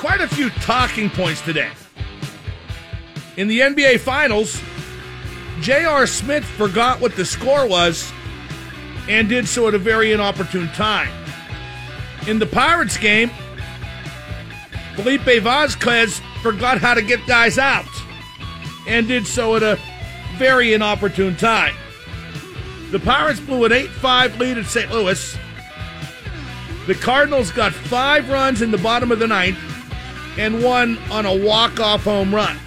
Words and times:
quite 0.00 0.22
a 0.22 0.28
few 0.28 0.48
talking 0.62 1.10
points 1.10 1.42
today. 1.42 1.70
In 3.36 3.48
the 3.48 3.60
NBA 3.60 4.00
Finals, 4.00 4.58
J.R. 5.60 6.06
Smith 6.06 6.42
forgot 6.42 7.02
what 7.02 7.16
the 7.16 7.24
score 7.26 7.68
was 7.68 8.10
and 9.10 9.28
did 9.28 9.46
so 9.46 9.68
at 9.68 9.74
a 9.74 9.78
very 9.78 10.12
inopportune 10.12 10.68
time. 10.68 11.10
In 12.26 12.38
the 12.38 12.46
Pirates 12.46 12.96
game, 12.96 13.30
Felipe 14.94 15.20
Vázquez 15.20 16.22
forgot 16.42 16.78
how 16.78 16.94
to 16.94 17.02
get 17.02 17.20
guys 17.26 17.58
out 17.58 17.84
and 18.88 19.06
did 19.06 19.26
so 19.26 19.54
at 19.56 19.62
a 19.62 19.78
very 20.38 20.72
inopportune 20.72 21.36
time. 21.36 21.74
The 22.90 23.00
Pirates 23.00 23.40
blew 23.40 23.66
an 23.66 23.72
8 23.72 23.90
5 23.90 24.38
lead 24.38 24.56
at 24.56 24.64
St. 24.64 24.90
Louis. 24.90 25.36
The 26.86 26.94
Cardinals 26.94 27.52
got 27.52 27.74
five 27.74 28.30
runs 28.30 28.62
in 28.62 28.70
the 28.70 28.78
bottom 28.78 29.12
of 29.12 29.18
the 29.18 29.26
ninth 29.26 29.58
and 30.40 30.64
one 30.64 30.96
on 31.10 31.26
a 31.26 31.36
walk 31.36 31.78
off 31.80 32.04
home 32.04 32.34
run. 32.34 32.58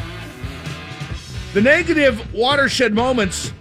The 1.55 1.61
negative 1.61 2.31
watershed 2.31 2.93
moments 2.93 3.51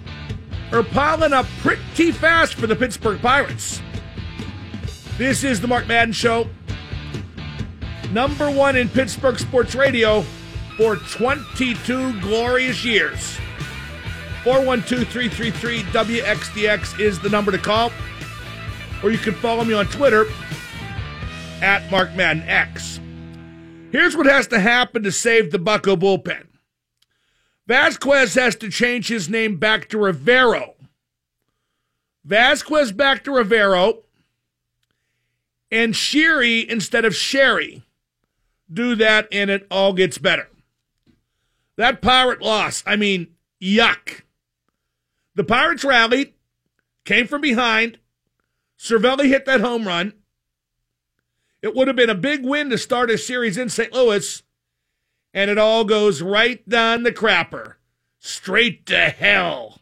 are 0.71 0.83
piling 0.83 1.33
up 1.33 1.47
pretty 1.61 2.13
fast 2.13 2.55
for 2.55 2.67
the 2.67 2.77
Pittsburgh 2.77 3.23
Pirates. 3.23 3.81
This 5.17 5.45
is 5.45 5.63
the 5.63 5.67
Mark 5.67 5.87
Madden 5.87 6.13
Show, 6.13 6.47
number 8.11 8.51
one 8.51 8.77
in 8.77 8.91
Pittsburgh 8.91 9.39
sports 9.39 9.75
radio 9.75 10.21
for 10.77 10.97
22 10.97 12.21
glorious 12.21 12.85
years. 12.85 13.39
412 14.45 15.09
333 15.09 15.83
WXDX 15.85 17.01
is 17.01 17.19
the 17.19 17.31
number 17.31 17.51
to 17.51 17.59
call. 17.59 17.91
Or 19.03 19.11
you 19.11 19.19
can 19.19 19.33
follow 19.35 19.65
me 19.65 19.73
on 19.73 19.87
Twitter 19.87 20.27
at 21.63 21.91
Mark 21.91 22.15
Madden 22.15 22.43
X. 22.43 23.01
Here's 23.93 24.17
what 24.17 24.25
has 24.25 24.47
to 24.47 24.59
happen 24.59 25.03
to 25.03 25.13
save 25.13 25.51
the 25.51 25.59
Bucco 25.59 25.97
bullpen. 25.97 26.47
Vázquez 27.69 28.35
has 28.37 28.57
to 28.57 28.71
change 28.71 29.09
his 29.09 29.29
name 29.29 29.59
back 29.59 29.91
to 29.91 29.99
Rivero. 29.99 30.77
Vázquez 32.27 32.97
back 32.97 33.23
to 33.25 33.33
Rivero. 33.33 33.99
And 35.71 35.95
Sherry 35.95 36.69
instead 36.69 37.05
of 37.05 37.15
Sherry. 37.15 37.83
Do 38.73 38.95
that 38.95 39.29
and 39.31 39.51
it 39.51 39.67
all 39.71 39.93
gets 39.93 40.17
better. 40.17 40.49
That 41.77 42.01
pirate 42.01 42.41
loss, 42.41 42.83
I 42.87 42.97
mean, 42.97 43.35
yuck. 43.63 44.23
The 45.35 45.45
Pirates 45.45 45.85
rallied, 45.85 46.33
came 47.05 47.27
from 47.27 47.43
behind. 47.43 47.99
Cervelli 48.79 49.27
hit 49.27 49.45
that 49.45 49.61
home 49.61 49.87
run. 49.87 50.15
It 51.63 51.75
would 51.75 51.87
have 51.87 51.97
been 51.97 52.11
a 52.11 52.15
big 52.15 52.45
win 52.45 52.71
to 52.71 52.79
start 52.79 53.11
a 53.11 53.17
series 53.17 53.57
in 53.57 53.69
St. 53.69 53.93
Louis, 53.93 54.43
and 55.33 55.51
it 55.51 55.59
all 55.59 55.85
goes 55.85 56.21
right 56.21 56.69
down 56.69 57.05
the 57.05 57.13
crapper, 57.13 57.75
straight 58.19 58.85
to 58.87 59.11
hell. 59.11 59.81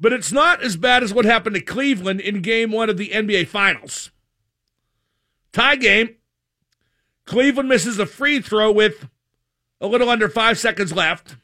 But 0.00 0.12
it's 0.12 0.32
not 0.32 0.62
as 0.62 0.76
bad 0.76 1.02
as 1.02 1.14
what 1.14 1.24
happened 1.24 1.54
to 1.54 1.60
Cleveland 1.60 2.20
in 2.20 2.42
game 2.42 2.72
one 2.72 2.90
of 2.90 2.98
the 2.98 3.10
NBA 3.10 3.48
Finals. 3.48 4.10
Tie 5.52 5.76
game. 5.76 6.16
Cleveland 7.24 7.68
misses 7.68 7.98
a 7.98 8.06
free 8.06 8.40
throw 8.40 8.70
with 8.72 9.08
a 9.80 9.86
little 9.86 10.08
under 10.08 10.28
five 10.28 10.58
seconds 10.58 10.92
left. 10.92 11.36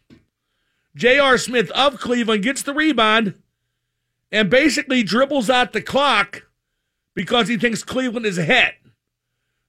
J.R. 0.97 1.37
Smith 1.39 1.71
of 1.73 1.99
Cleveland 1.99 2.43
gets 2.43 2.63
the 2.63 2.73
rebound 2.73 3.35
and 4.31 4.49
basically 4.49 5.03
dribbles 5.03 5.51
out 5.51 5.73
the 5.73 5.83
clock 5.83 6.47
because 7.15 7.49
he 7.49 7.57
thinks 7.57 7.83
Cleveland 7.83 8.27
is 8.27 8.39
ahead, 8.39 8.75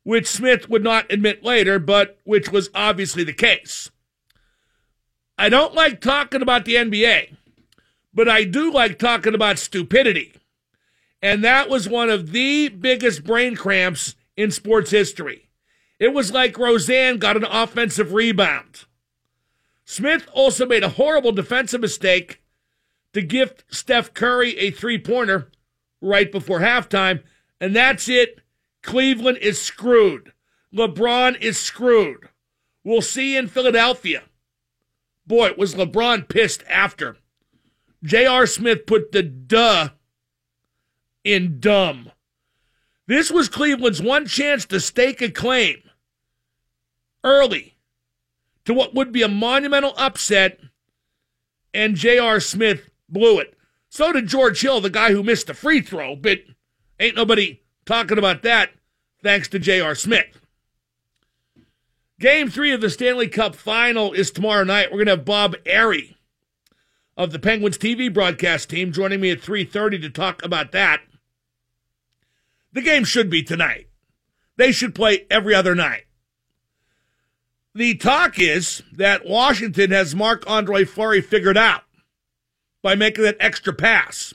which 0.06 0.28
Smith 0.28 0.70
would 0.70 0.84
not 0.84 1.12
admit 1.12 1.44
later, 1.44 1.80
but 1.80 2.20
which 2.24 2.52
was 2.52 2.70
obviously 2.76 3.24
the 3.24 3.34
case. 3.34 3.90
I 5.36 5.50
don't 5.50 5.74
like 5.74 6.00
talking 6.00 6.44
about 6.44 6.64
the 6.64 6.76
NBA, 6.76 7.36
but 8.14 8.30
I 8.30 8.44
do 8.44 8.72
like 8.72 9.00
talking 9.00 9.34
about 9.34 9.58
stupidity. 9.58 10.34
And 11.24 11.44
that 11.44 11.70
was 11.70 11.90
one 11.90 12.12
of 12.12 12.32
the 12.32 12.70
biggest 12.70 13.24
brain 13.24 13.56
cramps 13.56 14.16
in 14.38 14.52
sports 14.52 14.92
history. 14.92 15.50
It 16.00 16.14
was 16.14 16.32
like 16.32 16.60
Roseanne 16.60 17.18
got 17.18 17.36
an 17.36 17.44
offensive 17.44 18.14
rebound. 18.14 18.86
Smith 19.86 20.28
also 20.34 20.68
made 20.68 20.84
a 20.84 20.90
horrible 20.90 21.32
defensive 21.32 21.82
mistake 21.82 22.44
to 23.14 23.24
gift 23.24 23.64
Steph 23.74 24.14
Curry 24.14 24.56
a 24.60 24.70
three 24.70 25.00
pointer 25.00 25.50
right 26.00 26.32
before 26.32 26.60
halftime. 26.60 27.24
And 27.60 27.76
that's 27.76 28.08
it. 28.08 28.42
Cleveland 28.86 29.40
is 29.40 29.60
screwed. 29.60 30.32
LeBron 30.74 31.42
is 31.42 31.60
screwed. 31.60 32.30
We'll 32.84 33.02
see 33.02 33.36
in 33.36 33.48
Philadelphia. 33.48 34.24
Boy, 35.26 35.52
was 35.58 35.74
LeBron 35.74 36.30
pissed 36.30 36.64
after. 36.70 37.18
J.R. 38.04 38.46
Smith 38.46 38.86
put 38.86 39.12
the 39.12 39.24
duh 39.24 39.90
in 41.24 41.60
dumb. 41.60 42.12
This 43.08 43.32
was 43.32 43.50
Cleveland's 43.50 44.02
one 44.04 44.28
chance 44.28 44.66
to 44.66 44.80
stake 44.80 45.22
a 45.22 45.32
claim 45.32 45.82
early 47.24 47.78
to 48.66 48.74
what 48.74 48.94
would 48.94 49.12
be 49.12 49.24
a 49.24 49.28
monumental 49.28 49.94
upset, 49.98 50.60
and 51.74 51.96
J.R. 51.96 52.40
Smith 52.40 52.92
blew 53.10 53.40
it. 53.40 53.58
So 53.90 54.14
did 54.14 54.28
George 54.28 54.62
Hill, 54.62 54.80
the 54.80 54.92
guy 54.92 55.12
who 55.12 55.24
missed 55.24 55.48
the 55.48 55.56
free 55.56 55.82
throw, 55.82 56.16
but 56.16 56.40
ain't 57.00 57.16
nobody 57.16 57.62
talking 57.86 58.18
about 58.18 58.44
that 58.44 58.72
thanks 59.24 59.48
to 59.50 59.60
J.R. 59.60 59.96
Smith. 59.96 60.42
Game 62.20 62.50
three 62.50 62.72
of 62.72 62.82
the 62.82 62.90
Stanley 62.90 63.28
Cup 63.28 63.56
final 63.56 64.14
is 64.14 64.32
tomorrow 64.32 64.64
night. 64.64 64.88
We're 64.90 64.98
going 64.98 65.08
to 65.08 65.18
have 65.18 65.26
Bob 65.26 65.56
Errey 65.66 66.16
of 67.18 67.32
the 67.32 67.40
Penguins 67.40 67.78
TV 67.78 68.14
broadcast 68.14 68.70
team 68.70 68.92
joining 68.92 69.20
me 69.20 69.32
at 69.32 69.42
3.30 69.42 70.02
to 70.02 70.10
talk 70.10 70.44
about 70.44 70.72
that. 70.72 71.02
The 72.72 72.82
game 72.82 73.04
should 73.04 73.30
be 73.30 73.44
tonight. 73.44 73.88
They 74.58 74.72
should 74.72 74.96
play 74.96 75.26
every 75.30 75.54
other 75.54 75.76
night. 75.76 76.06
The 77.74 77.96
talk 77.96 78.40
is 78.40 78.84
that 78.94 79.26
Washington 79.26 79.92
has 79.92 80.16
Marc 80.16 80.44
Andre 80.48 80.86
Fleury 80.86 81.20
figured 81.20 81.58
out 81.58 81.84
by 82.82 82.96
making 82.96 83.26
that 83.26 83.38
extra 83.40 83.74
pass 83.74 84.34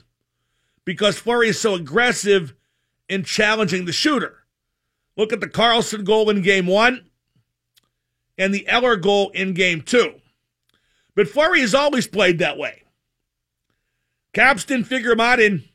because 0.85 1.17
Fleury 1.17 1.49
is 1.49 1.59
so 1.59 1.73
aggressive 1.73 2.53
in 3.11 3.25
challenging 3.25 3.83
the 3.83 3.91
shooter. 3.91 4.37
Look 5.17 5.33
at 5.33 5.41
the 5.41 5.49
Carlson 5.49 6.05
goal 6.05 6.29
in 6.29 6.41
game 6.41 6.65
one 6.65 7.09
and 8.37 8.53
the 8.53 8.65
Eller 8.69 8.95
goal 8.95 9.31
in 9.31 9.53
game 9.53 9.81
two. 9.81 10.21
But 11.13 11.27
Fleury 11.27 11.59
has 11.59 11.75
always 11.75 12.07
played 12.07 12.39
that 12.39 12.57
way. 12.57 12.83
Caps 14.33 14.63
didn't 14.63 14.85
figure 14.85 15.11
him 15.11 15.19
out 15.19 15.41
in 15.41 15.65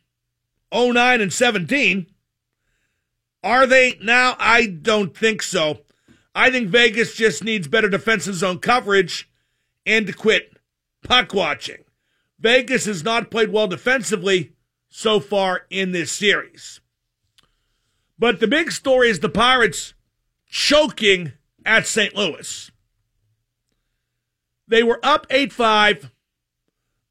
09 0.73 1.21
and 1.21 1.31
17. 1.31 2.07
Are 3.45 3.67
they 3.67 3.99
now? 4.03 4.37
I 4.39 4.67
don't 4.67 5.15
think 5.15 5.43
so. 5.43 5.81
I 6.35 6.51
think 6.51 6.71
Vegas 6.71 7.15
just 7.15 7.45
needs 7.45 7.69
better 7.69 7.91
defensive 7.91 8.37
zone 8.37 8.61
coverage 8.61 9.31
and 9.85 10.07
to 10.07 10.15
quit 10.15 10.57
puck 11.05 11.35
watching. 11.35 11.85
Vegas 12.41 12.87
has 12.87 13.05
not 13.05 13.31
played 13.31 13.53
well 13.53 13.69
defensively 13.69 14.55
so 14.89 15.21
far 15.21 15.67
in 15.69 15.93
this 15.93 16.11
series. 16.11 16.81
But 18.19 18.41
the 18.41 18.47
big 18.47 18.73
story 18.73 19.11
is 19.11 19.21
the 19.21 19.29
Pirates 19.29 19.95
choking 20.49 21.33
at 21.65 21.87
St. 21.87 22.15
Louis. 22.15 22.71
They 24.69 24.83
were 24.83 25.01
up 25.03 25.27
8 25.31 25.53
5 25.53 26.11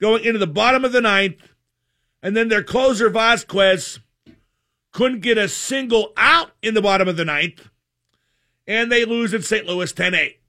going 0.02 0.26
into 0.26 0.40
the 0.40 0.48
bottom 0.48 0.84
of 0.84 0.92
the 0.92 1.02
ninth, 1.02 1.48
and 2.22 2.36
then 2.36 2.50
their 2.50 2.64
closer, 2.64 3.10
Vázquez, 3.10 4.00
couldn't 4.92 5.22
get 5.22 5.38
a 5.38 5.48
single 5.48 6.12
out 6.18 6.52
in 6.62 6.74
the 6.74 6.82
bottom 6.82 7.08
of 7.08 7.18
the 7.18 7.26
ninth 7.26 7.70
and 8.68 8.92
they 8.92 9.06
lose 9.06 9.34
at 9.34 9.44
St. 9.44 9.66
Louis 9.66 9.92
10 9.92 10.14
8. 10.14 10.40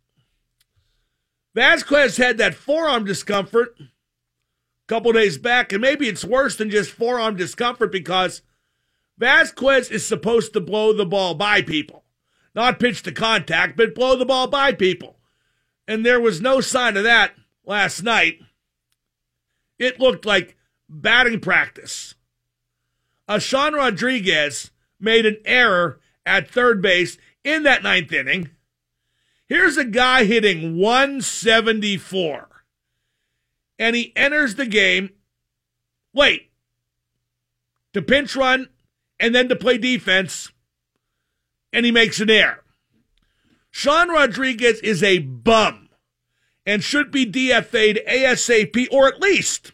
Vázquez 1.56 2.18
had 2.18 2.38
that 2.38 2.54
forearm 2.54 3.04
discomfort 3.04 3.74
a 3.78 3.84
couple 4.86 5.12
days 5.12 5.38
back, 5.38 5.72
and 5.72 5.80
maybe 5.80 6.08
it's 6.08 6.24
worse 6.24 6.56
than 6.56 6.70
just 6.70 6.90
forearm 6.90 7.36
discomfort 7.36 7.90
because 7.90 8.42
Vázquez 9.20 9.90
is 9.90 10.06
supposed 10.06 10.52
to 10.52 10.60
blow 10.60 10.92
the 10.92 11.06
ball 11.06 11.34
by 11.34 11.62
people, 11.62 12.04
not 12.54 12.78
pitch 12.78 13.02
to 13.02 13.12
contact, 13.12 13.76
but 13.76 13.94
blow 13.94 14.16
the 14.16 14.26
ball 14.26 14.46
by 14.46 14.72
people. 14.72 15.18
And 15.88 16.04
there 16.04 16.20
was 16.20 16.40
no 16.40 16.60
sign 16.60 16.96
of 16.96 17.04
that 17.04 17.32
last 17.64 18.02
night. 18.02 18.40
It 19.78 20.00
looked 20.00 20.26
like 20.26 20.56
batting 20.88 21.40
practice. 21.40 22.14
Sean 23.38 23.74
Rodriguez 23.74 24.70
made 25.00 25.26
an 25.26 25.38
error 25.44 26.00
at 26.24 26.50
third 26.50 26.82
base 26.82 27.18
in 27.44 27.62
that 27.64 27.82
ninth 27.82 28.12
inning. 28.12 28.50
Here's 29.48 29.76
a 29.76 29.84
guy 29.84 30.24
hitting 30.24 30.76
174, 30.76 32.64
and 33.78 33.94
he 33.94 34.12
enters 34.16 34.56
the 34.56 34.66
game 34.66 35.10
late 36.12 36.50
to 37.92 38.02
pinch 38.02 38.34
run 38.34 38.68
and 39.18 39.34
then 39.34 39.48
to 39.48 39.56
play 39.56 39.78
defense, 39.78 40.52
and 41.72 41.84
he 41.86 41.92
makes 41.92 42.20
an 42.20 42.30
error. 42.30 42.62
Sean 43.70 44.08
Rodriguez 44.08 44.80
is 44.80 45.02
a 45.02 45.18
bum 45.18 45.88
and 46.64 46.82
should 46.82 47.10
be 47.10 47.26
DFA'd 47.30 48.00
ASAP 48.08 48.86
or 48.90 49.06
at 49.06 49.20
least 49.20 49.72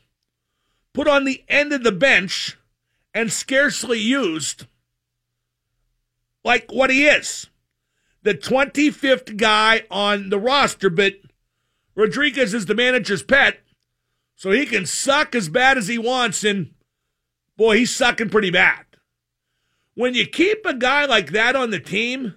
put 0.93 1.07
on 1.07 1.25
the 1.25 1.45
end 1.49 1.73
of 1.73 1.85
the 1.85 1.93
bench 1.93 2.59
and 3.15 3.33
scarcely 3.33 3.99
used 3.99 4.67
like 6.45 6.71
what 6.73 6.91
he 6.91 7.07
is 7.07 7.49
the 8.23 8.35
25th 8.35 9.37
guy 9.37 9.83
on 9.91 10.31
the 10.31 10.39
roster. 10.39 10.91
But 10.91 11.15
Rodriguez 11.95 12.55
is 12.55 12.67
the 12.67 12.75
manager's 12.75 13.23
pet, 13.23 13.61
so 14.37 14.51
he 14.51 14.67
can 14.67 14.87
suck 14.87 15.35
as 15.35 15.49
bad 15.49 15.77
as 15.79 15.89
he 15.89 15.99
wants. 15.99 16.45
And 16.45 16.73
boy, 17.57 17.79
he's 17.79 17.95
sucking 17.95 18.31
pretty 18.31 18.51
bad. 18.51 18.85
When 19.95 20.15
you 20.15 20.27
keep 20.27 20.65
a 20.65 20.75
guy 20.75 21.05
like 21.05 21.33
that 21.33 21.55
on 21.55 21.71
the 21.71 21.81
team 21.81 22.35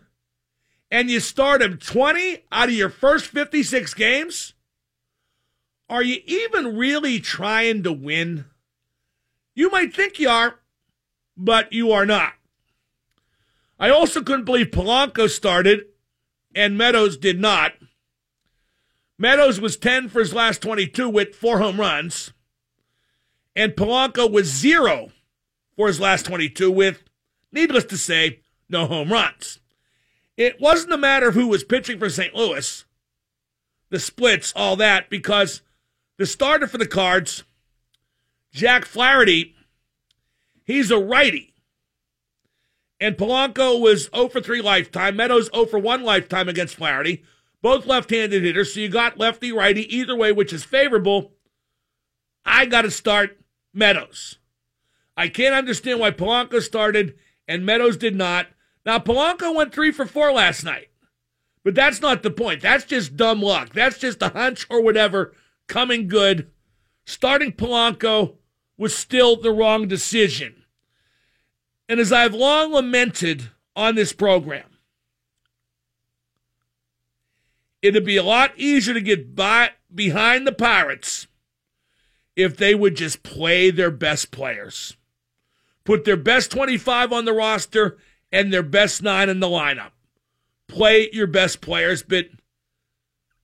and 0.92 1.10
you 1.10 1.20
start 1.20 1.62
him 1.62 1.78
20 1.78 2.44
out 2.52 2.70
of 2.70 2.76
your 2.76 2.90
first 2.90 3.28
56 3.28 3.94
games, 3.94 4.54
are 5.90 6.04
you 6.04 6.20
even 6.26 6.76
really 6.76 7.20
trying 7.20 7.84
to 7.84 7.94
win? 7.94 8.46
You 9.54 9.70
might 9.72 9.96
think 9.96 10.20
you 10.20 10.30
are, 10.30 10.60
but 11.38 11.72
you 11.72 11.92
are 11.92 12.06
not. 12.06 12.34
I 13.80 13.90
also 13.90 14.22
couldn't 14.22 14.46
believe 14.46 14.68
Polanco 14.68 15.30
started 15.30 15.86
and 16.54 16.78
Meadows 16.78 17.18
did 17.18 17.40
not. 17.40 17.74
Meadows 19.18 19.60
was 19.62 19.78
10 19.78 20.10
for 20.10 20.20
his 20.20 20.34
last 20.34 20.62
22 20.62 21.10
with 21.10 21.36
four 21.36 21.60
home 21.60 21.80
runs, 21.80 22.34
and 23.56 23.74
Polanco 23.74 24.30
was 24.30 24.48
zero 24.48 25.12
for 25.76 25.88
his 25.88 26.00
last 26.00 26.26
22 26.26 26.70
with, 26.70 27.04
needless 27.56 27.86
to 27.86 27.98
say, 27.98 28.42
no 28.70 28.86
home 28.86 29.12
runs. 29.12 29.60
It 30.38 30.60
wasn't 30.60 30.94
a 30.94 30.98
matter 30.98 31.30
of 31.30 31.34
who 31.34 31.48
was 31.48 31.64
pitching 31.64 31.98
for 31.98 32.10
St. 32.10 32.36
Louis, 32.36 32.86
the 33.90 34.00
splits, 34.00 34.54
all 34.56 34.76
that, 34.76 35.10
because 35.10 35.62
the 36.18 36.26
starter 36.26 36.68
for 36.68 36.78
the 36.78 36.88
Cards, 36.88 37.44
Jack 38.52 38.86
Flaherty, 38.86 39.56
he's 40.64 40.92
a 40.92 41.00
righty. 41.00 41.54
And 43.00 43.18
Polanco 43.18 43.80
was 43.80 44.10
0 44.16 44.30
for 44.30 44.40
3 44.40 44.62
lifetime. 44.62 45.16
Meadows 45.16 45.50
0 45.54 45.66
for 45.66 45.80
1 45.80 46.04
lifetime 46.04 46.48
against 46.48 46.76
Flaherty. 46.76 47.24
Both 47.62 47.86
left 47.86 48.10
handed 48.10 48.44
hitters. 48.44 48.74
So 48.74 48.80
you 48.80 48.90
got 48.90 49.18
lefty 49.18 49.52
righty 49.52 49.96
either 49.96 50.16
way, 50.16 50.32
which 50.32 50.54
is 50.54 50.64
favorable. 50.64 51.34
I 52.46 52.66
got 52.66 52.84
to 52.84 52.92
start 52.92 53.40
Meadows. 53.74 54.38
I 55.18 55.28
can't 55.28 55.56
understand 55.56 56.00
why 56.00 56.12
Polanco 56.12 56.62
started 56.62 57.16
and 57.48 57.66
Meadows 57.66 57.98
did 57.98 58.16
not. 58.16 58.48
Now, 58.86 59.00
Polanco 59.00 59.54
went 59.54 59.74
3 59.74 59.92
for 59.92 60.06
4 60.06 60.32
last 60.32 60.64
night. 60.64 60.90
But 61.64 61.74
that's 61.74 62.00
not 62.00 62.22
the 62.22 62.30
point. 62.30 62.62
That's 62.62 62.86
just 62.86 63.18
dumb 63.18 63.42
luck. 63.42 63.74
That's 63.74 63.98
just 63.98 64.22
a 64.22 64.30
hunch 64.30 64.68
or 64.70 64.82
whatever 64.82 65.34
coming 65.68 66.08
good. 66.08 66.52
Starting 67.06 67.52
Polanco 67.52 68.36
was 68.78 68.96
still 68.96 69.36
the 69.36 69.52
wrong 69.52 69.88
decision. 69.88 70.64
And 71.90 72.00
as 72.00 72.12
I've 72.12 72.36
long 72.36 72.72
lamented 72.72 73.50
on 73.76 73.96
this 73.96 74.14
program, 74.14 74.78
it'd 77.82 78.06
be 78.06 78.18
a 78.18 78.24
lot 78.24 78.58
easier 78.58 78.94
to 78.94 79.02
get 79.02 79.36
by 79.36 79.72
behind 79.94 80.46
the 80.46 80.52
Pirates 80.52 81.28
if 82.36 82.58
they 82.58 82.76
would 82.76 82.96
just 82.96 83.24
play 83.24 83.72
their 83.72 83.92
best 83.92 84.30
players. 84.30 84.98
Put 85.86 86.04
their 86.04 86.18
best 86.18 86.52
25 86.52 87.14
on 87.14 87.26
the 87.26 87.34
roster 87.34 87.98
and 88.32 88.52
their 88.52 88.64
best 88.64 89.02
nine 89.02 89.30
in 89.30 89.40
the 89.40 89.48
lineup. 89.48 89.92
Play 90.68 91.10
your 91.14 91.28
best 91.28 91.62
players, 91.62 92.04
but 92.04 92.26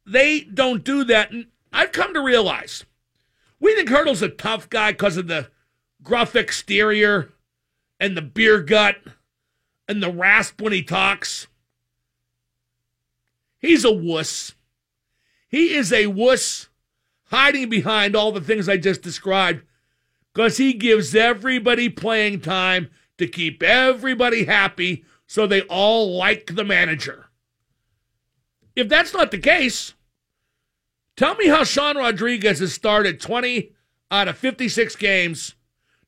they 0.05 0.41
don't 0.41 0.83
do 0.83 1.03
that. 1.05 1.31
And 1.31 1.47
I've 1.71 1.91
come 1.91 2.13
to 2.13 2.21
realize 2.21 2.83
we 3.59 3.75
think 3.75 3.89
Hurdle's 3.89 4.23
a 4.23 4.29
tough 4.29 4.69
guy 4.69 4.91
because 4.91 5.17
of 5.17 5.27
the 5.27 5.49
gruff 6.03 6.35
exterior 6.35 7.31
and 7.99 8.17
the 8.17 8.21
beer 8.23 8.59
gut 8.61 8.97
and 9.87 10.01
the 10.01 10.11
rasp 10.11 10.59
when 10.59 10.73
he 10.73 10.81
talks. 10.81 11.47
He's 13.59 13.85
a 13.85 13.91
wuss. 13.91 14.55
He 15.47 15.75
is 15.75 15.93
a 15.93 16.07
wuss 16.07 16.69
hiding 17.25 17.69
behind 17.69 18.15
all 18.15 18.31
the 18.31 18.41
things 18.41 18.67
I 18.67 18.77
just 18.77 19.03
described 19.03 19.63
because 20.33 20.57
he 20.57 20.73
gives 20.73 21.15
everybody 21.15 21.87
playing 21.89 22.41
time 22.41 22.89
to 23.17 23.27
keep 23.27 23.61
everybody 23.61 24.45
happy 24.45 25.03
so 25.27 25.47
they 25.47 25.61
all 25.63 26.17
like 26.17 26.55
the 26.55 26.63
manager. 26.63 27.25
If 28.75 28.89
that's 28.89 29.13
not 29.13 29.31
the 29.31 29.37
case, 29.37 29.93
tell 31.15 31.35
me 31.35 31.47
how 31.47 31.63
Sean 31.63 31.97
Rodriguez 31.97 32.59
has 32.59 32.73
started 32.73 33.19
20 33.19 33.71
out 34.09 34.27
of 34.27 34.37
56 34.37 34.95
games 34.95 35.53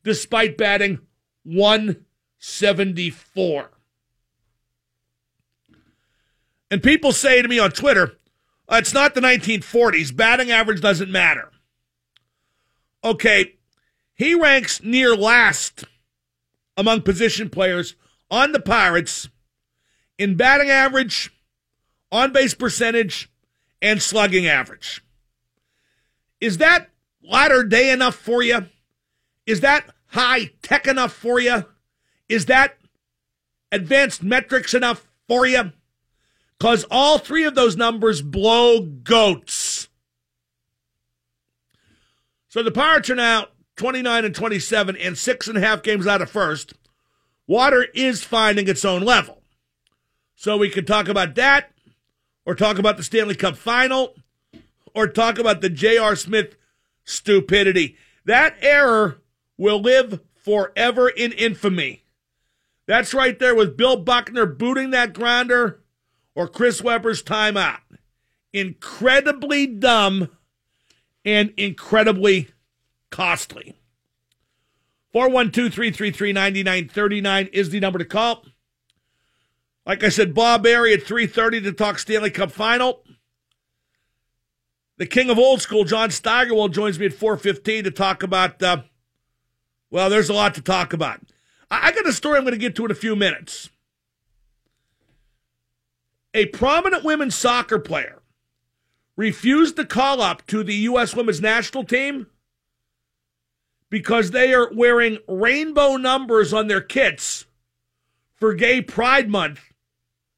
despite 0.04 0.58
batting 0.58 1.00
174. 1.44 3.70
And 6.72 6.82
people 6.82 7.12
say 7.12 7.42
to 7.42 7.48
me 7.48 7.60
on 7.60 7.72
Twitter, 7.72 8.18
it's 8.72 8.94
not 8.94 9.14
the 9.14 9.22
1940s. 9.22 10.16
Batting 10.16 10.52
average 10.52 10.82
doesn't 10.82 11.12
matter. 11.12 11.52
Okay, 13.04 13.58
he 14.24 14.36
ranks 14.36 14.82
near 14.82 15.16
last 15.16 15.84
among 16.78 17.02
position 17.02 17.50
players 17.50 17.96
on 18.32 18.54
the 18.54 18.60
Pirates 18.60 19.28
in 20.18 20.38
batting 20.38 20.70
average, 20.70 21.30
on 22.10 22.32
base 22.32 22.54
percentage, 22.54 23.30
and 23.82 24.02
slugging 24.02 24.48
average. 24.48 25.04
Is 26.40 26.60
that 26.60 26.90
latter 27.22 27.64
day 27.66 27.92
enough 27.92 28.16
for 28.16 28.42
you? 28.42 28.68
Is 29.46 29.60
that 29.60 29.90
high 30.08 30.52
tech 30.62 30.88
enough 30.88 31.12
for 31.12 31.42
you? 31.42 31.66
Is 32.30 32.46
that 32.46 32.78
advanced 33.74 34.24
metrics 34.24 34.74
enough 34.74 35.06
for 35.28 35.46
you? 35.46 35.74
Because 36.58 36.86
all 36.90 37.18
three 37.18 37.44
of 37.44 37.56
those 37.56 37.76
numbers 37.76 38.22
blow 38.22 38.80
goats. 38.80 39.90
So 42.48 42.64
the 42.64 42.72
Pirates 42.72 43.10
are 43.10 43.16
now 43.16 43.48
29 43.76 44.26
and 44.26 44.36
27 44.36 44.98
and 44.98 45.18
six 45.18 45.48
and 45.48 45.58
a 45.58 45.62
half 45.62 45.84
games 45.84 46.08
out 46.08 46.22
of 46.22 46.30
first. 46.30 46.74
Water 47.48 47.88
is 47.94 48.24
finding 48.24 48.68
its 48.68 48.86
own 48.86 49.02
level. 49.02 49.42
So 50.36 50.58
we 50.58 50.70
could 50.70 50.88
talk 50.88 51.08
about 51.08 51.36
that, 51.36 51.72
or 52.46 52.56
talk 52.56 52.78
about 52.78 52.98
the 52.98 53.04
Stanley 53.04 53.36
Cup 53.36 53.56
final, 53.56 54.16
or 54.94 55.08
talk 55.08 55.40
about 55.40 55.62
the 55.62 55.70
J.R. 55.70 56.16
Smith 56.16 56.56
stupidity. 57.04 57.98
That 58.26 58.56
error 58.62 59.22
will 59.58 59.82
live 59.82 60.22
forever 60.36 61.10
in 61.10 61.32
infamy. 61.32 62.04
That's 62.86 63.14
right 63.14 63.38
there 63.40 63.56
with 63.56 63.78
Bill 63.78 63.98
Buckner 63.98 64.46
booting 64.46 64.90
that 64.92 65.14
grounder 65.14 65.82
or 66.36 66.48
Chris 66.48 66.82
Webber's 66.82 67.24
timeout. 67.24 67.80
Incredibly 68.52 69.66
dumb 69.66 70.30
and 71.24 71.54
incredibly 71.56 72.50
costly. 73.14 73.76
412 75.12 75.72
333 75.72 76.34
9939 76.34 77.50
is 77.54 77.70
the 77.70 77.80
number 77.80 78.00
to 78.00 78.06
call. 78.06 78.44
Like 79.86 80.04
I 80.04 80.10
said, 80.10 80.34
Bob 80.34 80.66
Errey 80.66 80.94
at 80.94 81.04
3.30 81.04 81.64
to 81.64 81.72
talk 81.74 82.00
Stanley 82.00 82.32
Cup 82.32 82.52
Final. 82.52 83.04
The 84.98 85.06
king 85.06 85.30
of 85.30 85.38
old 85.38 85.62
school, 85.62 85.84
John 85.84 86.10
Steigerwald, 86.10 86.74
joins 86.74 86.98
me 86.98 87.06
at 87.06 87.12
4.15 87.12 87.84
to 87.84 87.92
talk 87.92 88.24
about 88.24 88.64
uh, 88.64 88.82
well, 89.92 90.10
there's 90.10 90.30
a 90.30 90.34
lot 90.34 90.56
to 90.56 90.62
talk 90.62 90.92
about. 90.92 91.20
I, 91.70 91.90
I 91.90 91.92
got 91.92 92.08
a 92.08 92.14
story 92.14 92.38
I'm 92.38 92.46
going 92.46 92.54
to 92.54 92.58
get 92.58 92.76
to 92.78 92.86
in 92.86 92.92
a 92.92 92.96
few 92.96 93.16
minutes. 93.16 93.70
A 96.34 96.48
prominent 96.48 97.04
women's 97.04 97.36
soccer 97.36 97.78
player 97.78 98.24
refused 99.16 99.76
to 99.76 99.86
call 99.86 100.20
up 100.20 100.48
to 100.48 100.64
the 100.64 100.74
U.S. 100.74 101.16
women's 101.16 101.42
national 101.42 101.84
team 101.84 102.26
because 103.94 104.32
they 104.32 104.56
are 104.56 104.72
wearing 104.74 105.20
rainbow 105.28 105.98
numbers 105.98 106.52
on 106.52 106.68
their 106.68 106.82
kits 106.82 107.46
for 108.34 108.56
Gay 108.56 108.82
Pride 108.82 109.30
Month 109.30 109.62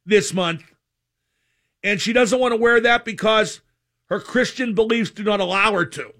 this 0.05 0.33
month. 0.33 0.75
And 1.81 2.01
she 2.01 2.12
doesn't 2.12 2.38
want 2.38 2.51
to 2.51 2.57
wear 2.57 2.81
that 2.81 3.05
because 3.05 3.62
her 4.07 4.19
Christian 4.19 4.75
beliefs 4.75 5.09
do 5.09 5.24
not 5.24 5.39
allow 5.39 5.71
her 5.71 5.85
to. 5.85 6.13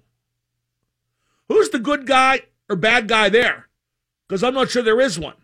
Who's 1.50 1.68
the 1.68 1.80
good 1.80 2.08
guy? 2.08 2.44
or 2.70 2.78
bad 2.78 3.10
guy 3.10 3.28
there? 3.28 3.68
Because 4.30 4.42
I'm 4.42 4.54
not 4.54 4.70
sure 4.70 4.82
there 4.82 5.02
is 5.02 5.20
one. 5.20 5.36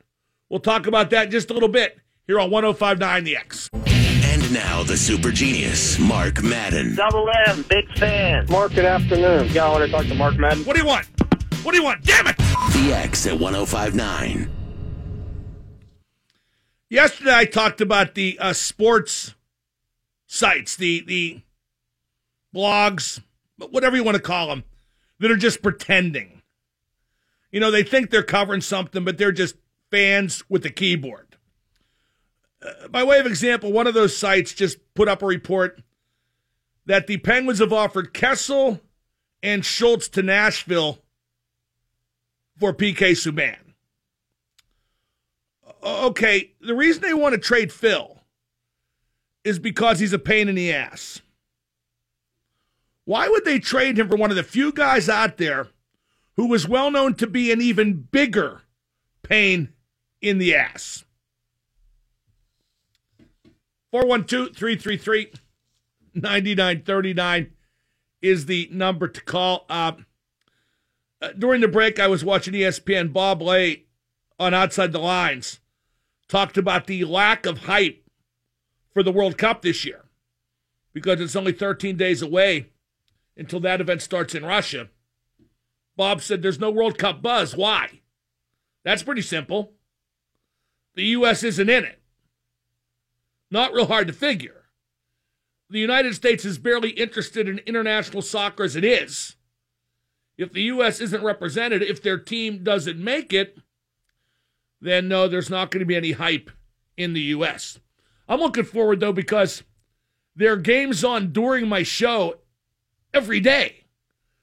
We'll 0.47 0.61
talk 0.61 0.87
about 0.87 1.09
that 1.09 1.25
in 1.25 1.31
just 1.31 1.49
a 1.49 1.53
little 1.53 1.67
bit 1.67 1.99
here 2.25 2.39
on 2.39 2.49
1059 2.51 3.25
The 3.25 3.35
X. 3.35 3.69
And 3.73 4.53
now 4.53 4.81
the 4.83 4.95
super 4.95 5.29
genius, 5.29 5.99
Mark 5.99 6.41
Madden. 6.41 6.95
Double 6.95 7.29
M, 7.47 7.63
big 7.63 7.85
fan. 7.97 8.45
Mark, 8.49 8.75
good 8.75 8.85
afternoon. 8.85 9.49
Yeah, 9.51 9.65
I 9.65 9.69
want 9.71 9.85
to 9.85 9.91
talk 9.91 10.05
to 10.05 10.15
Mark 10.15 10.37
Madden. 10.37 10.63
What 10.63 10.77
do 10.77 10.81
you 10.81 10.87
want? 10.87 11.05
What 11.63 11.73
do 11.73 11.77
you 11.77 11.83
want? 11.83 12.03
Damn 12.03 12.25
it! 12.25 12.37
The 12.37 12.91
X 12.91 13.27
at 13.27 13.39
1059. 13.39 14.49
Yesterday 16.89 17.35
I 17.35 17.45
talked 17.45 17.81
about 17.81 18.15
the 18.15 18.39
uh, 18.39 18.53
sports 18.53 19.35
sites, 20.25 20.75
the 20.75 21.03
the 21.05 21.41
blogs, 22.55 23.21
whatever 23.57 23.95
you 23.95 24.03
want 24.03 24.15
to 24.15 24.23
call 24.23 24.47
them, 24.47 24.63
that 25.19 25.29
are 25.29 25.37
just 25.37 25.61
pretending. 25.61 26.41
You 27.51 27.59
know, 27.59 27.69
they 27.69 27.83
think 27.83 28.09
they're 28.09 28.23
covering 28.23 28.61
something, 28.61 29.05
but 29.05 29.19
they're 29.19 29.31
just 29.31 29.55
fans 29.91 30.43
with 30.49 30.65
a 30.65 30.71
keyboard. 30.71 31.37
Uh, 32.65 32.87
by 32.87 33.03
way 33.03 33.19
of 33.19 33.27
example, 33.27 33.71
one 33.71 33.85
of 33.85 33.93
those 33.93 34.17
sites 34.17 34.53
just 34.53 34.79
put 34.95 35.07
up 35.07 35.21
a 35.21 35.27
report 35.27 35.83
that 36.87 37.05
the 37.05 37.17
Penguins 37.17 37.59
have 37.59 37.71
offered 37.71 38.15
Kessel 38.15 38.81
and 39.43 39.63
Schultz 39.63 40.07
to 40.09 40.23
Nashville 40.23 41.00
for 42.61 42.73
PK 42.73 43.11
Subban. 43.11 43.57
Okay, 45.83 46.53
the 46.61 46.75
reason 46.75 47.01
they 47.01 47.13
want 47.13 47.33
to 47.33 47.41
trade 47.41 47.73
Phil 47.73 48.21
is 49.43 49.57
because 49.57 49.99
he's 49.99 50.13
a 50.13 50.19
pain 50.19 50.47
in 50.47 50.53
the 50.53 50.71
ass. 50.71 51.21
Why 53.05 53.27
would 53.27 53.45
they 53.45 53.57
trade 53.57 53.97
him 53.97 54.07
for 54.07 54.15
one 54.15 54.29
of 54.29 54.37
the 54.37 54.43
few 54.43 54.71
guys 54.71 55.09
out 55.09 55.37
there 55.37 55.69
who 56.35 56.45
was 56.47 56.67
well 56.67 56.91
known 56.91 57.15
to 57.15 57.25
be 57.25 57.51
an 57.51 57.61
even 57.61 58.07
bigger 58.11 58.61
pain 59.23 59.73
in 60.21 60.37
the 60.37 60.53
ass? 60.53 61.03
412 63.89 64.55
333 64.55 65.31
9939 66.13 67.51
is 68.21 68.45
the 68.45 68.69
number 68.71 69.07
to 69.07 69.21
call. 69.21 69.65
Uh, 69.67 69.93
uh, 71.21 71.29
during 71.37 71.61
the 71.61 71.67
break, 71.67 71.99
I 71.99 72.07
was 72.07 72.25
watching 72.25 72.53
ESPN. 72.53 73.13
Bob 73.13 73.41
Ley 73.41 73.85
on 74.39 74.53
Outside 74.53 74.91
the 74.91 74.99
Lines 74.99 75.59
talked 76.27 76.57
about 76.57 76.87
the 76.87 77.05
lack 77.05 77.45
of 77.45 77.59
hype 77.59 78.03
for 78.93 79.03
the 79.03 79.11
World 79.11 79.37
Cup 79.37 79.61
this 79.61 79.85
year 79.85 80.05
because 80.93 81.21
it's 81.21 81.35
only 81.35 81.51
13 81.51 81.95
days 81.95 82.21
away 82.21 82.69
until 83.37 83.59
that 83.61 83.81
event 83.81 84.01
starts 84.01 84.33
in 84.35 84.45
Russia. 84.45 84.89
Bob 85.95 86.21
said 86.21 86.41
there's 86.41 86.59
no 86.59 86.71
World 86.71 86.97
Cup 86.97 87.21
buzz. 87.21 87.55
Why? 87.55 88.01
That's 88.83 89.03
pretty 89.03 89.21
simple. 89.21 89.73
The 90.95 91.03
U.S. 91.03 91.43
isn't 91.43 91.69
in 91.69 91.85
it. 91.85 92.01
Not 93.49 93.73
real 93.73 93.87
hard 93.87 94.07
to 94.07 94.13
figure. 94.13 94.65
The 95.69 95.79
United 95.79 96.15
States 96.15 96.43
is 96.43 96.57
barely 96.57 96.89
interested 96.91 97.47
in 97.47 97.59
international 97.59 98.21
soccer 98.21 98.63
as 98.63 98.75
it 98.75 98.83
is. 98.83 99.35
If 100.41 100.53
the 100.53 100.63
U.S. 100.63 100.99
isn't 100.99 101.23
represented, 101.23 101.83
if 101.83 102.01
their 102.01 102.17
team 102.17 102.63
doesn't 102.63 102.97
make 102.97 103.31
it, 103.31 103.59
then 104.81 105.07
no, 105.07 105.27
there's 105.27 105.51
not 105.51 105.69
going 105.69 105.81
to 105.81 105.85
be 105.85 105.95
any 105.95 106.13
hype 106.13 106.49
in 106.97 107.13
the 107.13 107.21
U.S. 107.21 107.79
I'm 108.27 108.39
looking 108.39 108.63
forward, 108.63 108.99
though, 108.99 109.13
because 109.13 109.61
there 110.35 110.53
are 110.53 110.57
games 110.57 111.03
on 111.03 111.31
during 111.31 111.69
my 111.69 111.83
show 111.83 112.39
every 113.13 113.39
day. 113.39 113.83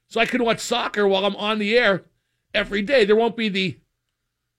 So 0.07 0.21
I 0.21 0.25
can 0.25 0.41
watch 0.41 0.61
soccer 0.61 1.05
while 1.05 1.25
I'm 1.25 1.35
on 1.35 1.59
the 1.59 1.77
air 1.77 2.05
every 2.53 2.81
day. 2.81 3.03
There 3.03 3.17
won't 3.17 3.35
be 3.35 3.49
the 3.49 3.77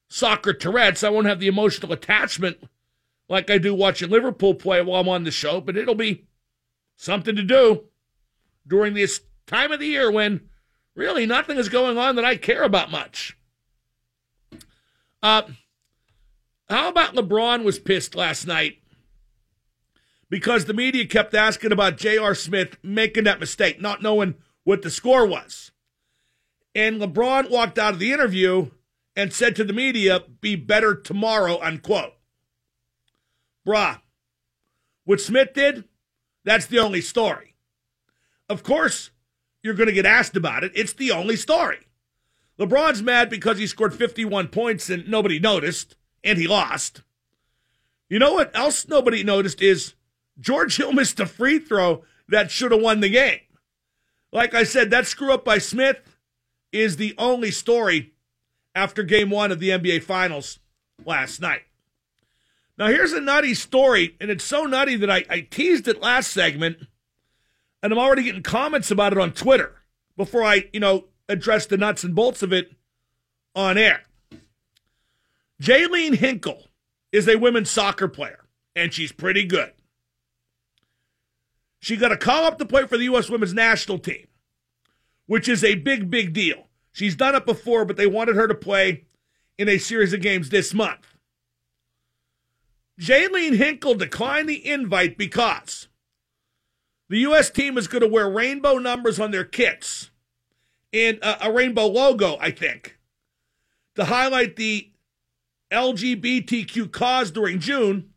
soccer 0.08 0.52
Tourette's. 0.52 1.02
I 1.02 1.08
won't 1.08 1.26
have 1.26 1.40
the 1.40 1.48
emotional 1.48 1.92
attachment 1.92 2.58
like 3.30 3.48
I 3.48 3.56
do 3.56 3.74
watching 3.74 4.10
Liverpool 4.10 4.54
play 4.54 4.82
while 4.82 5.00
I'm 5.00 5.08
on 5.08 5.24
the 5.24 5.30
show, 5.30 5.62
but 5.62 5.78
it'll 5.78 5.94
be 5.94 6.26
something 6.96 7.34
to 7.34 7.42
do 7.42 7.84
during 8.66 8.92
this 8.92 9.22
time 9.46 9.72
of 9.72 9.80
the 9.80 9.86
year 9.86 10.10
when 10.10 10.49
really 11.00 11.24
nothing 11.24 11.56
is 11.56 11.70
going 11.70 11.96
on 11.96 12.14
that 12.16 12.26
I 12.26 12.36
care 12.36 12.62
about 12.62 12.90
much. 12.90 13.34
Uh, 15.22 15.42
how 16.68 16.90
about 16.90 17.14
LeBron 17.14 17.64
was 17.64 17.78
pissed 17.78 18.14
last 18.14 18.46
night 18.46 18.82
because 20.28 20.66
the 20.66 20.74
media 20.74 21.06
kept 21.06 21.34
asking 21.34 21.72
about 21.72 21.96
J.R. 21.96 22.34
Smith 22.34 22.76
making 22.82 23.24
that 23.24 23.40
mistake, 23.40 23.80
not 23.80 24.02
knowing 24.02 24.34
what 24.64 24.82
the 24.82 24.90
score 24.90 25.26
was. 25.26 25.72
And 26.74 27.00
LeBron 27.00 27.50
walked 27.50 27.78
out 27.78 27.94
of 27.94 27.98
the 27.98 28.12
interview 28.12 28.70
and 29.16 29.32
said 29.32 29.56
to 29.56 29.64
the 29.64 29.72
media, 29.72 30.20
be 30.42 30.54
better 30.54 30.94
tomorrow, 30.94 31.58
unquote. 31.62 32.12
Bruh, 33.66 34.02
what 35.04 35.20
Smith 35.20 35.54
did, 35.54 35.84
that's 36.44 36.66
the 36.66 36.78
only 36.78 37.00
story. 37.00 37.54
Of 38.50 38.62
course, 38.62 39.10
you're 39.62 39.74
going 39.74 39.88
to 39.88 39.92
get 39.92 40.06
asked 40.06 40.36
about 40.36 40.64
it. 40.64 40.72
It's 40.74 40.92
the 40.92 41.10
only 41.10 41.36
story. 41.36 41.78
LeBron's 42.58 43.02
mad 43.02 43.30
because 43.30 43.58
he 43.58 43.66
scored 43.66 43.94
51 43.94 44.48
points 44.48 44.90
and 44.90 45.08
nobody 45.08 45.38
noticed, 45.38 45.96
and 46.22 46.38
he 46.38 46.46
lost. 46.46 47.02
You 48.08 48.18
know 48.18 48.34
what 48.34 48.54
else 48.54 48.88
nobody 48.88 49.22
noticed 49.22 49.62
is 49.62 49.94
George 50.38 50.76
Hill 50.76 50.92
missed 50.94 51.20
a 51.20 51.26
free 51.26 51.58
throw 51.58 52.04
that 52.28 52.50
should 52.50 52.72
have 52.72 52.82
won 52.82 53.00
the 53.00 53.08
game. 53.08 53.40
Like 54.32 54.54
I 54.54 54.64
said, 54.64 54.90
that 54.90 55.06
screw 55.06 55.32
up 55.32 55.44
by 55.44 55.58
Smith 55.58 56.16
is 56.72 56.96
the 56.96 57.14
only 57.18 57.50
story 57.50 58.12
after 58.74 59.02
game 59.02 59.30
one 59.30 59.50
of 59.50 59.58
the 59.58 59.70
NBA 59.70 60.02
Finals 60.04 60.60
last 61.04 61.40
night. 61.40 61.62
Now, 62.78 62.86
here's 62.86 63.12
a 63.12 63.20
nutty 63.20 63.54
story, 63.54 64.16
and 64.20 64.30
it's 64.30 64.44
so 64.44 64.64
nutty 64.64 64.96
that 64.96 65.10
I, 65.10 65.24
I 65.28 65.40
teased 65.40 65.88
it 65.88 66.00
last 66.00 66.30
segment, 66.30 66.78
and 67.82 67.92
I'm 67.92 67.98
already 67.98 68.22
getting 68.22 68.42
comments 68.42 68.90
about 68.90 69.12
it 69.12 69.18
on 69.18 69.32
Twitter 69.32 69.76
before 70.16 70.42
I, 70.42 70.68
you 70.72 70.80
know, 70.80 71.06
address 71.28 71.66
the 71.66 71.76
nuts 71.76 72.04
and 72.04 72.14
bolts 72.14 72.42
of 72.42 72.52
it 72.52 72.72
on 73.54 73.78
air. 73.78 74.02
Jaelene 75.62 76.16
Hinkle 76.16 76.68
is 77.12 77.28
a 77.28 77.36
women's 77.36 77.70
soccer 77.70 78.08
player, 78.08 78.44
and 78.74 78.92
she's 78.92 79.12
pretty 79.12 79.44
good. 79.44 79.72
She 81.80 81.96
got 81.96 82.12
a 82.12 82.16
call 82.16 82.44
up 82.44 82.58
to 82.58 82.66
play 82.66 82.86
for 82.86 82.98
the 82.98 83.04
U.S. 83.04 83.30
women's 83.30 83.54
national 83.54 83.98
team, 83.98 84.26
which 85.26 85.48
is 85.48 85.64
a 85.64 85.76
big, 85.76 86.10
big 86.10 86.32
deal. 86.32 86.68
She's 86.92 87.16
done 87.16 87.34
it 87.34 87.46
before, 87.46 87.84
but 87.84 87.96
they 87.96 88.06
wanted 88.06 88.36
her 88.36 88.46
to 88.48 88.54
play 88.54 89.04
in 89.58 89.68
a 89.68 89.78
series 89.78 90.12
of 90.12 90.20
games 90.20 90.50
this 90.50 90.74
month. 90.74 91.14
Jaelene 93.00 93.56
Hinkle 93.56 93.94
declined 93.94 94.48
the 94.48 94.66
invite 94.66 95.16
because 95.16 95.88
the 97.10 97.18
U.S. 97.18 97.50
team 97.50 97.76
is 97.76 97.88
going 97.88 98.00
to 98.00 98.08
wear 98.08 98.30
rainbow 98.30 98.78
numbers 98.78 99.20
on 99.20 99.32
their 99.32 99.44
kits 99.44 100.10
and 100.92 101.18
a, 101.18 101.48
a 101.48 101.52
rainbow 101.52 101.86
logo, 101.86 102.38
I 102.40 102.52
think, 102.52 102.98
to 103.96 104.06
highlight 104.06 104.56
the 104.56 104.90
LGBTQ 105.70 106.90
cause 106.90 107.30
during 107.30 107.58
June 107.58 108.10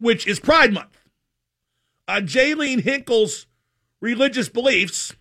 which 0.00 0.26
is 0.26 0.40
Pride 0.40 0.72
Month. 0.72 0.98
Uh, 2.08 2.20
Jaelene 2.20 2.80
Hinkle's 2.80 3.46
religious 4.00 4.48
beliefs, 4.48 5.14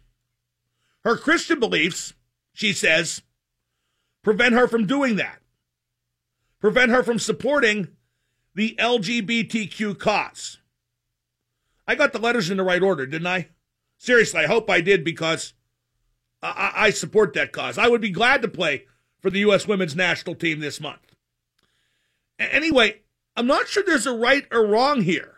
her 1.04 1.16
Christian 1.18 1.60
beliefs, 1.60 2.14
she 2.54 2.74
says, 2.74 3.22
prevent 4.24 4.56
her 4.56 4.68
from 4.68 4.88
doing 4.88 5.18
that, 5.18 5.40
prevent 6.60 6.92
her 6.92 7.04
from 7.04 7.20
supporting 7.20 7.90
the 8.60 8.76
LGBTQ 8.78 9.98
cause. 9.98 10.58
I 11.88 11.96
got 11.96 12.12
the 12.12 12.20
letters 12.20 12.50
in 12.50 12.58
the 12.58 12.64
right 12.64 12.84
order, 12.84 13.06
didn't 13.06 13.26
I? 13.26 13.48
Seriously, 13.98 14.42
I 14.42 14.48
hope 14.48 14.70
I 14.70 14.82
did 14.82 15.06
because 15.06 15.54
I, 16.44 16.74
I 16.76 16.90
support 16.90 17.32
that 17.36 17.54
cause. 17.54 17.78
I 17.78 17.88
would 17.88 18.02
be 18.02 18.10
glad 18.10 18.42
to 18.42 18.50
play 18.50 18.84
for 19.22 19.30
the 19.30 19.40
U.S. 19.40 19.66
women's 19.66 19.96
national 19.96 20.36
team 20.36 20.60
this 20.60 20.82
month. 20.82 21.16
Anyway, 22.38 23.00
I'm 23.38 23.48
not 23.48 23.70
sure 23.70 23.82
there's 23.82 24.06
a 24.06 24.14
right 24.14 24.46
or 24.52 24.68
wrong 24.68 25.04
here. 25.04 25.36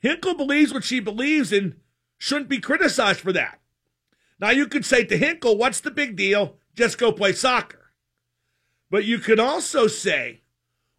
Hinkle 0.00 0.34
believes 0.34 0.74
what 0.74 0.84
she 0.84 1.00
believes 1.00 1.54
and 1.54 1.76
shouldn't 2.18 2.50
be 2.50 2.58
criticized 2.60 3.20
for 3.20 3.32
that. 3.32 3.60
Now, 4.38 4.50
you 4.50 4.66
could 4.66 4.84
say 4.84 5.04
to 5.04 5.16
Hinkle, 5.16 5.56
what's 5.56 5.80
the 5.80 5.90
big 5.90 6.16
deal? 6.16 6.56
Just 6.74 6.98
go 6.98 7.12
play 7.12 7.32
soccer. 7.32 7.92
But 8.90 9.06
you 9.06 9.18
could 9.18 9.40
also 9.40 9.86
say, 9.86 10.42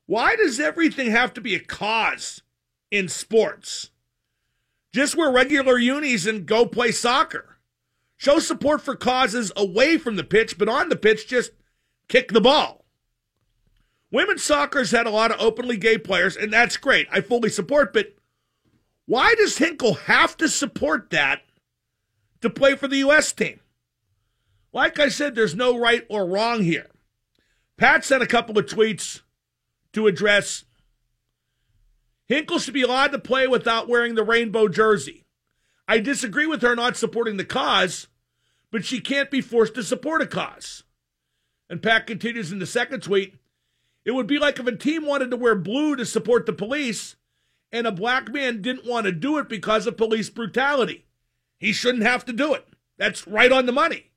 why 0.09 0.35
does 0.35 0.59
everything 0.59 1.11
have 1.11 1.35
to 1.35 1.39
be 1.39 1.53
a 1.53 1.59
cause 1.59 2.41
in 2.89 3.07
sports? 3.07 3.91
Just 4.91 5.15
wear 5.15 5.31
regular 5.31 5.77
unis 5.77 6.25
and 6.25 6.47
go 6.47 6.65
play 6.65 6.91
soccer. 6.91 7.59
Show 8.17 8.39
support 8.39 8.81
for 8.81 8.95
causes 8.95 9.51
away 9.55 9.99
from 9.99 10.15
the 10.15 10.23
pitch, 10.23 10.57
but 10.57 10.67
on 10.67 10.89
the 10.89 10.95
pitch, 10.95 11.27
just 11.27 11.51
kick 12.07 12.31
the 12.31 12.41
ball. 12.41 12.85
Women's 14.09 14.41
soccer's 14.41 14.89
had 14.89 15.05
a 15.05 15.11
lot 15.11 15.29
of 15.29 15.39
openly 15.39 15.77
gay 15.77 15.99
players, 15.99 16.35
and 16.35 16.51
that's 16.51 16.75
great. 16.75 17.07
I 17.11 17.21
fully 17.21 17.51
support, 17.51 17.93
but 17.93 18.15
why 19.05 19.35
does 19.35 19.59
Hinkle 19.59 19.93
have 19.93 20.35
to 20.37 20.49
support 20.49 21.11
that 21.11 21.43
to 22.41 22.49
play 22.49 22.75
for 22.75 22.87
the 22.87 22.97
U.S. 22.97 23.31
team? 23.31 23.59
Like 24.73 24.99
I 24.99 25.09
said, 25.09 25.35
there's 25.35 25.53
no 25.53 25.77
right 25.77 26.03
or 26.09 26.25
wrong 26.25 26.63
here. 26.63 26.87
Pat 27.77 28.03
sent 28.03 28.23
a 28.23 28.27
couple 28.27 28.57
of 28.57 28.65
tweets 28.65 29.21
to 29.93 30.07
address 30.07 30.65
Hinkle 32.27 32.59
should 32.59 32.75
be 32.75 32.83
allowed 32.83 33.11
to 33.11 33.19
play 33.19 33.47
without 33.47 33.89
wearing 33.89 34.15
the 34.15 34.23
rainbow 34.23 34.67
jersey. 34.67 35.25
I 35.87 35.99
disagree 35.99 36.45
with 36.45 36.61
her 36.61 36.75
not 36.75 36.95
supporting 36.95 37.37
the 37.37 37.45
cause, 37.45 38.07
but 38.71 38.85
she 38.85 39.01
can't 39.01 39.31
be 39.31 39.41
forced 39.41 39.73
to 39.75 39.83
support 39.83 40.21
a 40.21 40.27
cause. 40.27 40.83
And 41.69 41.81
Pat 41.81 42.05
continues 42.05 42.51
in 42.51 42.59
the 42.59 42.67
second 42.67 43.01
tweet 43.01 43.35
It 44.05 44.11
would 44.11 44.27
be 44.27 44.37
like 44.37 44.59
if 44.59 44.67
a 44.67 44.75
team 44.75 45.05
wanted 45.05 45.31
to 45.31 45.37
wear 45.37 45.55
blue 45.55 45.95
to 45.95 46.05
support 46.05 46.45
the 46.45 46.53
police 46.53 47.15
and 47.71 47.87
a 47.87 47.91
black 47.91 48.31
man 48.31 48.61
didn't 48.61 48.85
want 48.85 49.05
to 49.05 49.11
do 49.11 49.37
it 49.37 49.49
because 49.49 49.87
of 49.87 49.97
police 49.97 50.29
brutality. 50.29 51.05
He 51.57 51.73
shouldn't 51.73 52.03
have 52.03 52.25
to 52.25 52.33
do 52.33 52.53
it. 52.53 52.67
That's 52.97 53.27
right 53.27 53.51
on 53.51 53.65
the 53.65 53.71
money. 53.71 54.11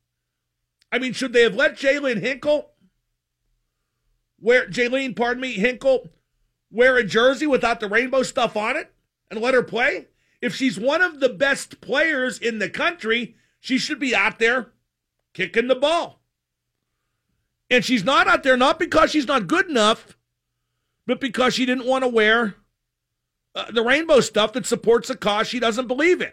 I 0.91 0.99
mean, 0.99 1.13
should 1.15 1.33
they 1.33 1.43
have 1.43 1.55
let 1.55 1.77
Jalen 1.77 2.21
Hinkle 2.21 2.72
wear 4.43 4.69
Jaelene, 4.69 5.17
pardon 5.17 5.41
me, 5.41 5.55
Hinkle 5.55 6.11
wear 6.71 6.97
a 6.97 7.05
jersey 7.05 7.47
without 7.47 7.81
the 7.81 7.89
rainbow 7.89 8.23
stuff 8.23 8.57
on 8.57 8.77
it 8.77 8.93
and 9.31 9.41
let 9.41 9.55
her 9.55 9.63
play? 9.63 10.09
If 10.41 10.55
she's 10.55 10.79
one 10.79 11.01
of 11.01 11.21
the 11.21 11.29
best 11.29 11.81
players 11.81 12.39
in 12.39 12.59
the 12.59 12.69
country, 12.69 13.37
she 13.61 13.79
should 13.79 14.01
be 14.01 14.15
out 14.15 14.39
there 14.39 14.73
kicking 15.33 15.69
the 15.69 15.77
ball. 15.77 16.21
And 17.71 17.85
she's 17.85 18.05
not 18.05 18.27
out 18.27 18.43
there 18.43 18.57
not 18.57 18.79
because 18.79 19.11
she's 19.11 19.27
not 19.27 19.47
good 19.47 19.71
enough, 19.71 20.19
but 21.07 21.21
because 21.21 21.55
she 21.55 21.65
didn't 21.65 21.87
want 21.87 22.05
to 22.05 22.09
wear 22.09 22.57
uh, 23.55 23.71
the 23.71 23.83
rainbow 23.83 24.21
stuff 24.21 24.53
that 24.53 24.67
supports 24.67 25.09
a 25.11 25.17
cause 25.17 25.47
she 25.47 25.61
doesn't 25.61 25.87
believe 25.87 26.21
in. 26.21 26.33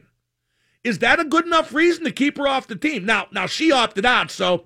Is 0.83 0.99
that 0.99 1.19
a 1.19 1.25
good 1.25 1.45
enough 1.45 1.73
reason 1.73 2.03
to 2.05 2.11
keep 2.11 2.37
her 2.37 2.47
off 2.47 2.67
the 2.67 2.75
team? 2.75 3.05
Now, 3.05 3.27
now 3.31 3.45
she 3.45 3.71
opted 3.71 4.05
out, 4.05 4.31
so 4.31 4.65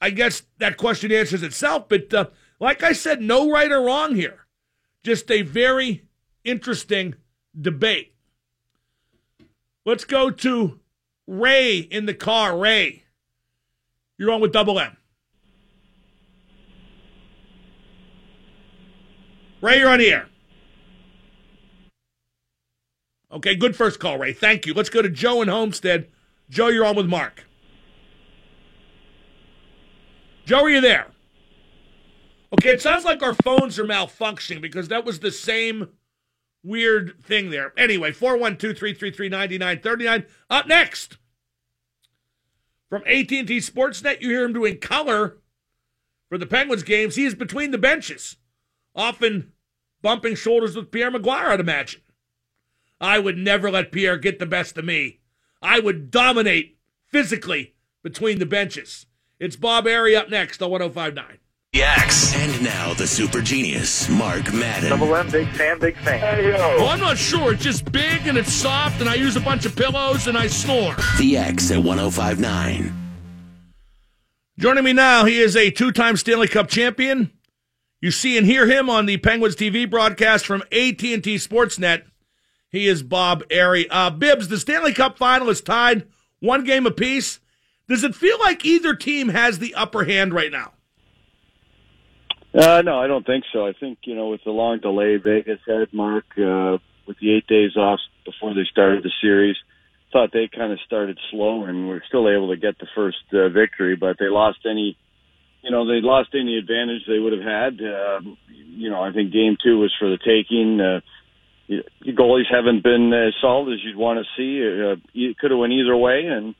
I 0.00 0.10
guess 0.10 0.42
that 0.58 0.76
question 0.76 1.12
answers 1.12 1.42
itself. 1.42 1.88
But 1.88 2.14
uh, 2.14 2.26
like 2.60 2.82
I 2.82 2.92
said, 2.92 3.20
no 3.20 3.50
right 3.50 3.70
or 3.70 3.82
wrong 3.82 4.14
here. 4.14 4.46
Just 5.02 5.30
a 5.30 5.42
very 5.42 6.04
interesting 6.44 7.14
debate. 7.58 8.14
Let's 9.84 10.04
go 10.04 10.30
to 10.30 10.80
Ray 11.26 11.78
in 11.78 12.06
the 12.06 12.14
car. 12.14 12.58
Ray, 12.58 13.04
you're 14.16 14.30
on 14.32 14.40
with 14.40 14.52
Double 14.52 14.78
M. 14.78 14.96
Ray, 19.60 19.78
you're 19.78 19.88
on 19.88 19.98
the 19.98 20.12
air. 20.12 20.28
Okay, 23.30 23.54
good 23.54 23.76
first 23.76 24.00
call, 24.00 24.18
Ray. 24.18 24.32
Thank 24.32 24.66
you. 24.66 24.72
Let's 24.72 24.88
go 24.88 25.02
to 25.02 25.08
Joe 25.08 25.42
in 25.42 25.48
Homestead. 25.48 26.08
Joe, 26.48 26.68
you're 26.68 26.86
on 26.86 26.96
with 26.96 27.06
Mark. 27.06 27.44
Joe, 30.46 30.62
are 30.62 30.70
you 30.70 30.80
there? 30.80 31.08
Okay, 32.52 32.70
it 32.70 32.82
sounds 32.82 33.04
like 33.04 33.22
our 33.22 33.34
phones 33.34 33.78
are 33.78 33.84
malfunctioning 33.84 34.60
because 34.60 34.88
that 34.88 35.04
was 35.04 35.20
the 35.20 35.30
same 35.30 35.88
weird 36.62 37.22
thing 37.22 37.50
there. 37.50 37.72
Anyway, 37.76 38.12
412 38.12 38.76
333 38.76 39.28
9939. 39.28 40.26
Up 40.48 40.66
next, 40.66 41.18
from 42.88 43.02
AT&T 43.02 43.44
Sportsnet, 43.58 44.22
you 44.22 44.30
hear 44.30 44.44
him 44.44 44.54
doing 44.54 44.78
color 44.78 45.38
for 46.28 46.38
the 46.38 46.46
Penguins 46.46 46.82
games. 46.82 47.16
He 47.16 47.26
is 47.26 47.34
between 47.34 47.70
the 47.70 47.78
benches, 47.78 48.36
often 48.94 49.52
bumping 50.00 50.34
shoulders 50.34 50.74
with 50.74 50.90
Pierre 50.90 51.10
McGuire, 51.10 51.48
I'd 51.48 51.60
imagine. 51.60 52.00
I 53.00 53.18
would 53.18 53.36
never 53.36 53.70
let 53.70 53.92
Pierre 53.92 54.16
get 54.16 54.38
the 54.38 54.46
best 54.46 54.78
of 54.78 54.84
me. 54.84 55.20
I 55.60 55.80
would 55.80 56.10
dominate 56.10 56.78
physically 57.06 57.74
between 58.02 58.38
the 58.38 58.46
benches. 58.46 59.06
It's 59.38 59.56
Bob 59.56 59.84
Errey 59.86 60.16
up 60.16 60.30
next 60.30 60.62
on 60.62 60.70
1059. 60.70 61.38
The 61.74 61.82
X. 61.82 62.34
And 62.34 62.62
now 62.64 62.94
the 62.94 63.06
super 63.06 63.42
genius, 63.42 64.08
Mark 64.08 64.52
Madden. 64.54 64.88
Double 64.88 65.14
M, 65.14 65.28
big 65.30 65.48
fan, 65.50 65.78
big 65.78 65.96
fan. 65.98 66.18
Hey, 66.18 66.50
Well, 66.52 66.78
yo. 66.78 66.86
I'm 66.86 66.98
not 66.98 67.18
sure. 67.18 67.52
It's 67.52 67.62
just 67.62 67.92
big 67.92 68.26
and 68.26 68.38
it's 68.38 68.52
soft, 68.52 69.00
and 69.00 69.08
I 69.08 69.14
use 69.16 69.36
a 69.36 69.40
bunch 69.40 69.66
of 69.66 69.76
pillows 69.76 70.26
and 70.28 70.38
I 70.38 70.46
snore. 70.46 70.96
The 71.18 71.36
X 71.36 71.70
at 71.70 71.82
1059. 71.82 72.94
Joining 74.58 74.82
me 74.82 74.92
now, 74.94 75.26
he 75.26 75.38
is 75.38 75.56
a 75.56 75.70
two 75.70 75.92
time 75.92 76.16
Stanley 76.16 76.48
Cup 76.48 76.68
champion. 76.68 77.32
You 78.00 78.12
see 78.12 78.38
and 78.38 78.46
hear 78.46 78.66
him 78.66 78.88
on 78.88 79.04
the 79.06 79.18
Penguins 79.18 79.54
TV 79.56 79.88
broadcast 79.88 80.46
from 80.46 80.62
AT&T 80.72 81.20
Sportsnet. 81.20 82.04
He 82.70 82.86
is 82.86 83.02
Bob 83.02 83.42
Errey. 83.50 83.86
Uh, 83.90 84.08
Bibbs, 84.10 84.48
the 84.48 84.58
Stanley 84.58 84.94
Cup 84.94 85.18
final 85.18 85.50
is 85.50 85.60
tied 85.60 86.06
one 86.40 86.64
game 86.64 86.86
apiece. 86.86 87.40
Does 87.88 88.04
it 88.04 88.14
feel 88.14 88.38
like 88.38 88.64
either 88.64 88.94
team 88.94 89.28
has 89.28 89.58
the 89.58 89.74
upper 89.74 90.04
hand 90.04 90.32
right 90.32 90.52
now? 90.52 90.72
Uh, 92.58 92.82
no, 92.82 92.98
I 92.98 93.06
don't 93.06 93.24
think 93.24 93.44
so. 93.52 93.68
I 93.68 93.72
think 93.72 93.98
you 94.02 94.16
know 94.16 94.30
with 94.30 94.40
the 94.44 94.50
long 94.50 94.80
delay 94.80 95.16
Vegas 95.16 95.60
had 95.64 95.92
Mark 95.92 96.24
uh, 96.36 96.78
with 97.06 97.16
the 97.20 97.36
eight 97.36 97.46
days 97.46 97.76
off 97.76 98.00
before 98.24 98.52
they 98.52 98.64
started 98.68 99.04
the 99.04 99.12
series. 99.22 99.54
Thought 100.12 100.30
they 100.32 100.48
kind 100.48 100.72
of 100.72 100.80
started 100.84 101.20
slow 101.30 101.64
and 101.64 101.86
were 101.88 102.02
still 102.08 102.28
able 102.28 102.48
to 102.48 102.56
get 102.56 102.76
the 102.78 102.88
first 102.96 103.18
uh, 103.32 103.48
victory, 103.50 103.94
but 103.94 104.16
they 104.18 104.28
lost 104.28 104.58
any, 104.68 104.96
you 105.62 105.70
know, 105.70 105.86
they 105.86 106.00
lost 106.00 106.30
any 106.34 106.56
advantage 106.58 107.02
they 107.06 107.20
would 107.20 107.34
have 107.34 107.42
had. 107.46 107.74
Uh, 107.80 108.20
you 108.48 108.90
know, 108.90 109.02
I 109.02 109.12
think 109.12 109.32
game 109.32 109.56
two 109.62 109.78
was 109.78 109.94
for 109.96 110.08
the 110.10 110.18
taking. 110.18 110.80
Uh, 110.80 111.00
you- 111.68 111.84
goalies 112.14 112.50
haven't 112.50 112.82
been 112.82 113.12
as 113.12 113.34
solid 113.40 113.72
as 113.72 113.84
you'd 113.84 113.96
want 113.96 114.18
to 114.18 114.24
see. 114.36 114.58
Uh, 114.64 114.96
it 115.14 115.38
could 115.38 115.52
have 115.52 115.60
went 115.60 115.74
either 115.74 115.96
way, 115.96 116.26
and 116.26 116.56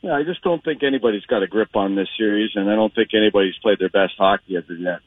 yeah, 0.00 0.12
I 0.12 0.22
just 0.22 0.42
don't 0.42 0.62
think 0.62 0.84
anybody's 0.84 1.26
got 1.26 1.42
a 1.42 1.48
grip 1.48 1.74
on 1.74 1.96
this 1.96 2.08
series, 2.16 2.50
and 2.54 2.70
I 2.70 2.76
don't 2.76 2.94
think 2.94 3.08
anybody's 3.14 3.58
played 3.62 3.80
their 3.80 3.88
best 3.88 4.14
hockey 4.16 4.56
as 4.56 4.70
of 4.70 4.78
yet. 4.78 5.00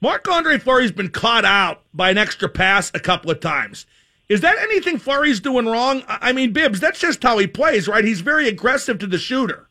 Marc 0.00 0.28
Andre 0.28 0.58
Fleury's 0.58 0.92
been 0.92 1.10
caught 1.10 1.44
out 1.44 1.82
by 1.92 2.10
an 2.10 2.18
extra 2.18 2.48
pass 2.48 2.90
a 2.94 3.00
couple 3.00 3.30
of 3.30 3.40
times. 3.40 3.86
Is 4.28 4.40
that 4.40 4.58
anything 4.58 4.98
Fleury's 4.98 5.40
doing 5.40 5.66
wrong? 5.66 6.02
I 6.08 6.30
I 6.30 6.32
mean, 6.32 6.52
Bibbs, 6.52 6.80
that's 6.80 6.98
just 6.98 7.22
how 7.22 7.38
he 7.38 7.46
plays, 7.46 7.88
right? 7.88 8.04
He's 8.04 8.20
very 8.20 8.48
aggressive 8.48 8.98
to 9.00 9.06
the 9.06 9.18
shooter. 9.18 9.68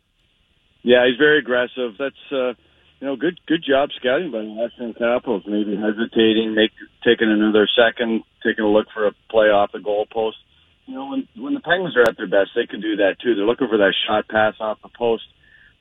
Yeah, 0.83 1.07
he's 1.07 1.17
very 1.17 1.39
aggressive. 1.39 1.95
That's 1.97 2.15
uh, 2.31 2.53
you 2.99 3.07
know 3.07 3.15
good 3.15 3.39
good 3.47 3.63
job 3.67 3.89
scouting 3.97 4.31
by 4.31 4.39
the 4.39 4.51
Washington 4.51 4.93
Capitals. 4.93 5.43
Maybe 5.47 5.75
hesitating, 5.75 6.53
make 6.53 6.71
taking 7.03 7.31
another 7.31 7.67
second, 7.75 8.23
taking 8.45 8.63
a 8.65 8.69
look 8.69 8.88
for 8.93 9.07
a 9.07 9.12
play 9.29 9.47
off 9.47 9.71
the 9.71 9.79
goalpost. 9.79 10.38
You 10.86 10.95
know, 10.95 11.09
when 11.09 11.27
when 11.38 11.53
the 11.53 11.62
Penguins 11.62 11.95
are 11.95 12.03
at 12.03 12.17
their 12.17 12.27
best, 12.27 12.51
they 12.55 12.67
can 12.67 12.81
do 12.81 12.97
that 12.97 13.15
too. 13.23 13.36
They're 13.36 13.45
looking 13.45 13.69
for 13.69 13.77
that 13.77 13.93
shot 14.05 14.27
pass 14.27 14.55
off 14.59 14.81
the 14.83 14.89
post. 14.89 15.23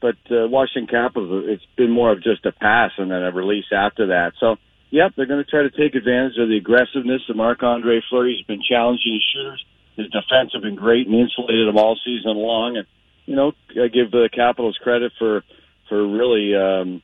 But 0.03 0.17
uh, 0.31 0.49
Washington 0.49 0.89
Capitals, 0.89 1.45
it's 1.47 1.65
been 1.77 1.93
more 1.93 2.11
of 2.11 2.23
just 2.25 2.45
a 2.45 2.51
pass 2.51 2.91
and 2.99 3.09
then 3.09 3.23
a 3.23 3.31
release 3.31 3.71
after 3.73 4.09
that. 4.09 4.33
So, 4.41 4.57
yep, 4.91 5.13
they're 5.17 5.27
going 5.27 5.43
to 5.43 5.49
try 5.49 5.63
to 5.63 5.71
take 5.71 5.95
advantage 5.95 6.37
of 6.39 6.49
the 6.49 6.57
aggressiveness 6.57 7.23
of 7.31 7.37
Marc 7.37 7.63
Andre 7.63 8.01
Fleury. 8.11 8.35
He's 8.37 8.47
been 8.47 8.63
challenging 8.69 9.15
his 9.15 9.25
shooters. 9.33 9.65
His 9.97 10.07
defense 10.07 10.51
have 10.55 10.63
been 10.63 10.75
great 10.75 11.07
and 11.07 11.15
insulated 11.15 11.69
them 11.69 11.79
all 11.79 11.97
season 12.05 12.37
long. 12.37 12.77
And 12.77 12.87
you 13.27 13.37
know, 13.37 13.53
I 13.71 13.87
give 13.87 14.11
the 14.11 14.29
Capitals 14.35 14.77
credit 14.83 15.13
for 15.19 15.45
for 15.89 16.05
really 16.05 16.57
um, 16.57 17.01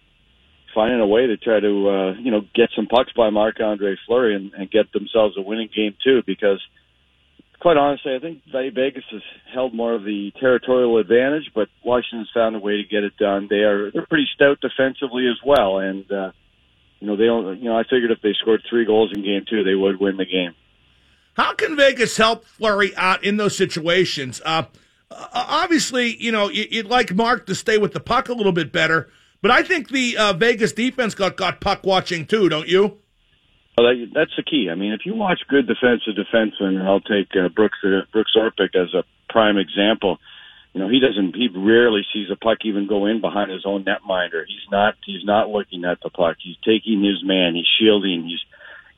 finding 0.74 1.00
a 1.00 1.06
way 1.06 1.26
to 1.26 1.36
try 1.36 1.60
to 1.60 1.88
uh, 1.88 2.12
you 2.18 2.32
know 2.32 2.40
get 2.52 2.70
some 2.74 2.86
pucks 2.86 3.12
by 3.16 3.30
Marc 3.30 3.60
Andre 3.60 3.96
Fleury 4.06 4.34
and, 4.34 4.52
and 4.54 4.70
get 4.70 4.92
themselves 4.92 5.36
a 5.38 5.42
winning 5.42 5.68
game 5.74 5.94
too. 6.02 6.22
Because 6.26 6.60
quite 7.60 7.76
honestly, 7.76 8.14
I 8.14 8.18
think 8.18 8.42
Vegas 8.52 9.04
has 9.10 9.22
held 9.52 9.74
more 9.74 9.94
of 9.94 10.04
the 10.04 10.32
territorial 10.40 10.98
advantage, 10.98 11.50
but 11.54 11.68
Washington's 11.84 12.30
found 12.32 12.56
a 12.56 12.58
way 12.58 12.76
to 12.76 12.84
get 12.84 13.04
it 13.04 13.16
done. 13.18 13.46
They 13.50 13.56
are 13.64 13.90
they're 13.90 14.06
pretty 14.06 14.28
stout 14.34 14.60
defensively 14.60 15.26
as 15.28 15.36
well, 15.44 15.78
and 15.78 16.10
uh, 16.10 16.32
you 17.00 17.06
know 17.06 17.16
they 17.16 17.26
don't. 17.26 17.58
You 17.58 17.70
know, 17.70 17.76
I 17.78 17.82
figured 17.84 18.10
if 18.10 18.20
they 18.22 18.32
scored 18.40 18.62
three 18.68 18.84
goals 18.84 19.12
in 19.14 19.22
game 19.22 19.44
two, 19.48 19.64
they 19.64 19.74
would 19.74 20.00
win 20.00 20.16
the 20.16 20.24
game. 20.24 20.54
How 21.36 21.54
can 21.54 21.76
Vegas 21.76 22.16
help 22.16 22.44
Fleury 22.44 22.94
out 22.96 23.22
in 23.22 23.36
those 23.36 23.56
situations? 23.56 24.40
Uh, 24.44 24.64
uh, 25.10 25.26
obviously, 25.32 26.16
you 26.16 26.32
know, 26.32 26.48
you- 26.48 26.66
you'd 26.70 26.86
like 26.86 27.14
Mark 27.14 27.46
to 27.46 27.54
stay 27.54 27.78
with 27.78 27.92
the 27.92 28.00
puck 28.00 28.28
a 28.28 28.32
little 28.32 28.50
bit 28.52 28.72
better, 28.72 29.08
but 29.40 29.50
I 29.52 29.62
think 29.62 29.88
the 29.90 30.16
uh, 30.16 30.32
Vegas 30.32 30.72
defense 30.72 31.14
got, 31.14 31.36
got 31.36 31.60
puck 31.60 31.84
watching 31.84 32.26
too, 32.26 32.48
don't 32.48 32.66
you? 32.68 32.98
Well, 33.78 33.94
that, 33.94 34.10
that's 34.12 34.34
the 34.36 34.42
key. 34.42 34.68
I 34.72 34.74
mean, 34.74 34.92
if 34.92 35.06
you 35.06 35.14
watch 35.14 35.38
good 35.48 35.68
defensive 35.68 36.18
defensemen, 36.18 36.74
and 36.74 36.82
I'll 36.82 36.98
take 36.98 37.30
uh, 37.38 37.48
Brooks 37.48 37.78
uh, 37.84 38.10
Brooks 38.12 38.34
Orpik 38.36 38.74
as 38.74 38.92
a 38.92 39.04
prime 39.30 39.56
example. 39.56 40.18
You 40.74 40.80
know, 40.80 40.88
he 40.88 40.98
doesn't. 40.98 41.36
He 41.36 41.48
rarely 41.54 42.02
sees 42.12 42.26
a 42.30 42.36
puck 42.36 42.58
even 42.64 42.88
go 42.88 43.06
in 43.06 43.20
behind 43.20 43.52
his 43.52 43.62
own 43.64 43.84
netminder. 43.84 44.42
He's 44.48 44.66
not. 44.70 44.94
He's 45.06 45.24
not 45.24 45.48
looking 45.48 45.84
at 45.84 45.98
the 46.02 46.10
puck. 46.10 46.36
He's 46.42 46.56
taking 46.66 47.04
his 47.04 47.22
man. 47.22 47.54
He's 47.54 47.70
shielding. 47.78 48.26
He's 48.26 48.42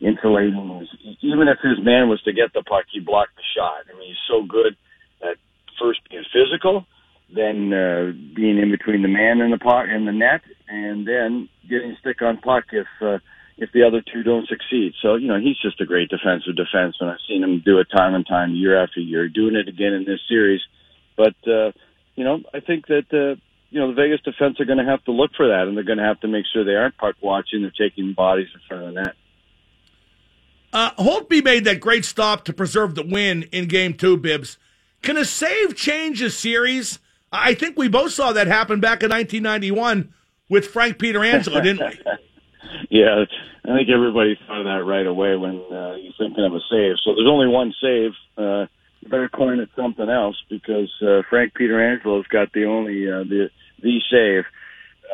insulating. 0.00 0.88
He's, 1.02 1.16
even 1.20 1.48
if 1.48 1.58
his 1.62 1.84
man 1.84 2.08
was 2.08 2.22
to 2.22 2.32
get 2.32 2.54
the 2.54 2.62
puck, 2.62 2.86
he 2.90 3.00
blocked 3.00 3.36
the 3.36 3.44
shot. 3.54 3.84
I 3.84 3.98
mean, 3.98 4.08
he's 4.08 4.26
so 4.28 4.42
good 4.48 4.76
at 5.20 5.36
first 5.78 6.00
being 6.08 6.24
physical, 6.32 6.86
then 7.28 7.72
uh, 7.72 8.12
being 8.34 8.56
in 8.56 8.70
between 8.70 9.02
the 9.02 9.08
man 9.08 9.42
and 9.42 9.52
the 9.52 9.58
puck 9.58 9.86
and 9.88 10.08
the 10.08 10.12
net, 10.12 10.40
and 10.68 11.06
then 11.06 11.50
getting 11.68 11.98
stick 12.00 12.22
on 12.22 12.38
puck 12.38 12.64
if. 12.72 12.88
Uh, 13.02 13.18
if 13.60 13.70
the 13.72 13.82
other 13.82 14.00
two 14.00 14.22
don't 14.22 14.48
succeed. 14.48 14.94
So, 15.02 15.16
you 15.16 15.28
know, 15.28 15.38
he's 15.38 15.58
just 15.60 15.80
a 15.82 15.86
great 15.86 16.08
defensive 16.08 16.54
defenseman. 16.54 17.12
I've 17.12 17.18
seen 17.28 17.44
him 17.44 17.62
do 17.62 17.78
it 17.78 17.88
time 17.94 18.14
and 18.14 18.26
time, 18.26 18.54
year 18.54 18.82
after 18.82 19.00
year, 19.00 19.28
doing 19.28 19.54
it 19.54 19.68
again 19.68 19.92
in 19.92 20.04
this 20.04 20.20
series. 20.28 20.62
But, 21.14 21.36
uh, 21.46 21.72
you 22.16 22.24
know, 22.24 22.40
I 22.54 22.60
think 22.60 22.86
that, 22.86 23.12
uh, 23.12 23.38
you 23.68 23.78
know, 23.78 23.88
the 23.88 23.94
Vegas 23.94 24.22
defense 24.22 24.58
are 24.60 24.64
going 24.64 24.78
to 24.78 24.90
have 24.90 25.04
to 25.04 25.12
look 25.12 25.32
for 25.36 25.48
that, 25.48 25.68
and 25.68 25.76
they're 25.76 25.84
going 25.84 25.98
to 25.98 26.04
have 26.04 26.20
to 26.20 26.28
make 26.28 26.46
sure 26.50 26.64
they 26.64 26.74
aren't 26.74 26.96
puck 26.96 27.16
watching. 27.20 27.60
They're 27.60 27.88
taking 27.88 28.14
bodies 28.14 28.48
in 28.54 28.60
front 28.66 28.88
of 28.88 28.94
the 28.94 29.00
net. 29.02 29.14
Uh, 30.72 30.92
Holtby 30.92 31.44
made 31.44 31.64
that 31.64 31.80
great 31.80 32.06
stop 32.06 32.46
to 32.46 32.54
preserve 32.54 32.94
the 32.94 33.02
win 33.02 33.42
in 33.52 33.68
game 33.68 33.92
two, 33.92 34.16
Bibbs. 34.16 34.56
Can 35.02 35.18
a 35.18 35.24
save 35.26 35.76
change 35.76 36.22
a 36.22 36.30
series? 36.30 36.98
I 37.30 37.52
think 37.52 37.76
we 37.76 37.88
both 37.88 38.12
saw 38.12 38.32
that 38.32 38.46
happen 38.46 38.80
back 38.80 39.02
in 39.02 39.10
1991 39.10 40.14
with 40.48 40.66
Frank 40.66 40.96
Pietrangelo, 40.96 41.62
didn't 41.62 41.86
we? 41.86 42.12
yeah, 42.90 43.24
I 43.64 43.76
think 43.76 43.88
everybody 43.88 44.38
thought 44.46 44.60
of 44.60 44.64
that 44.64 44.84
right 44.84 45.06
away 45.06 45.36
when 45.36 45.56
uh, 45.70 45.96
you're 45.96 46.12
thinking 46.18 46.44
of 46.44 46.54
a 46.54 46.60
save. 46.70 46.96
So 47.04 47.14
there's 47.14 47.28
only 47.28 47.48
one 47.48 47.72
save. 47.80 48.12
Uh, 48.36 48.66
you 49.00 49.08
better 49.08 49.28
coin 49.28 49.60
it 49.60 49.70
something 49.76 50.08
else 50.08 50.36
because 50.48 50.90
uh, 51.02 51.22
Frank 51.30 51.54
Pietrangelo's 51.54 52.26
got 52.26 52.52
the 52.52 52.64
only 52.64 53.10
uh, 53.10 53.24
the 53.24 53.50
the 53.82 54.00
save. 54.10 54.44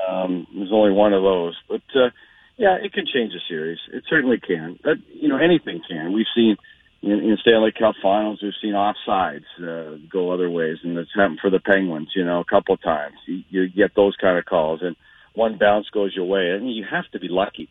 Um, 0.09 0.47
there's 0.55 0.73
only 0.73 0.93
one 0.93 1.13
of 1.13 1.23
those, 1.23 1.57
but 1.69 1.83
uh, 1.95 2.11
yeah, 2.57 2.77
it 2.83 2.93
can 2.93 3.07
change 3.07 3.33
a 3.33 3.41
series. 3.49 3.79
It 3.93 4.05
certainly 4.09 4.39
can. 4.39 4.79
But 4.83 4.99
you 5.13 5.29
know, 5.29 5.39
anything 5.39 5.81
can. 5.89 6.13
We've 6.13 6.27
seen 6.35 6.57
in, 7.03 7.13
in 7.13 7.37
Stanley 7.41 7.73
Cup 7.73 7.95
Finals, 8.03 8.41
we've 8.43 8.53
seen 8.61 8.75
offsides 8.75 9.45
uh, 9.61 9.99
go 10.11 10.31
other 10.31 10.51
ways, 10.51 10.79
and 10.83 10.97
it's 10.99 11.11
happened 11.15 11.39
for 11.41 11.51
the 11.51 11.61
Penguins. 11.61 12.11
You 12.15 12.25
know, 12.25 12.41
a 12.41 12.45
couple 12.45 12.77
times 12.77 13.15
you, 13.27 13.43
you 13.49 13.69
get 13.69 13.95
those 13.95 14.17
kind 14.17 14.39
of 14.39 14.45
calls, 14.45 14.81
and 14.83 14.97
one 15.37 15.59
bounce 15.59 15.88
goes 15.90 16.12
your 16.16 16.27
way, 16.27 16.51
and 16.51 16.75
you 16.75 16.85
have 16.90 17.09
to 17.12 17.20
be 17.20 17.29
lucky. 17.29 17.68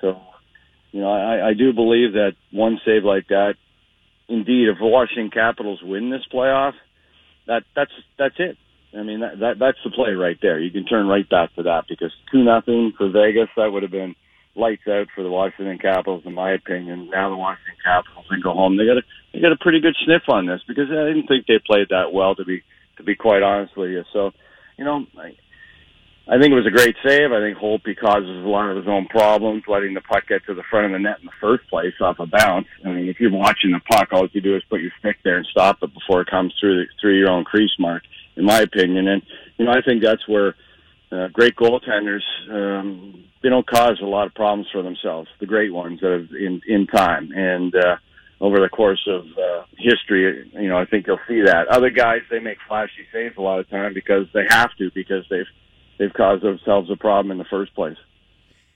So, 0.00 0.18
you 0.92 1.02
know, 1.02 1.10
I, 1.10 1.48
I 1.48 1.54
do 1.54 1.74
believe 1.74 2.14
that 2.14 2.32
one 2.50 2.80
save 2.86 3.04
like 3.04 3.28
that 3.28 3.54
indeed, 4.28 4.68
if 4.68 4.78
the 4.78 4.86
Washington 4.86 5.30
Capitals 5.30 5.80
win 5.82 6.10
this 6.10 6.24
playoff, 6.32 6.74
that 7.46 7.64
that's 7.74 7.90
that's 8.18 8.36
it. 8.38 8.56
I 8.96 9.02
mean, 9.02 9.20
that, 9.20 9.38
that 9.40 9.58
that's 9.58 9.78
the 9.84 9.90
play 9.90 10.12
right 10.12 10.38
there. 10.40 10.58
You 10.60 10.70
can 10.70 10.84
turn 10.84 11.08
right 11.08 11.28
back 11.28 11.54
to 11.56 11.64
that 11.64 11.84
because 11.88 12.12
two 12.30 12.44
nothing 12.44 12.92
for 12.96 13.08
Vegas, 13.10 13.48
that 13.56 13.72
would 13.72 13.82
have 13.82 13.92
been 13.92 14.14
lights 14.54 14.86
out 14.88 15.08
for 15.14 15.22
the 15.22 15.30
Washington 15.30 15.78
Capitals, 15.78 16.22
in 16.26 16.34
my 16.34 16.52
opinion. 16.52 17.10
Now 17.10 17.30
the 17.30 17.36
Washington 17.36 17.76
Capitals 17.82 18.26
can 18.28 18.40
go 18.40 18.52
home. 18.52 18.76
They 18.76 18.86
got 18.86 18.98
a 18.98 19.02
they 19.32 19.40
got 19.40 19.52
a 19.52 19.58
pretty 19.60 19.80
good 19.80 19.96
sniff 20.04 20.22
on 20.28 20.46
this 20.46 20.60
because 20.68 20.90
I 20.90 21.08
didn't 21.08 21.26
think 21.26 21.46
they 21.46 21.60
played 21.64 21.88
that 21.90 22.12
well 22.12 22.34
to 22.36 22.44
be 22.44 22.62
to 22.98 23.02
be 23.02 23.14
quite 23.14 23.42
honest 23.42 23.76
with 23.76 23.90
you. 23.90 24.04
So, 24.12 24.32
you 24.76 24.84
know, 24.84 25.06
I, 26.28 26.38
think 26.38 26.52
it 26.52 26.56
was 26.56 26.66
a 26.66 26.70
great 26.70 26.96
save. 27.04 27.32
I 27.32 27.40
think 27.40 27.58
Holtby 27.58 27.98
causes 27.98 28.44
a 28.44 28.48
lot 28.48 28.70
of 28.70 28.76
his 28.76 28.88
own 28.88 29.06
problems, 29.06 29.64
letting 29.66 29.94
the 29.94 30.00
puck 30.00 30.26
get 30.28 30.44
to 30.46 30.54
the 30.54 30.62
front 30.70 30.86
of 30.86 30.92
the 30.92 30.98
net 30.98 31.20
in 31.20 31.26
the 31.26 31.32
first 31.40 31.68
place 31.68 31.94
off 32.00 32.18
a 32.18 32.26
bounce. 32.26 32.66
I 32.84 32.90
mean, 32.90 33.08
if 33.08 33.18
you're 33.18 33.32
watching 33.32 33.72
the 33.72 33.80
puck, 33.90 34.08
all 34.12 34.28
you 34.32 34.40
do 34.40 34.56
is 34.56 34.62
put 34.68 34.80
your 34.80 34.92
stick 34.98 35.16
there 35.24 35.38
and 35.38 35.46
stop 35.50 35.78
it 35.82 35.92
before 35.94 36.20
it 36.20 36.30
comes 36.30 36.54
through 36.60 36.84
the, 36.84 36.84
through 37.00 37.18
your 37.18 37.30
own 37.30 37.44
crease 37.44 37.72
mark, 37.78 38.02
in 38.36 38.44
my 38.44 38.60
opinion. 38.60 39.08
And 39.08 39.22
you 39.56 39.64
know, 39.64 39.72
I 39.72 39.80
think 39.82 40.02
that's 40.02 40.26
where 40.28 40.54
uh, 41.10 41.28
great 41.28 41.56
goaltenders 41.56 42.22
um, 42.50 43.24
they 43.42 43.48
don't 43.48 43.66
cause 43.66 43.98
a 44.02 44.06
lot 44.06 44.26
of 44.26 44.34
problems 44.34 44.68
for 44.72 44.82
themselves. 44.82 45.28
The 45.40 45.46
great 45.46 45.72
ones 45.72 46.00
that 46.00 46.10
have 46.10 46.36
in 46.36 46.60
in 46.66 46.86
time 46.86 47.32
and. 47.32 47.74
uh 47.74 47.96
over 48.40 48.60
the 48.60 48.68
course 48.68 49.04
of 49.08 49.24
uh, 49.36 49.64
history, 49.76 50.48
you 50.52 50.68
know, 50.68 50.78
I 50.78 50.84
think 50.84 51.06
you'll 51.06 51.18
see 51.26 51.42
that. 51.42 51.66
Other 51.68 51.90
guys, 51.90 52.20
they 52.30 52.38
make 52.38 52.58
flashy 52.68 53.04
saves 53.12 53.36
a 53.36 53.40
lot 53.40 53.58
of 53.58 53.68
time 53.68 53.94
because 53.94 54.26
they 54.32 54.44
have 54.48 54.70
to, 54.78 54.90
because 54.94 55.24
they've 55.28 55.46
they've 55.98 56.12
caused 56.12 56.42
themselves 56.42 56.90
a 56.90 56.96
problem 56.96 57.30
in 57.30 57.38
the 57.38 57.44
first 57.44 57.74
place. 57.74 57.96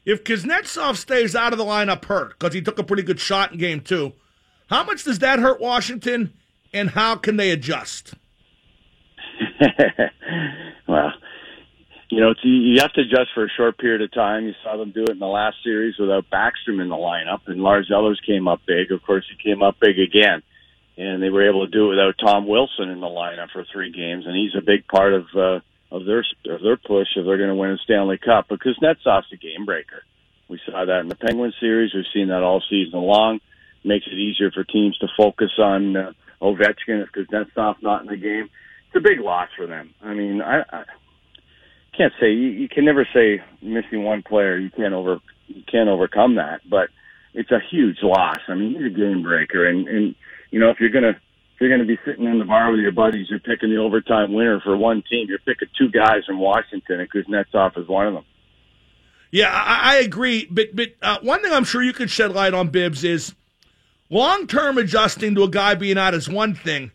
If 0.05 0.25
Kuznetsov 0.25 0.97
stays 0.97 1.37
out 1.37 1.53
of 1.53 1.59
the 1.59 1.65
lineup 1.65 2.05
hurt, 2.05 2.31
because 2.31 2.55
he 2.55 2.63
took 2.63 2.79
a 2.79 2.83
pretty 2.83 3.05
good 3.05 3.21
shot 3.21 3.53
in 3.53 3.59
game 3.59 3.81
two, 3.81 4.13
how 4.69 4.85
much 4.85 5.05
does 5.05 5.21
that 5.21 5.39
hurt 5.39 5.61
Washington, 5.61 6.33
and 6.73 6.91
how 6.91 7.17
can 7.17 7.37
they 7.37 7.51
adjust? 7.51 8.15
well, 10.89 11.13
you 12.11 12.21
know, 12.21 12.35
you 12.43 12.81
have 12.81 12.93
to 12.95 13.03
adjust 13.03 13.31
for 13.35 13.45
a 13.45 13.51
short 13.57 13.79
period 13.79 14.03
of 14.03 14.13
time. 14.13 14.45
You 14.45 14.55
saw 14.63 14.77
them 14.77 14.91
do 14.91 15.05
it 15.05 15.11
in 15.11 15.19
the 15.19 15.27
last 15.27 15.57
series 15.63 15.97
without 15.99 16.27
Backstrom 16.31 16.83
in 16.83 16.89
the 16.89 16.97
lineup, 16.97 17.41
and 17.47 17.63
Lars 17.63 17.91
Ellers 17.93 18.21
came 18.27 18.49
up 18.49 18.61
big. 18.67 18.91
Of 18.91 19.03
course, 19.03 19.25
he 19.31 19.51
came 19.51 19.63
up 19.63 19.77
big 19.81 19.99
again, 19.99 20.43
and 20.97 21.23
they 21.23 21.31
were 21.31 21.49
able 21.49 21.65
to 21.65 21.71
do 21.71 21.87
it 21.87 21.91
without 21.91 22.15
Tom 22.19 22.47
Wilson 22.47 22.91
in 22.91 23.01
the 23.01 23.07
lineup 23.07 23.51
for 23.53 23.65
three 23.73 23.93
games, 23.93 24.27
and 24.27 24.37
he's 24.37 24.55
a 24.59 24.65
big 24.65 24.87
part 24.89 25.15
of 25.15 25.25
uh, 25.37 25.61
of 25.93 26.07
their 26.07 26.25
of 26.47 26.63
their 26.63 26.79
push 26.79 27.09
if 27.17 27.27
they're 27.27 27.37
going 27.37 27.51
to 27.51 27.55
win 27.55 27.71
a 27.71 27.79
Stanley 27.85 28.19
Cup 28.19 28.49
because 28.49 28.79
Kuznetsov's 28.79 29.33
a 29.33 29.37
game 29.37 29.67
breaker. 29.67 30.03
We 30.49 30.59
saw 30.67 30.85
that 30.85 31.01
in 31.01 31.09
the 31.09 31.15
Penguin 31.15 31.53
series. 31.61 31.93
We've 31.95 32.05
seen 32.13 32.29
that 32.29 32.43
all 32.43 32.63
season 32.69 33.01
long. 33.01 33.41
Makes 33.85 34.07
it 34.07 34.15
easier 34.15 34.51
for 34.51 34.65
teams 34.65 34.97
to 34.99 35.09
focus 35.17 35.51
on 35.59 35.97
uh, 35.97 36.13
Ovechkin 36.41 37.03
if 37.03 37.13
Kuznetsov 37.13 37.83
not 37.83 38.03
in 38.03 38.07
the 38.07 38.17
game. 38.17 38.49
It's 38.87 38.97
a 38.97 39.01
big 39.01 39.21
loss 39.21 39.49
for 39.57 39.67
them. 39.67 39.95
I 40.03 40.15
mean, 40.15 40.41
I, 40.41 40.61
I 40.71 40.85
can't 41.97 42.13
say 42.21 42.31
you, 42.33 42.49
you 42.49 42.69
can 42.69 42.85
never 42.85 43.07
say 43.13 43.43
missing 43.61 44.03
one 44.03 44.23
player 44.23 44.57
you 44.57 44.71
can't 44.71 44.95
over 44.95 45.19
you 45.49 45.63
can't 45.71 45.91
overcome 45.91 46.37
that, 46.37 46.63
but 46.69 46.89
it's 47.35 47.51
a 47.51 47.61
huge 47.71 47.99
loss. 48.03 48.39
I 48.49 48.55
mean, 48.55 48.75
he's 48.75 48.87
a 48.87 48.97
game 48.97 49.23
breaker, 49.23 49.67
and 49.67 49.87
and 49.89 50.15
you 50.51 50.59
know 50.59 50.71
if 50.71 50.81
you're 50.81 50.91
gonna 50.91 51.21
you're 51.61 51.71
going 51.71 51.81
to 51.81 51.87
be 51.87 51.99
sitting 52.05 52.25
in 52.25 52.39
the 52.39 52.45
bar 52.45 52.71
with 52.71 52.81
your 52.81 52.93
buddies, 52.93 53.27
you're 53.31 53.39
picking 53.39 53.71
the 53.71 53.77
overtime 53.77 54.33
winner 54.33 54.61
for 54.61 54.77
one 54.77 55.03
team. 55.09 55.27
You're 55.29 55.39
picking 55.39 55.69
two 55.79 55.91
guys 55.91 56.25
from 56.27 56.39
Washington, 56.39 57.01
and 57.01 57.11
Kuznetsov 57.11 57.79
is 57.79 57.89
one 57.89 58.07
of 58.09 58.15
them. 58.15 58.25
Yeah, 59.31 59.51
I, 59.51 59.95
I 59.95 59.97
agree. 59.97 60.47
But 60.51 60.77
but 60.77 60.89
uh, 61.01 61.19
one 61.23 61.43
thing 61.43 61.53
I'm 61.53 61.65
sure 61.65 61.83
you 61.83 61.93
could 61.93 62.11
shed 62.11 62.33
light 62.33 62.55
on, 62.55 62.69
Bibbs, 62.69 63.03
is 63.03 63.35
long 64.11 64.47
term 64.47 64.79
adjusting 64.79 65.35
to 65.35 65.45
a 65.45 65.49
guy 65.49 65.75
being 65.75 65.99
out 65.99 66.15
is 66.15 66.29
one 66.29 66.55
thing, 66.55 66.93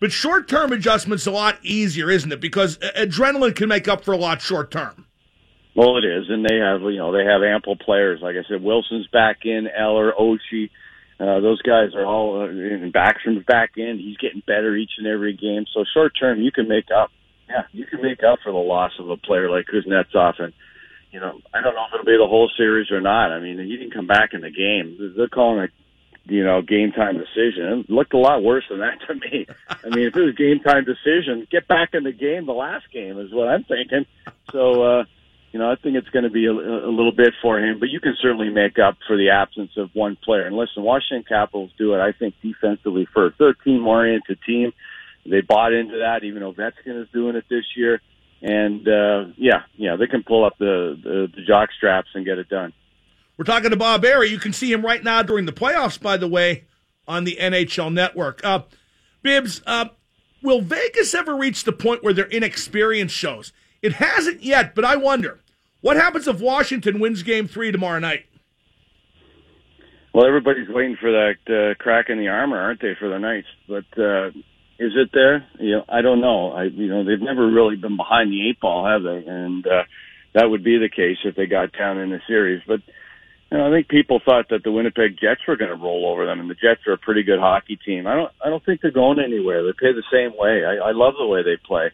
but 0.00 0.12
short 0.12 0.48
term 0.48 0.72
adjustment's 0.72 1.26
a 1.26 1.30
lot 1.30 1.58
easier, 1.62 2.10
isn't 2.10 2.32
it? 2.32 2.40
Because 2.40 2.78
adrenaline 2.78 3.54
can 3.54 3.68
make 3.68 3.86
up 3.86 4.04
for 4.04 4.12
a 4.12 4.16
lot 4.18 4.42
short 4.42 4.70
term. 4.70 5.06
Well, 5.76 5.98
it 5.98 6.04
is, 6.04 6.24
and 6.28 6.44
they 6.44 6.56
have 6.56 6.80
you 6.82 6.98
know 6.98 7.12
they 7.12 7.24
have 7.24 7.42
ample 7.42 7.76
players. 7.76 8.20
Like 8.20 8.34
I 8.34 8.48
said, 8.48 8.62
Wilson's 8.62 9.06
back 9.08 9.44
in, 9.44 9.68
Eller, 9.68 10.12
Oshie. 10.12 10.70
Uh, 11.18 11.40
those 11.40 11.62
guys 11.62 11.94
are 11.94 12.04
all, 12.04 12.42
uh, 12.42 12.48
and 12.48 12.92
Backstrom's 12.92 13.44
back 13.46 13.72
in. 13.76 13.98
He's 13.98 14.18
getting 14.18 14.42
better 14.46 14.76
each 14.76 14.92
and 14.98 15.06
every 15.06 15.32
game. 15.34 15.64
So 15.72 15.84
short 15.94 16.12
term, 16.18 16.42
you 16.42 16.52
can 16.52 16.68
make 16.68 16.90
up. 16.94 17.10
Yeah, 17.48 17.62
you 17.72 17.86
can 17.86 18.02
make 18.02 18.22
up 18.22 18.40
for 18.42 18.52
the 18.52 18.58
loss 18.58 18.92
of 18.98 19.08
a 19.08 19.16
player 19.16 19.50
like 19.50 19.66
Kuznetsov. 19.66 20.40
And, 20.40 20.52
you 21.12 21.20
know, 21.20 21.40
I 21.54 21.62
don't 21.62 21.74
know 21.74 21.84
if 21.86 21.94
it'll 21.94 22.04
be 22.04 22.18
the 22.18 22.28
whole 22.28 22.50
series 22.56 22.90
or 22.90 23.00
not. 23.00 23.32
I 23.32 23.40
mean, 23.40 23.58
he 23.58 23.76
didn't 23.76 23.94
come 23.94 24.06
back 24.06 24.34
in 24.34 24.40
the 24.42 24.50
game. 24.50 25.14
They're 25.16 25.28
calling 25.28 25.60
it, 25.60 25.70
you 26.26 26.44
know, 26.44 26.60
game 26.60 26.92
time 26.92 27.16
decision. 27.16 27.84
It 27.88 27.90
looked 27.90 28.12
a 28.12 28.18
lot 28.18 28.42
worse 28.42 28.64
than 28.68 28.80
that 28.80 28.98
to 29.06 29.14
me. 29.14 29.46
I 29.70 29.88
mean, 29.88 30.08
if 30.08 30.16
it 30.16 30.22
was 30.22 30.34
game 30.34 30.60
time 30.60 30.84
decision, 30.84 31.46
get 31.50 31.66
back 31.66 31.90
in 31.94 32.02
the 32.02 32.12
game 32.12 32.44
the 32.46 32.52
last 32.52 32.90
game 32.92 33.18
is 33.20 33.32
what 33.32 33.48
I'm 33.48 33.64
thinking. 33.64 34.04
So, 34.52 34.82
uh, 34.82 35.04
you 35.56 35.62
know, 35.62 35.70
I 35.70 35.76
think 35.76 35.96
it's 35.96 36.10
going 36.10 36.24
to 36.24 36.30
be 36.30 36.44
a, 36.44 36.52
a 36.52 36.92
little 36.92 37.12
bit 37.12 37.32
for 37.40 37.58
him, 37.58 37.80
but 37.80 37.88
you 37.88 37.98
can 37.98 38.14
certainly 38.20 38.50
make 38.50 38.78
up 38.78 38.98
for 39.06 39.16
the 39.16 39.30
absence 39.30 39.70
of 39.78 39.88
one 39.94 40.18
player. 40.22 40.44
And 40.46 40.54
listen, 40.54 40.82
Washington 40.82 41.24
Capitals 41.26 41.70
do 41.78 41.94
it, 41.94 41.98
I 41.98 42.12
think, 42.12 42.34
defensively 42.42 43.08
first. 43.14 43.38
They're 43.38 43.48
a 43.48 43.58
team-oriented 43.64 44.38
team. 44.46 44.74
They 45.24 45.40
bought 45.40 45.72
into 45.72 46.00
that, 46.00 46.24
even 46.24 46.42
Ovechkin 46.42 47.00
is 47.00 47.08
doing 47.10 47.36
it 47.36 47.44
this 47.48 47.64
year. 47.74 48.02
And 48.42 48.86
uh, 48.86 49.32
yeah, 49.38 49.62
yeah, 49.76 49.96
they 49.96 50.06
can 50.06 50.24
pull 50.24 50.44
up 50.44 50.58
the, 50.58 50.94
the 51.02 51.28
the 51.34 51.42
jock 51.46 51.70
straps 51.74 52.10
and 52.12 52.26
get 52.26 52.36
it 52.36 52.50
done. 52.50 52.74
We're 53.38 53.46
talking 53.46 53.70
to 53.70 53.76
Bob 53.76 54.04
Errey. 54.04 54.28
You 54.28 54.38
can 54.38 54.52
see 54.52 54.70
him 54.70 54.84
right 54.84 55.02
now 55.02 55.22
during 55.22 55.46
the 55.46 55.54
playoffs, 55.54 55.98
by 55.98 56.18
the 56.18 56.28
way, 56.28 56.64
on 57.08 57.24
the 57.24 57.38
NHL 57.40 57.94
Network. 57.94 58.44
Uh, 58.44 58.64
Bibbs, 59.22 59.62
uh, 59.66 59.86
will 60.42 60.60
Vegas 60.60 61.14
ever 61.14 61.34
reach 61.34 61.64
the 61.64 61.72
point 61.72 62.04
where 62.04 62.12
their 62.12 62.28
inexperience 62.28 63.10
shows? 63.10 63.54
It 63.80 63.94
hasn't 63.94 64.42
yet, 64.42 64.74
but 64.74 64.84
I 64.84 64.96
wonder 64.96 65.40
what 65.80 65.96
happens 65.96 66.26
if 66.26 66.40
Washington 66.40 67.00
wins 67.00 67.22
Game 67.22 67.48
Three 67.48 67.72
tomorrow 67.72 67.98
night? 67.98 68.26
Well, 70.12 70.26
everybody's 70.26 70.68
waiting 70.68 70.96
for 70.98 71.12
that 71.12 71.36
uh, 71.46 71.74
crack 71.82 72.06
in 72.08 72.18
the 72.18 72.28
armor, 72.28 72.58
aren't 72.58 72.80
they, 72.80 72.94
for 72.98 73.10
the 73.10 73.18
Knights? 73.18 73.48
But 73.68 73.84
uh, 73.98 74.28
is 74.78 74.92
it 74.96 75.10
there? 75.12 75.46
You 75.58 75.76
know, 75.76 75.84
I 75.88 76.00
don't 76.00 76.22
know. 76.22 76.52
I, 76.52 76.64
you 76.64 76.88
know, 76.88 77.04
they've 77.04 77.20
never 77.20 77.46
really 77.50 77.76
been 77.76 77.98
behind 77.98 78.32
the 78.32 78.48
eight 78.48 78.58
ball, 78.58 78.86
have 78.86 79.02
they? 79.02 79.30
And 79.30 79.66
uh, 79.66 79.82
that 80.34 80.48
would 80.48 80.64
be 80.64 80.78
the 80.78 80.88
case 80.88 81.18
if 81.24 81.36
they 81.36 81.46
got 81.46 81.76
down 81.76 81.98
in 81.98 82.10
the 82.10 82.20
series. 82.26 82.62
But 82.66 82.80
you 83.50 83.58
know, 83.58 83.68
I 83.68 83.70
think 83.70 83.88
people 83.88 84.20
thought 84.24 84.48
that 84.50 84.64
the 84.64 84.72
Winnipeg 84.72 85.18
Jets 85.20 85.42
were 85.46 85.56
going 85.56 85.70
to 85.70 85.76
roll 85.76 86.06
over 86.10 86.26
them, 86.26 86.40
and 86.40 86.50
the 86.50 86.54
Jets 86.54 86.86
are 86.86 86.94
a 86.94 86.98
pretty 86.98 87.22
good 87.22 87.38
hockey 87.38 87.76
team. 87.76 88.06
I 88.06 88.14
don't, 88.14 88.32
I 88.44 88.48
don't 88.48 88.64
think 88.64 88.80
they're 88.80 88.90
going 88.90 89.20
anywhere. 89.20 89.64
They 89.64 89.72
play 89.78 89.92
the 89.92 90.02
same 90.12 90.32
way. 90.36 90.64
I, 90.64 90.88
I 90.88 90.92
love 90.92 91.14
the 91.18 91.26
way 91.26 91.42
they 91.42 91.56
play, 91.56 91.90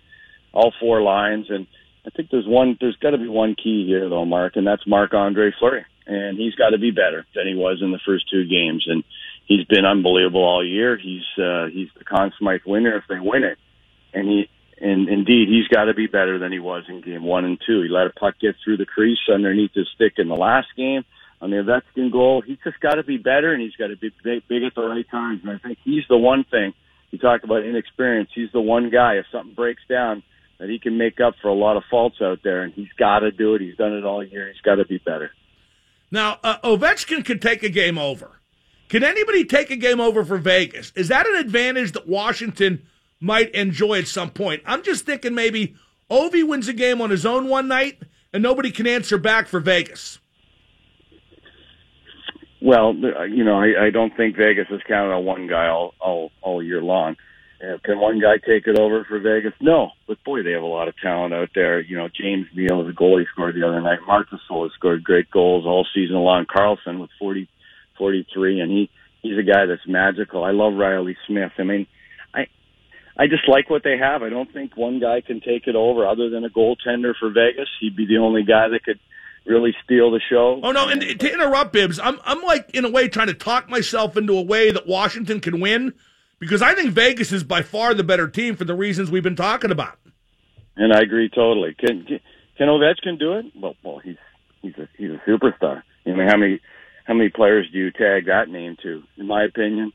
all 0.53 0.73
four 0.81 1.03
lines, 1.03 1.47
and 1.51 1.67
I 2.07 2.11
think 2.11 2.31
there's 2.31 2.47
one. 2.47 2.77
There's 2.81 2.97
got 2.97 3.11
to 3.11 3.19
be 3.19 3.29
one 3.29 3.55
key 3.55 3.87
here, 3.87 4.09
though, 4.09 4.25
Mark, 4.25 4.57
and 4.57 4.67
that's 4.67 4.87
Marc 4.87 5.15
Andre 5.15 5.53
Fleury, 5.59 5.85
and 6.07 6.37
he's 6.37 6.55
got 6.55 6.71
to 6.71 6.79
be 6.79 6.91
better 6.91 7.25
than 7.35 7.47
he 7.47 7.55
was 7.55 7.79
in 7.81 7.93
the 7.93 8.01
first 8.05 8.29
two 8.29 8.45
games, 8.45 8.85
and 8.89 9.05
he's 9.47 9.65
been 9.67 9.85
unbelievable 9.85 10.43
all 10.43 10.67
year. 10.67 10.97
He's 10.97 11.23
uh, 11.39 11.67
he's 11.67 11.89
the 11.97 12.05
Conn 12.05 12.33
Smythe 12.39 12.63
winner 12.67 12.97
if 12.97 13.05
they 13.09 13.21
win 13.21 13.45
it, 13.45 13.59
and 14.13 14.29
he 14.29 14.49
and 14.81 15.09
indeed 15.09 15.49
he's 15.49 15.69
got 15.69 15.85
to 15.85 15.95
be 15.95 16.09
better 16.09 16.39
than 16.39 16.51
he 16.51 16.59
was 16.59 16.85
in 16.89 17.03
game 17.03 17.23
one 17.23 17.45
and 17.45 17.59
two. 17.65 17.83
He 17.83 17.89
let 17.89 18.09
a 18.09 18.11
puck 18.11 18.35
get 18.41 18.57
through 18.65 18.79
the 18.79 18.87
crease 18.87 19.21
underneath 19.33 19.73
his 19.75 19.89
stick 19.95 20.15
in 20.17 20.29
the 20.29 20.35
last 20.35 20.69
game 20.77 21.05
on 21.41 21.51
the 21.51 21.57
Ovechkin 21.57 22.11
goal. 22.11 22.43
He's 22.45 22.59
just 22.65 22.81
got 22.81 22.97
to 22.97 23.05
be 23.05 23.17
better, 23.17 23.53
and 23.53 23.63
he's 23.63 23.77
got 23.77 23.89
to 23.89 23.97
be 23.97 24.11
big, 24.25 24.47
big 24.49 24.65
at 24.65 24.75
the 24.75 24.83
right 24.83 25.09
times. 25.09 25.43
And 25.43 25.53
I 25.53 25.59
think 25.59 25.79
he's 25.85 26.05
the 26.09 26.19
one 26.19 26.45
thing. 26.45 26.75
You 27.13 27.19
talk 27.19 27.45
about 27.45 27.65
inexperience. 27.65 28.31
He's 28.35 28.51
the 28.53 28.61
one 28.61 28.91
guy. 28.91 29.15
If 29.15 29.27
something 29.31 29.55
breaks 29.55 29.83
down 29.89 30.25
that 30.59 30.69
he 30.69 30.79
can 30.79 30.97
make 30.99 31.21
up 31.21 31.35
for 31.43 31.49
a 31.49 31.55
lot 31.55 31.77
of 31.77 31.83
faults 31.91 32.17
out 32.23 32.41
there, 32.45 32.63
and 32.63 32.73
he's 32.73 32.93
got 32.99 33.21
to 33.21 33.31
do 33.31 33.55
it. 33.55 33.61
He's 33.61 33.77
done 33.77 33.93
it 33.93 34.05
all 34.05 34.25
year. 34.25 34.49
He's 34.53 34.61
got 34.61 34.77
to 34.77 34.85
be 34.85 34.99
better. 34.99 35.33
Now, 36.11 36.39
uh, 36.45 36.59
Ovechkin 36.59 37.25
could 37.25 37.41
take 37.43 37.63
a 37.63 37.69
game 37.69 37.99
over. 37.99 38.41
Can 38.89 39.03
anybody 39.03 39.45
take 39.45 39.71
a 39.71 39.77
game 39.77 40.01
over 40.01 40.25
for 40.25 40.37
Vegas? 40.37 40.93
Is 40.95 41.09
that 41.09 41.27
an 41.27 41.37
advantage 41.37 41.93
that 41.93 42.07
Washington 42.07 42.87
might 43.21 43.51
enjoy 43.53 43.99
at 43.99 44.07
some 44.07 44.31
point? 44.31 44.63
I'm 44.67 44.83
just 44.83 45.07
thinking 45.07 45.35
maybe 45.35 45.75
Ovi 46.11 46.47
wins 46.47 46.69
a 46.69 46.75
game 46.75 47.01
on 47.01 47.09
his 47.09 47.25
own 47.25 47.49
one 47.49 47.69
night, 47.69 48.03
and 48.33 48.43
nobody 48.43 48.71
can 48.71 48.87
answer 48.87 49.17
back 49.17 49.49
for 49.49 49.61
Vegas. 49.61 50.19
Well, 52.61 52.95
you 52.95 53.43
know, 53.43 53.57
I, 53.59 53.87
I 53.87 53.91
don't 53.91 54.15
think 54.17 54.37
Vegas 54.37 54.67
is 54.71 54.81
counted 54.87 55.13
on 55.13 55.25
one 55.25 55.49
guy 55.49 55.67
all 55.67 55.95
all, 55.99 56.31
all 56.43 56.63
year 56.63 56.83
long. 56.83 57.17
Uh, 57.63 57.79
can 57.85 58.01
one 58.01 58.19
guy 58.19 58.39
take 58.39 58.67
it 58.67 58.79
over 58.79 59.05
for 59.05 59.21
Vegas? 59.21 59.53
No, 59.61 59.91
but 60.09 60.23
boy, 60.25 60.43
they 60.43 60.51
have 60.51 60.63
a 60.63 60.67
lot 60.67 60.89
of 60.89 60.95
talent 61.01 61.33
out 61.33 61.51
there. 61.55 61.81
You 61.81 61.97
know, 61.97 62.09
James 62.09 62.47
Neal, 62.57 62.85
the 62.85 62.93
goal 62.93 63.19
he 63.19 63.27
scored 63.33 63.55
the 63.55 63.67
other 63.67 63.81
night. 63.81 64.01
Marchessault 64.09 64.65
has 64.65 64.73
scored 64.75 65.05
great 65.05 65.31
goals 65.31 65.65
all 65.65 65.87
season 65.95 66.17
long. 66.17 66.45
Karlsson 66.45 67.01
with 67.01 67.11
40, 67.21 67.49
43, 67.97 68.61
and 68.61 68.71
he 68.71 68.91
he's 69.23 69.39
a 69.39 69.45
guy 69.45 69.67
that's 69.67 69.87
magical. 69.87 70.43
I 70.43 70.51
love 70.51 70.75
Reilly 70.75 71.17
Smith. 71.29 71.53
I 71.57 71.63
mean, 71.63 71.87
I 72.35 72.47
I 73.17 73.29
just 73.29 73.49
like 73.49 73.71
what 73.71 73.85
they 73.85 73.97
have. 73.97 74.25
I 74.25 74.29
don't 74.29 74.53
think 74.53 74.77
one 74.77 74.99
guy 74.99 75.21
can 75.21 75.41
take 75.41 75.69
it 75.69 75.77
over 75.77 76.05
other 76.05 76.31
than 76.31 76.45
a 76.45 76.51
goaltender 76.51 77.15
for 77.17 77.31
Vegas. 77.31 77.69
He'd 77.81 77.95
be 77.95 78.07
the 78.07 78.19
only 78.19 78.43
guy 78.43 78.69
that 78.71 78.83
could 78.83 78.99
really 79.47 79.75
steal 79.85 80.11
the 80.11 80.21
show. 80.29 80.59
Oh 80.65 80.73
no! 80.73 80.89
And 80.89 81.01
to 81.01 81.33
interrupt, 81.33 81.73
Bibbs, 81.73 82.01
I'm 82.01 82.19
I'm 82.25 82.43
like 82.43 82.71
in 82.75 82.85
a 82.85 82.91
way 82.91 83.07
trying 83.07 83.29
to 83.29 83.35
talk 83.35 83.69
myself 83.69 84.17
into 84.17 84.37
a 84.37 84.43
way 84.43 84.73
that 84.73 84.89
Washington 84.89 85.39
can 85.39 85.61
win 85.61 85.95
because 86.43 86.61
I 86.61 86.75
think 86.75 86.91
Vegas 86.91 87.31
is 87.31 87.45
by 87.45 87.63
far 87.63 87.95
the 87.95 88.03
better 88.03 88.27
team 88.27 88.57
for 88.57 88.65
the 88.65 88.75
reasons 88.75 89.13
we've 89.13 89.23
been 89.23 89.37
talking 89.37 89.71
about. 89.71 89.97
And 90.75 90.93
I 90.93 90.99
agree 90.99 91.29
totally. 91.29 91.73
Can 91.79 92.05
can 92.59 92.67
Ovechkin 92.67 93.17
do 93.17 93.35
it? 93.35 93.47
Well, 93.55 93.77
well, 93.85 93.99
he's 94.01 94.17
he's 94.61 94.75
a 94.77 94.89
he's 94.99 95.11
a 95.11 95.21
superstar. 95.31 95.85
I 96.05 96.11
mean, 96.11 96.27
how 96.27 96.37
many 96.37 96.59
how 97.07 97.15
many 97.15 97.29
players 97.29 97.69
do 97.71 97.79
you 97.79 97.93
tag 97.93 98.27
that 98.27 98.49
name 98.49 98.77
to? 98.83 99.05
In 99.19 99.29
my 99.29 99.45
opinion, 99.45 99.93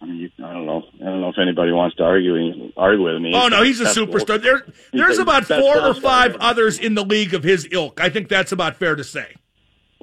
I 0.00 0.06
mean, 0.06 0.32
I 0.38 0.54
don't 0.54 0.64
know. 0.64 0.84
I 1.02 1.04
don't 1.04 1.20
know 1.20 1.28
if 1.28 1.38
anybody 1.38 1.72
wants 1.72 1.96
to 1.96 2.04
argue 2.04 2.72
argue 2.78 3.04
with 3.04 3.20
me. 3.20 3.32
Oh 3.34 3.48
no, 3.48 3.62
he's 3.62 3.82
a 3.82 3.84
superstar. 3.84 4.40
There, 4.40 4.64
there's 4.90 5.18
about 5.18 5.44
four 5.44 5.78
or 5.78 5.92
five 5.92 6.34
others 6.36 6.78
in 6.78 6.94
the 6.94 7.04
league 7.04 7.34
of 7.34 7.42
his 7.42 7.68
ilk. 7.70 8.00
I 8.00 8.08
think 8.08 8.30
that's 8.30 8.52
about 8.52 8.76
fair 8.76 8.96
to 8.96 9.04
say. 9.04 9.34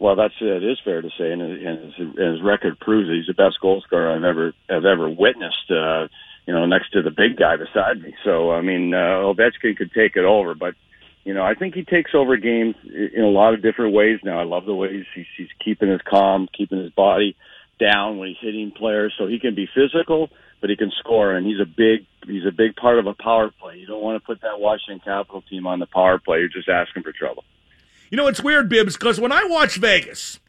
Well, 0.01 0.15
that's 0.15 0.33
it 0.41 0.63
is 0.63 0.79
fair 0.83 0.99
to 1.03 1.09
say, 1.15 1.31
and, 1.31 1.39
his, 1.39 1.61
and 1.61 2.17
his 2.17 2.41
record 2.41 2.79
proves 2.79 3.07
it. 3.07 3.17
He's 3.17 3.27
the 3.27 3.35
best 3.35 3.61
goal 3.61 3.83
scorer 3.85 4.09
I've 4.09 4.23
ever 4.23 4.51
have 4.67 4.83
ever 4.83 5.07
witnessed. 5.07 5.69
Uh, 5.69 6.07
you 6.47 6.55
know, 6.55 6.65
next 6.65 6.89
to 6.93 7.03
the 7.03 7.11
big 7.11 7.37
guy 7.37 7.55
beside 7.55 8.01
me. 8.01 8.15
So 8.25 8.49
I 8.49 8.61
mean, 8.61 8.95
uh, 8.95 9.29
Ovechkin 9.29 9.77
could 9.77 9.91
take 9.93 10.15
it 10.15 10.25
over, 10.25 10.55
but 10.55 10.73
you 11.23 11.35
know, 11.35 11.43
I 11.43 11.53
think 11.53 11.75
he 11.75 11.83
takes 11.83 12.15
over 12.15 12.35
games 12.37 12.73
in 12.83 13.23
a 13.23 13.29
lot 13.29 13.53
of 13.53 13.61
different 13.61 13.93
ways 13.93 14.17
now. 14.23 14.39
I 14.39 14.43
love 14.43 14.65
the 14.65 14.73
way 14.73 15.05
he's, 15.13 15.27
he's 15.37 15.49
keeping 15.63 15.91
his 15.91 16.01
calm, 16.09 16.49
keeping 16.51 16.79
his 16.79 16.91
body 16.93 17.35
down 17.79 18.17
when 18.17 18.29
he's 18.29 18.41
hitting 18.41 18.71
players, 18.71 19.13
so 19.19 19.27
he 19.27 19.37
can 19.37 19.53
be 19.53 19.69
physical, 19.71 20.31
but 20.61 20.71
he 20.71 20.75
can 20.77 20.91
score. 20.97 21.35
And 21.35 21.45
he's 21.45 21.59
a 21.61 21.69
big 21.69 22.07
he's 22.25 22.47
a 22.47 22.51
big 22.51 22.75
part 22.75 22.97
of 22.97 23.05
a 23.05 23.13
power 23.13 23.51
play. 23.61 23.77
You 23.77 23.85
don't 23.85 24.01
want 24.01 24.19
to 24.19 24.25
put 24.25 24.41
that 24.41 24.59
Washington 24.59 24.99
Capital 25.05 25.43
team 25.43 25.67
on 25.67 25.77
the 25.77 25.85
power 25.85 26.17
play. 26.17 26.39
You're 26.39 26.49
just 26.49 26.69
asking 26.69 27.03
for 27.03 27.11
trouble. 27.11 27.43
You 28.11 28.17
know, 28.17 28.27
it's 28.27 28.43
weird, 28.43 28.69
Bibbs, 28.69 28.95
because 28.95 29.19
when 29.19 29.31
I 29.31 29.45
watch 29.45 29.77
Vegas, 29.77 30.39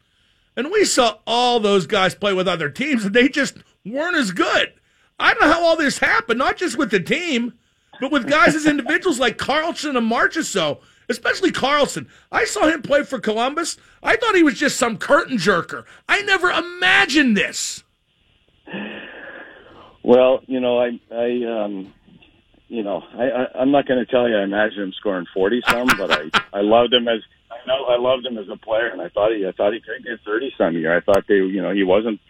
and 0.54 0.70
we 0.70 0.84
saw 0.84 1.16
all 1.26 1.58
those 1.58 1.86
guys 1.86 2.14
play 2.14 2.34
with 2.34 2.46
other 2.46 2.68
teams, 2.68 3.06
and 3.06 3.14
they 3.14 3.30
just 3.30 3.56
weren't 3.86 4.16
as 4.16 4.32
good. 4.32 4.74
I 5.18 5.32
don't 5.32 5.40
know 5.42 5.52
how 5.54 5.64
all 5.64 5.76
this 5.76 5.98
happened, 5.98 6.38
not 6.38 6.58
just 6.58 6.76
with 6.76 6.90
the 6.90 7.00
team, 7.00 7.54
but 7.98 8.12
with 8.12 8.28
guys 8.28 8.54
as 8.54 8.66
individuals 8.66 9.18
like 9.18 9.38
Karlsson 9.38 9.96
and 9.96 10.10
Marchessault 10.10 10.82
especially 11.08 11.52
Karlsson. 11.52 12.06
I 12.30 12.44
saw 12.44 12.66
him 12.66 12.82
play 12.82 13.04
for 13.04 13.20
Columbus. 13.20 13.76
I 14.02 14.16
thought 14.16 14.34
he 14.34 14.42
was 14.42 14.54
just 14.54 14.76
some 14.76 14.98
curtain 14.98 15.36
jerker. 15.36 15.84
I 16.08 16.22
never 16.22 16.50
imagined 16.50 17.36
this. 17.36 17.84
Well, 20.02 20.40
you 20.46 20.60
know, 20.60 20.80
I, 20.80 20.98
I, 21.12 21.64
um, 21.64 21.92
you 22.68 22.82
know, 22.82 23.04
I, 23.14 23.24
I 23.30 23.60
I'm 23.60 23.70
not 23.70 23.86
going 23.86 24.04
to 24.04 24.10
tell 24.10 24.28
you 24.28 24.36
I 24.36 24.42
imagine 24.42 24.82
him 24.82 24.92
scoring 24.98 25.26
forty 25.32 25.62
some, 25.68 25.86
but 25.96 26.10
I, 26.10 26.30
I 26.52 26.60
loved 26.62 26.92
him 26.92 27.06
as 27.06 27.20
Know 27.66 27.84
I 27.84 27.98
loved 27.98 28.26
him 28.26 28.38
as 28.38 28.48
a 28.48 28.56
player, 28.56 28.88
and 28.88 29.00
I 29.00 29.08
thought 29.08 29.32
he, 29.32 29.46
I 29.46 29.52
thought 29.52 29.72
he 29.72 29.80
could 29.80 30.04
get 30.04 30.20
thirty 30.24 30.52
some 30.58 30.74
year. 30.76 30.96
I 30.96 31.00
thought 31.00 31.24
they, 31.28 31.34
you 31.34 31.62
know, 31.62 31.72
he 31.72 31.84
wasn't, 31.84 32.20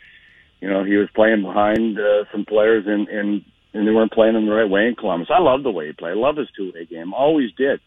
you 0.61 0.69
know, 0.69 0.85
he 0.85 0.97
was 0.97 1.09
playing 1.15 1.43
behind 1.43 1.99
uh, 1.99 2.25
some 2.33 2.45
players 2.45 2.87
in 2.87 3.09
in 3.09 3.45
and 3.75 3.87
they 3.87 3.93
weren't 3.93 4.13
playing 4.13 4.37
him 4.37 4.47
the 4.47 4.53
right 4.53 4.69
way 4.69 4.87
in 4.87 4.95
Columbus. 4.95 5.29
I 5.31 5.41
love 5.41 5.63
the 5.63 5.71
way 5.71 5.87
he 5.87 5.93
played. 5.93 6.13
I 6.13 6.15
love 6.15 6.37
his 6.37 6.49
two 6.57 6.73
way 6.75 6.85
game. 6.85 7.15
Always 7.15 7.53
did. 7.53 7.81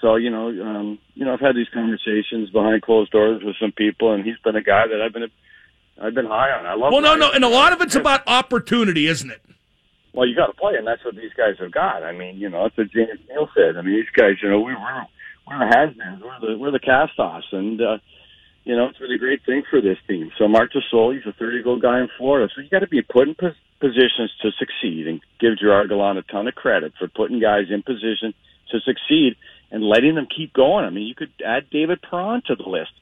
So 0.00 0.16
you 0.16 0.30
know, 0.30 0.48
um, 0.48 0.98
you 1.14 1.24
know, 1.24 1.32
I've 1.32 1.40
had 1.40 1.56
these 1.56 1.68
conversations 1.72 2.50
behind 2.50 2.82
closed 2.82 3.12
doors 3.12 3.42
with 3.44 3.56
some 3.60 3.72
people, 3.72 4.12
and 4.12 4.24
he's 4.24 4.38
been 4.44 4.56
a 4.56 4.62
guy 4.62 4.86
that 4.86 5.00
I've 5.02 5.12
been, 5.12 5.30
I've 6.00 6.14
been 6.14 6.26
high 6.26 6.50
on. 6.50 6.66
I 6.66 6.74
love. 6.74 6.92
Well, 6.92 7.02
no, 7.02 7.16
no, 7.16 7.30
and 7.32 7.44
a 7.44 7.48
lot 7.48 7.72
of 7.72 7.80
it's 7.80 7.94
about 7.94 8.22
opportunity, 8.26 9.06
isn't 9.06 9.30
it? 9.30 9.42
Well, 10.12 10.26
you 10.26 10.34
got 10.34 10.46
to 10.46 10.54
play, 10.54 10.74
and 10.76 10.86
that's 10.86 11.04
what 11.04 11.14
these 11.14 11.32
guys 11.36 11.54
have 11.60 11.70
got. 11.70 12.02
I 12.02 12.12
mean, 12.12 12.36
you 12.36 12.48
know, 12.48 12.64
that's 12.64 12.76
what 12.76 12.90
James 12.90 13.20
Neal 13.28 13.48
said. 13.54 13.76
I 13.76 13.82
mean, 13.82 13.94
these 13.94 14.10
guys, 14.16 14.34
you 14.42 14.50
know, 14.50 14.58
we, 14.60 14.74
we're 14.74 15.06
we're 15.50 15.66
has-beens, 15.66 16.22
we're 16.22 16.40
the 16.40 16.58
we're 16.58 16.70
the 16.70 16.78
cast-offs, 16.78 17.46
and 17.52 17.80
uh, 17.80 17.98
you 18.64 18.76
know, 18.76 18.86
it's 18.86 19.00
really 19.00 19.16
a 19.16 19.18
great 19.18 19.44
thing 19.44 19.62
for 19.68 19.80
this 19.80 19.98
team. 20.06 20.30
So 20.38 20.44
Marchessault, 20.44 21.14
he's 21.14 21.26
a 21.26 21.42
30-goal 21.42 21.80
guy 21.80 22.00
in 22.00 22.08
Florida, 22.18 22.52
so 22.54 22.60
you 22.60 22.68
got 22.68 22.80
to 22.80 22.88
be 22.88 23.02
put 23.02 23.28
in 23.28 23.34
pos- 23.34 23.54
positions 23.80 24.30
to 24.42 24.50
succeed, 24.58 25.08
and 25.08 25.20
give 25.40 25.58
Gerard 25.58 25.88
Gallant 25.88 26.18
a 26.18 26.22
ton 26.22 26.46
of 26.46 26.54
credit 26.54 26.92
for 26.98 27.08
putting 27.08 27.40
guys 27.40 27.66
in 27.70 27.82
position 27.82 28.34
to 28.70 28.78
succeed 28.80 29.36
and 29.70 29.82
letting 29.82 30.14
them 30.14 30.28
keep 30.34 30.52
going. 30.52 30.84
I 30.84 30.90
mean, 30.90 31.06
you 31.06 31.14
could 31.14 31.32
add 31.44 31.70
David 31.70 32.00
Perron 32.02 32.42
to 32.46 32.54
the 32.54 32.68
list. 32.68 32.92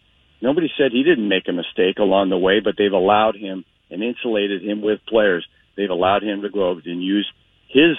Nobody 0.40 0.70
said 0.78 0.92
he 0.92 1.02
didn't 1.02 1.28
make 1.28 1.48
a 1.48 1.52
mistake 1.52 1.98
along 1.98 2.30
the 2.30 2.38
way, 2.38 2.60
but 2.60 2.74
they've 2.78 2.92
allowed 2.92 3.36
him 3.36 3.64
and 3.90 4.02
insulated 4.02 4.62
him 4.62 4.82
with 4.82 5.00
players. 5.08 5.46
They've 5.76 5.90
allowed 5.90 6.22
him 6.22 6.42
to 6.42 6.48
grow 6.48 6.72
and 6.84 7.02
use 7.02 7.30
his 7.68 7.96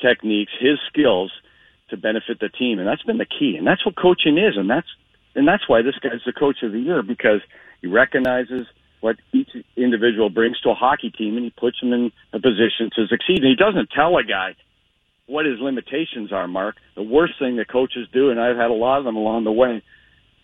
techniques, 0.00 0.52
his 0.60 0.78
skills 0.88 1.32
to 1.92 1.96
benefit 1.96 2.40
the 2.40 2.48
team, 2.48 2.78
and 2.78 2.88
that's 2.88 3.02
been 3.02 3.18
the 3.18 3.26
key. 3.26 3.54
And 3.56 3.66
that's 3.66 3.86
what 3.86 3.96
coaching 3.96 4.36
is, 4.36 4.56
and 4.56 4.68
that's 4.68 4.88
and 5.34 5.46
that's 5.46 5.68
why 5.68 5.82
this 5.82 5.94
guy's 6.02 6.20
the 6.26 6.32
coach 6.32 6.62
of 6.62 6.72
the 6.72 6.80
year 6.80 7.02
because 7.02 7.40
he 7.80 7.86
recognizes 7.86 8.66
what 9.00 9.16
each 9.32 9.48
individual 9.76 10.30
brings 10.30 10.60
to 10.60 10.70
a 10.70 10.74
hockey 10.74 11.10
team, 11.10 11.36
and 11.36 11.44
he 11.44 11.50
puts 11.50 11.80
them 11.80 11.92
in 11.92 12.12
a 12.32 12.38
position 12.38 12.90
to 12.94 13.06
succeed. 13.06 13.38
And 13.38 13.48
he 13.48 13.56
doesn't 13.56 13.90
tell 13.90 14.16
a 14.16 14.24
guy 14.24 14.54
what 15.26 15.46
his 15.46 15.58
limitations 15.60 16.32
are, 16.32 16.46
Mark. 16.46 16.76
The 16.94 17.02
worst 17.02 17.34
thing 17.38 17.56
that 17.56 17.68
coaches 17.68 18.06
do, 18.12 18.30
and 18.30 18.40
I've 18.40 18.56
had 18.56 18.70
a 18.70 18.74
lot 18.74 18.98
of 18.98 19.04
them 19.04 19.16
along 19.16 19.44
the 19.44 19.52
way, 19.52 19.82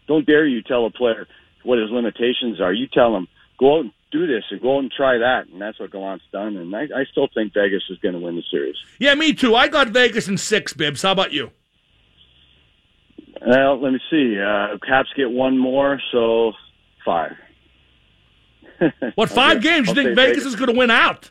don't 0.06 0.26
dare 0.26 0.46
you 0.46 0.62
tell 0.62 0.86
a 0.86 0.90
player 0.90 1.26
what 1.62 1.78
his 1.78 1.90
limitations 1.90 2.60
are. 2.60 2.72
You 2.72 2.88
tell 2.88 3.14
him, 3.16 3.28
go 3.58 3.76
out 3.76 3.80
and 3.84 3.92
do 4.10 4.26
this 4.26 4.44
and 4.50 4.60
go 4.60 4.78
and 4.78 4.90
try 4.90 5.18
that. 5.18 5.48
And 5.48 5.60
that's 5.60 5.78
what 5.78 5.92
Gallant's 5.92 6.24
done. 6.32 6.56
And 6.56 6.74
I, 6.74 6.82
I 6.82 7.04
still 7.10 7.28
think 7.32 7.54
Vegas 7.54 7.82
is 7.90 7.98
going 7.98 8.14
to 8.14 8.20
win 8.20 8.36
the 8.36 8.42
series. 8.50 8.76
Yeah, 8.98 9.14
me 9.14 9.32
too. 9.32 9.54
I 9.54 9.68
got 9.68 9.88
Vegas 9.88 10.28
in 10.28 10.38
six, 10.38 10.72
Bibbs. 10.72 11.02
How 11.02 11.12
about 11.12 11.32
you? 11.32 11.50
Well, 13.46 13.80
let 13.80 13.92
me 13.92 14.00
see. 14.10 14.38
Uh, 14.38 14.78
Caps 14.86 15.10
get 15.16 15.30
one 15.30 15.58
more, 15.58 16.00
so 16.12 16.52
five. 17.04 17.32
what, 19.14 19.30
five 19.30 19.62
games? 19.62 19.88
You 19.88 19.94
think 19.94 20.10
Vegas, 20.10 20.24
Vegas 20.24 20.44
is 20.46 20.56
going 20.56 20.72
to 20.72 20.78
win 20.78 20.90
out? 20.90 21.30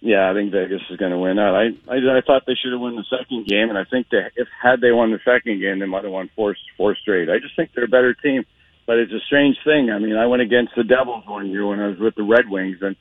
Yeah, 0.00 0.30
I 0.30 0.34
think 0.34 0.52
Vegas 0.52 0.82
is 0.90 0.98
going 0.98 1.12
to 1.12 1.18
win 1.18 1.38
out. 1.38 1.54
I, 1.54 1.68
I 1.88 1.96
I 1.96 2.20
thought 2.20 2.42
they 2.46 2.54
should 2.54 2.72
have 2.72 2.80
won 2.80 2.94
the 2.94 3.04
second 3.08 3.46
game, 3.46 3.70
and 3.70 3.78
I 3.78 3.84
think 3.84 4.08
that 4.10 4.32
if 4.36 4.48
had 4.62 4.80
they 4.80 4.92
won 4.92 5.10
the 5.12 5.20
second 5.24 5.60
game, 5.60 5.78
they 5.78 5.86
might 5.86 6.04
have 6.04 6.12
won 6.12 6.28
four 6.36 6.54
four 6.76 6.94
straight. 6.94 7.30
I 7.30 7.38
just 7.38 7.56
think 7.56 7.70
they're 7.74 7.84
a 7.84 7.88
better 7.88 8.12
team, 8.12 8.44
but 8.86 8.98
it's 8.98 9.12
a 9.12 9.20
strange 9.26 9.56
thing. 9.64 9.90
I 9.90 9.98
mean, 9.98 10.16
I 10.16 10.26
went 10.26 10.42
against 10.42 10.72
the 10.76 10.84
Devils 10.84 11.24
one 11.26 11.50
year 11.50 11.66
when 11.66 11.80
I 11.80 11.88
was 11.88 11.98
with 11.98 12.14
the 12.14 12.22
Red 12.22 12.48
Wings, 12.48 12.78
and 12.80 12.96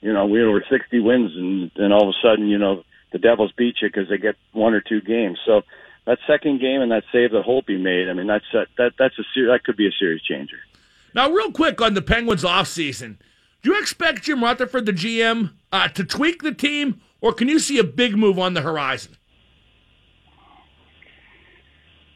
you 0.00 0.12
know 0.12 0.26
we 0.26 0.42
were 0.44 0.64
60 0.68 1.00
wins, 1.00 1.32
and 1.36 1.70
then 1.76 1.92
all 1.92 2.08
of 2.08 2.08
a 2.08 2.18
sudden, 2.26 2.48
you 2.48 2.58
know, 2.58 2.82
the 3.12 3.18
Devils 3.18 3.52
beat 3.56 3.76
you 3.80 3.88
because 3.88 4.08
they 4.08 4.18
get 4.18 4.36
one 4.52 4.74
or 4.74 4.80
two 4.80 5.00
games. 5.00 5.38
So 5.44 5.62
that 6.06 6.18
second 6.26 6.60
game 6.60 6.80
and 6.80 6.90
that 6.92 7.04
save 7.12 7.32
that 7.32 7.44
Holtby 7.44 7.80
made, 7.80 8.08
I 8.08 8.12
mean, 8.12 8.26
that's 8.26 8.44
a, 8.54 8.66
that 8.78 8.92
that's 8.98 9.18
a 9.18 9.22
that 9.46 9.64
could 9.64 9.76
be 9.76 9.86
a 9.86 9.92
series 9.98 10.22
changer. 10.22 10.58
Now, 11.14 11.30
real 11.30 11.52
quick 11.52 11.80
on 11.80 11.94
the 11.94 12.02
Penguins 12.02 12.44
off 12.44 12.68
season. 12.68 13.18
Do 13.62 13.72
you 13.72 13.78
expect 13.78 14.22
Jim 14.22 14.42
Rutherford, 14.42 14.86
the 14.86 14.92
GM, 14.92 15.52
uh, 15.70 15.88
to 15.88 16.04
tweak 16.04 16.42
the 16.42 16.54
team, 16.54 17.00
or 17.20 17.34
can 17.34 17.48
you 17.48 17.58
see 17.58 17.78
a 17.78 17.84
big 17.84 18.16
move 18.16 18.38
on 18.38 18.54
the 18.54 18.62
horizon? 18.62 19.16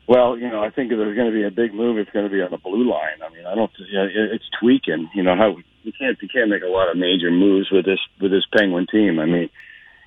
Well, 0.07 0.37
you 0.37 0.51
know, 0.51 0.63
I 0.63 0.71
think 0.71 0.93
if 0.93 0.99
there's 0.99 1.17
going 1.17 1.33
to 1.33 1.37
be 1.37 1.45
a 1.45 1.51
big 1.51 1.73
move, 1.73 1.97
it's 1.97 2.11
going 2.11 2.27
to 2.27 2.33
be 2.33 2.43
on 2.43 2.51
the 2.51 2.59
blue 2.59 2.89
line. 2.91 3.25
I 3.25 3.33
mean, 3.33 3.47
I 3.47 3.55
don't. 3.55 3.71
It's 3.79 4.45
tweaking. 4.61 5.09
You 5.15 5.23
know 5.23 5.35
how 5.35 5.57
you 5.83 5.93
can't 5.99 6.19
you 6.21 6.29
can't 6.29 6.51
make 6.51 6.63
a 6.63 6.69
lot 6.69 6.91
of 6.91 6.97
major 6.97 7.31
moves 7.31 7.71
with 7.73 7.87
this 7.87 8.01
with 8.21 8.31
this 8.31 8.45
Penguin 8.53 8.87
team. 8.91 9.19
I 9.19 9.25
mean, 9.25 9.49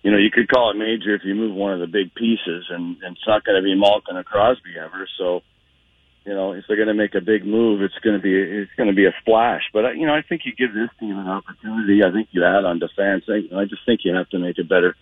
you 0.03 0.11
know, 0.11 0.17
you 0.17 0.29
could 0.31 0.49
call 0.49 0.69
it 0.69 0.77
major 0.77 1.15
if 1.15 1.21
you 1.25 1.33
move 1.33 1.55
one 1.55 1.73
of 1.73 1.79
the 1.79 1.87
big 1.87 2.13
pieces, 2.13 2.69
and, 2.69 2.97
and 3.01 3.17
it's 3.17 3.27
not 3.27 3.43
going 3.43 3.57
to 3.57 3.65
be 3.65 3.73
Malkin 3.73 4.17
or 4.17 4.23
Crosby 4.23 4.77
ever. 4.77 5.09
So, 5.17 5.41
you 6.25 6.33
know, 6.33 6.53
if 6.53 6.65
they're 6.67 6.77
going 6.77 6.93
to 6.93 6.93
make 6.93 7.15
a 7.15 7.21
big 7.21 7.45
move, 7.45 7.81
it's 7.81 7.97
going 8.03 8.15
to 8.15 8.21
be 8.21 8.37
it's 8.37 8.71
going 8.77 8.89
to 8.89 8.95
be 8.95 9.05
a 9.05 9.15
splash. 9.21 9.63
But 9.73 9.97
you 9.97 10.05
know, 10.05 10.13
I 10.13 10.21
think 10.21 10.43
you 10.45 10.53
give 10.53 10.73
this 10.73 10.93
team 10.99 11.17
an 11.17 11.27
opportunity. 11.27 12.03
I 12.03 12.11
think 12.11 12.29
you 12.31 12.45
add 12.45 12.65
on 12.65 12.77
defense. 12.77 13.25
I, 13.27 13.49
I 13.55 13.65
just 13.65 13.81
think 13.85 14.01
you 14.03 14.13
have 14.13 14.29
to 14.29 14.39
make 14.39 14.59
it 14.59 14.69
better. 14.69 14.95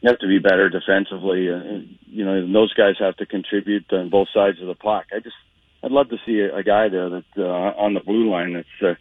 You 0.00 0.10
have 0.10 0.18
to 0.20 0.28
be 0.28 0.38
better 0.38 0.68
defensively. 0.68 1.50
Uh, 1.50 1.80
you 2.06 2.24
know, 2.24 2.34
and 2.34 2.54
those 2.54 2.72
guys 2.74 2.94
have 2.98 3.16
to 3.16 3.26
contribute 3.26 3.92
on 3.92 4.10
both 4.10 4.28
sides 4.32 4.60
of 4.60 4.66
the 4.66 4.74
puck. 4.74 5.06
I 5.14 5.20
just, 5.20 5.36
I'd 5.82 5.90
love 5.90 6.10
to 6.10 6.18
see 6.26 6.40
a, 6.40 6.56
a 6.56 6.62
guy 6.62 6.88
there 6.88 7.08
that 7.08 7.24
uh, 7.38 7.42
on 7.42 7.94
the 7.94 8.00
blue 8.00 8.30
line 8.30 8.52
that's 8.52 8.82
uh, 8.82 8.94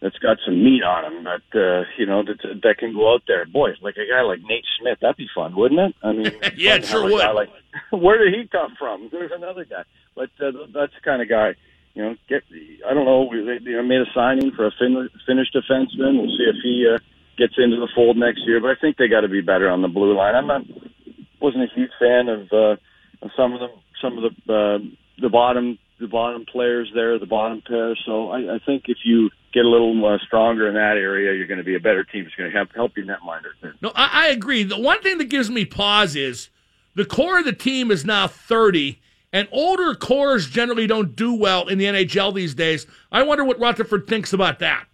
that's 0.00 0.18
got 0.18 0.38
some 0.44 0.62
meat 0.62 0.82
on 0.82 1.12
him 1.12 1.24
that 1.24 1.58
uh, 1.58 1.84
you 1.98 2.06
know 2.06 2.22
that 2.22 2.38
that 2.62 2.78
can 2.78 2.94
go 2.94 3.14
out 3.14 3.22
there. 3.26 3.46
Boy, 3.46 3.70
like 3.82 3.96
a 3.96 4.10
guy 4.10 4.22
like 4.22 4.40
Nate 4.42 4.64
Schmidt, 4.78 4.98
that'd 5.00 5.16
be 5.16 5.28
fun, 5.34 5.54
wouldn't 5.54 5.80
it? 5.80 5.94
I 6.02 6.12
mean, 6.12 6.32
yeah, 6.56 6.76
it 6.76 6.86
sure 6.86 7.04
would. 7.04 7.34
Like, 7.34 7.50
where 7.90 8.18
did 8.18 8.34
he 8.34 8.48
come 8.48 8.74
from? 8.78 9.08
There's 9.12 9.32
another 9.34 9.64
guy 9.64 9.84
but 10.14 10.30
uh, 10.40 10.52
that's 10.72 10.94
the 10.94 11.00
kind 11.04 11.22
of 11.22 11.28
guy 11.28 11.54
you 11.94 12.02
know, 12.02 12.16
get. 12.28 12.42
I 12.88 12.94
don't 12.94 13.04
know. 13.04 13.30
They, 13.30 13.58
they 13.58 13.80
made 13.82 14.00
a 14.00 14.10
signing 14.14 14.50
for 14.52 14.66
a 14.66 14.72
fin, 14.78 15.08
Finnish 15.26 15.48
defenseman. 15.54 16.18
We'll 16.18 16.36
see 16.36 16.46
if 16.48 16.56
he 16.62 16.88
uh, 16.92 16.98
gets 17.36 17.54
into 17.56 17.76
the 17.76 17.88
fold 17.94 18.16
next 18.16 18.40
year. 18.46 18.60
But 18.60 18.70
I 18.70 18.74
think 18.80 18.96
they 18.96 19.08
got 19.08 19.20
to 19.20 19.28
be 19.28 19.40
better 19.40 19.68
on 19.70 19.82
the 19.82 19.88
blue 19.88 20.16
line. 20.16 20.34
I'm 20.34 20.46
not. 20.46 20.62
wasn't 21.40 21.64
a 21.64 21.74
huge 21.74 21.90
fan 21.98 22.28
of, 22.28 22.52
uh, 22.52 22.76
of 23.22 23.30
some 23.36 23.52
of 23.52 23.60
them. 23.60 23.70
Some 24.02 24.18
of 24.18 24.24
the 24.24 24.52
uh, 24.52 24.78
the 25.20 25.28
bottom 25.30 25.78
the 26.00 26.08
bottom 26.08 26.44
players 26.50 26.90
there, 26.94 27.18
the 27.18 27.26
bottom 27.26 27.62
pair. 27.66 27.96
So 28.04 28.30
I, 28.30 28.56
I 28.56 28.58
think 28.66 28.84
if 28.86 28.98
you 29.04 29.30
get 29.52 29.64
a 29.64 29.68
little 29.68 29.94
more 29.94 30.18
stronger 30.26 30.68
in 30.68 30.74
that 30.74 30.96
area, 30.96 31.32
you're 31.32 31.46
going 31.46 31.58
to 31.58 31.64
be 31.64 31.76
a 31.76 31.80
better 31.80 32.04
team. 32.04 32.26
It's 32.26 32.34
going 32.34 32.50
to 32.50 32.56
help 32.56 32.70
help 32.74 32.96
your 32.96 33.06
netminder. 33.06 33.52
No, 33.80 33.92
I, 33.94 34.26
I 34.26 34.28
agree. 34.28 34.64
The 34.64 34.78
one 34.78 35.00
thing 35.02 35.18
that 35.18 35.26
gives 35.30 35.50
me 35.50 35.64
pause 35.64 36.16
is 36.16 36.50
the 36.94 37.04
core 37.04 37.38
of 37.38 37.44
the 37.44 37.52
team 37.52 37.90
is 37.90 38.04
now 38.04 38.26
30 38.26 39.00
and 39.32 39.48
older 39.50 39.94
cores 39.94 40.48
generally 40.48 40.86
don't 40.86 41.16
do 41.16 41.34
well 41.34 41.66
in 41.68 41.78
the 41.78 41.86
NHL 41.86 42.34
these 42.34 42.54
days. 42.54 42.86
I 43.10 43.22
wonder 43.24 43.44
what 43.44 43.58
Rutherford 43.58 44.06
thinks 44.06 44.32
about 44.32 44.60
that. 44.60 44.86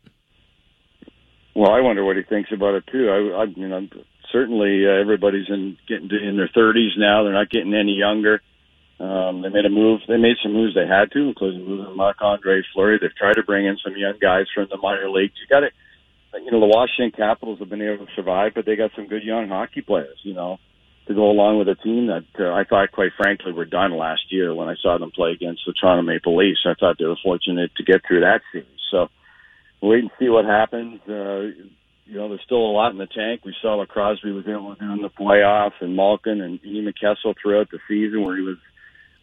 Well, 1.55 1.71
I 1.71 1.81
wonder 1.81 2.05
what 2.05 2.17
he 2.17 2.23
thinks 2.23 2.51
about 2.53 2.75
it 2.75 2.85
too. 2.87 3.11
I, 3.11 3.43
I 3.43 3.45
you 3.45 3.69
know, 3.69 3.87
certainly 4.33 4.87
uh, 4.87 5.01
everybody's 5.01 5.49
in 5.49 5.77
getting 5.89 6.09
to, 6.09 6.17
in 6.17 6.37
their 6.37 6.49
30s 6.49 6.97
now. 6.97 7.25
They're 7.25 7.33
not 7.33 7.51
getting 7.51 7.75
any 7.75 7.95
younger. 7.95 8.41
Um, 9.01 9.41
they 9.43 9.49
made 9.49 9.65
a 9.65 9.71
move. 9.71 10.01
They 10.07 10.19
made 10.19 10.37
some 10.43 10.53
moves 10.53 10.75
they 10.75 10.87
had 10.87 11.11
to, 11.13 11.29
including 11.29 11.65
moving 11.65 11.97
Marc 11.97 12.19
Andre 12.21 12.63
Fleury. 12.75 12.99
They've 13.01 13.15
tried 13.17 13.35
to 13.35 13.43
bring 13.43 13.67
in 13.67 13.79
some 13.83 13.97
young 13.97 14.19
guys 14.21 14.47
from 14.55 14.69
the 14.71 14.77
minor 14.77 15.09
leagues. 15.09 15.33
You 15.41 15.49
got 15.49 15.61
to, 15.61 15.71
you 16.45 16.51
know, 16.51 16.61
the 16.61 16.67
Washington 16.67 17.11
Capitals 17.17 17.59
have 17.61 17.71
been 17.71 17.81
able 17.81 18.05
to 18.05 18.13
survive, 18.15 18.53
but 18.55 18.67
they 18.67 18.77
got 18.77 18.91
some 18.95 19.09
good 19.09 19.25
young 19.25 19.49
hockey 19.49 19.81
players. 19.81 20.19
You 20.23 20.35
know, 20.35 20.59
to 21.09 21.15
go 21.15 21.31
along 21.31 21.59
with 21.59 21.69
a 21.69 21.77
team 21.77 22.09
that 22.09 22.27
uh, 22.39 22.53
I 22.53 22.65
thought, 22.65 22.93
quite 22.93 23.13
frankly, 23.17 23.53
were 23.53 23.65
done 23.65 23.97
last 23.97 24.31
year 24.31 24.55
when 24.55 24.69
I 24.69 24.75
saw 24.83 24.99
them 24.99 25.11
play 25.11 25.33
against 25.33 25.63
the 25.67 25.73
Toronto 25.73 26.03
Maple 26.03 26.37
Leafs. 26.37 26.67
I 26.67 26.75
thought 26.79 26.97
they 26.99 27.07
were 27.07 27.17
fortunate 27.25 27.75
to 27.77 27.85
get 27.85 28.03
through 28.07 28.21
that 28.21 28.43
series. 28.53 28.69
So 28.91 29.09
wait 29.83 30.01
and 30.01 30.11
see 30.19 30.29
what 30.29 30.45
happens. 30.45 31.01
Uh, 31.09 31.65
you 32.07 32.17
know, 32.17 32.29
there's 32.29 32.43
still 32.45 32.59
a 32.59 32.75
lot 32.75 32.93
in 32.93 32.99
the 32.99 33.07
tank. 33.07 33.43
We 33.45 33.55
saw 33.63 33.77
what 33.77 33.89
Crosby 33.89 34.33
was 34.33 34.47
able 34.49 34.75
to 34.75 34.81
do 34.81 34.93
in 34.93 35.03
the 35.03 35.11
playoffs, 35.11 35.81
and 35.81 35.95
Malkin 35.95 36.41
and 36.41 36.61
Eamon 36.63 36.95
Kessel 36.99 37.35
throughout 37.41 37.71
the 37.71 37.79
season, 37.89 38.23
where 38.23 38.37
he 38.37 38.43
was 38.43 38.59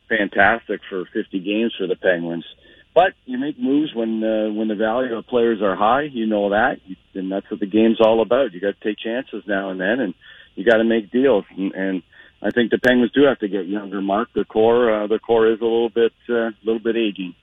fantastic 0.07 0.81
for 0.89 1.03
50 1.13 1.39
games 1.39 1.73
for 1.77 1.87
the 1.87 1.95
Penguins. 1.95 2.45
But 2.93 3.13
you 3.25 3.37
make 3.37 3.59
moves 3.59 3.93
when 3.93 4.23
uh, 4.23 4.51
when 4.51 4.69
the 4.69 4.75
value 4.75 5.15
of 5.15 5.27
players 5.27 5.61
are 5.61 5.75
high. 5.75 6.03
You 6.03 6.25
know 6.25 6.49
that, 6.49 6.79
and 7.13 7.31
that's 7.31 7.49
what 7.51 7.59
the 7.59 7.67
game's 7.67 7.99
all 8.01 8.21
about. 8.21 8.53
You 8.53 8.61
got 8.61 8.79
to 8.79 8.87
take 8.87 8.97
chances 8.97 9.43
now 9.45 9.69
and 9.69 9.79
then, 9.79 9.99
and 9.99 10.13
you 10.55 10.65
got 10.65 10.77
to 10.77 10.83
make 10.83 11.11
deals. 11.11 11.45
And, 11.55 11.73
and 11.73 12.03
I 12.41 12.49
think 12.51 12.71
the 12.71 12.79
Penguins 12.79 13.11
do 13.11 13.25
have 13.25 13.39
to 13.39 13.47
get 13.47 13.67
younger. 13.67 14.01
Mark, 14.01 14.29
the 14.33 14.45
core, 14.45 15.03
uh, 15.03 15.07
the 15.07 15.19
core 15.19 15.51
is 15.51 15.59
a 15.61 15.63
little 15.63 15.89
bit, 15.89 16.11
a 16.29 16.47
uh, 16.47 16.49
little 16.63 16.79
bit 16.79 16.95
aging. 16.95 17.35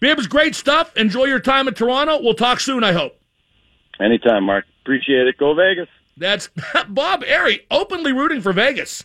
Bibbs, 0.00 0.26
great 0.26 0.54
stuff. 0.54 0.96
Enjoy 0.96 1.26
your 1.26 1.40
time 1.40 1.68
in 1.68 1.74
Toronto. 1.74 2.20
We'll 2.20 2.34
talk 2.34 2.58
soon. 2.60 2.82
I 2.82 2.92
hope. 2.92 3.16
Anytime, 4.00 4.44
Mark. 4.44 4.64
Appreciate 4.82 5.26
it. 5.26 5.36
Go 5.36 5.54
Vegas. 5.54 5.88
That's 6.16 6.48
Bob 6.88 7.22
Errey 7.22 7.60
openly 7.70 8.12
rooting 8.12 8.40
for 8.40 8.52
Vegas. 8.52 9.04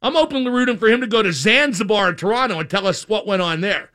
I'm 0.00 0.16
openly 0.16 0.50
rooting 0.50 0.78
for 0.78 0.88
him 0.88 1.00
to 1.00 1.06
go 1.06 1.22
to 1.22 1.32
Zanzibar 1.32 2.10
in 2.10 2.16
Toronto 2.16 2.58
and 2.58 2.70
tell 2.70 2.86
us 2.86 3.08
what 3.08 3.26
went 3.26 3.42
on 3.42 3.60
there. 3.60 3.90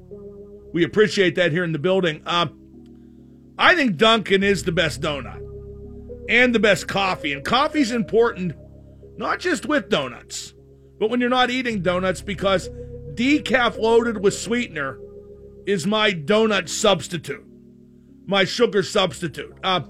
We 0.73 0.85
appreciate 0.85 1.37
that 1.37 1.53
here 1.53 1.65
in 1.65 1.73
the 1.73 1.79
building. 1.79 2.23
Uh, 2.27 2.47
I 3.57 3.75
think 3.75 3.97
Dunkin' 3.97 4.43
is 4.43 4.65
the 4.65 4.73
best 4.73 5.01
donut 5.01 5.41
and 6.29 6.55
the 6.55 6.59
best 6.59 6.89
coffee. 6.89 7.33
And 7.33 7.45
coffee's 7.45 7.93
important, 7.93 8.55
not 9.17 9.39
just 9.39 9.67
with 9.67 9.89
donuts 9.89 10.55
but 10.99 11.11
when 11.11 11.21
you're 11.21 11.31
not 11.31 11.51
eating 11.51 11.83
donuts, 11.83 12.23
because 12.23 12.71
decaf 13.15 13.79
loaded 13.79 14.23
with 14.23 14.35
sweetener 14.35 14.99
is 15.67 15.87
my 15.87 16.13
donut 16.13 16.69
substitute, 16.69 17.45
my 18.27 18.45
sugar 18.45 18.83
substitute. 18.83 19.55
Uh, 19.63 19.81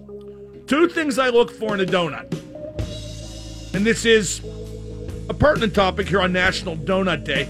two 0.66 0.88
things 0.88 1.18
I 1.18 1.28
look 1.28 1.50
for 1.50 1.74
in 1.74 1.80
a 1.80 1.84
donut, 1.84 2.32
and 3.74 3.84
this 3.84 4.04
is 4.04 4.40
a 5.28 5.34
pertinent 5.34 5.74
topic 5.74 6.08
here 6.08 6.20
on 6.20 6.32
National 6.32 6.76
Donut 6.76 7.24
Day. 7.24 7.48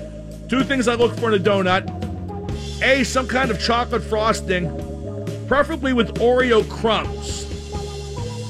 Two 0.49 0.63
things 0.63 0.89
I 0.89 0.95
look 0.95 1.17
for 1.19 1.33
in 1.33 1.41
a 1.41 1.45
donut 1.45 2.83
A, 2.83 3.05
some 3.05 3.27
kind 3.27 3.51
of 3.51 3.61
chocolate 3.61 4.03
frosting, 4.03 4.69
preferably 5.49 5.93
with 5.93 6.15
Oreo 6.15 6.69
crumbs. 6.69 7.43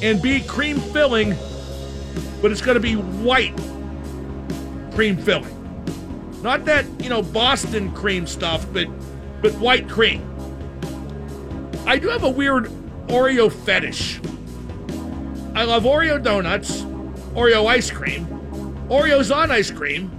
And 0.03 0.20
B, 0.20 0.40
cream 0.42 0.81
filling, 0.81 1.35
but 2.42 2.53
it's 2.53 2.61
going 2.61 2.74
to 2.74 2.81
be 2.81 2.94
white 2.94 3.57
cream 4.94 5.16
filling. 5.16 5.50
Not 6.42 6.66
that, 6.66 6.85
you 7.03 7.09
know, 7.09 7.22
Boston 7.22 7.90
cream 7.92 8.27
stuff, 8.27 8.66
but 8.72 8.87
but 9.40 9.53
white 9.55 9.88
cream. 9.88 10.22
I 11.87 11.98
do 11.98 12.09
have 12.09 12.22
a 12.22 12.31
weird 12.31 12.66
Oreo 13.09 13.50
fetish. 13.50 14.20
I 15.55 15.64
love 15.64 15.85
Oreo 15.85 16.23
donuts, 16.23 16.83
Oreo 17.35 17.67
ice 17.67 17.90
cream, 17.90 18.27
Oreos 18.88 19.35
on 19.35 19.51
ice 19.51 19.71
cream, 19.71 20.11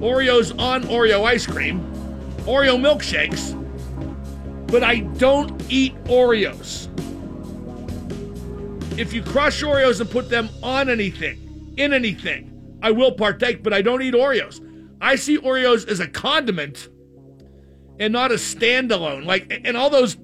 Oreos 0.00 0.58
on 0.58 0.84
Oreo 0.84 1.24
ice 1.24 1.46
cream, 1.46 1.80
Oreo 2.46 2.78
milkshakes, 2.78 3.54
but 4.68 4.82
I 4.82 5.00
don't 5.00 5.62
eat 5.70 5.94
Oreos. 6.04 6.88
If 8.98 9.12
you 9.12 9.22
crush 9.22 9.62
Oreos 9.62 10.00
and 10.00 10.10
put 10.10 10.30
them 10.30 10.48
on 10.62 10.88
anything, 10.88 11.74
in 11.76 11.92
anything, 11.92 12.78
I 12.82 12.90
will 12.90 13.12
partake, 13.12 13.62
but 13.62 13.72
I 13.72 13.82
don't 13.82 14.02
eat 14.02 14.14
Oreos. 14.14 14.64
I 15.00 15.16
see 15.16 15.38
Oreos 15.38 15.86
as 15.86 16.00
a 16.00 16.08
condiment 16.08 16.88
and 18.00 18.12
not 18.12 18.32
a 18.32 18.34
standalone. 18.34 19.24
Like, 19.24 19.60
and 19.64 19.76
all 19.76 19.90
those 19.90 20.16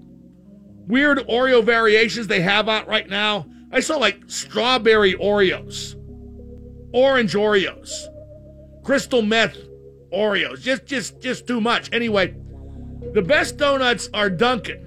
weird 0.86 1.18
Oreo 1.28 1.62
variations 1.62 2.26
they 2.26 2.40
have 2.40 2.68
out 2.68 2.88
right 2.88 3.08
now. 3.08 3.46
I 3.74 3.80
saw 3.80 3.96
like 3.96 4.22
strawberry 4.28 5.14
Oreos, 5.14 5.96
orange 6.94 7.34
Oreos, 7.34 7.90
crystal 8.84 9.20
meth 9.20 9.58
Oreos. 10.12 10.60
Just, 10.60 10.86
just, 10.86 11.20
just 11.20 11.46
too 11.46 11.60
much. 11.60 11.92
Anyway, 11.92 12.34
the 13.12 13.22
best 13.22 13.56
donuts 13.56 14.08
are 14.14 14.30
Dunkin' 14.30 14.86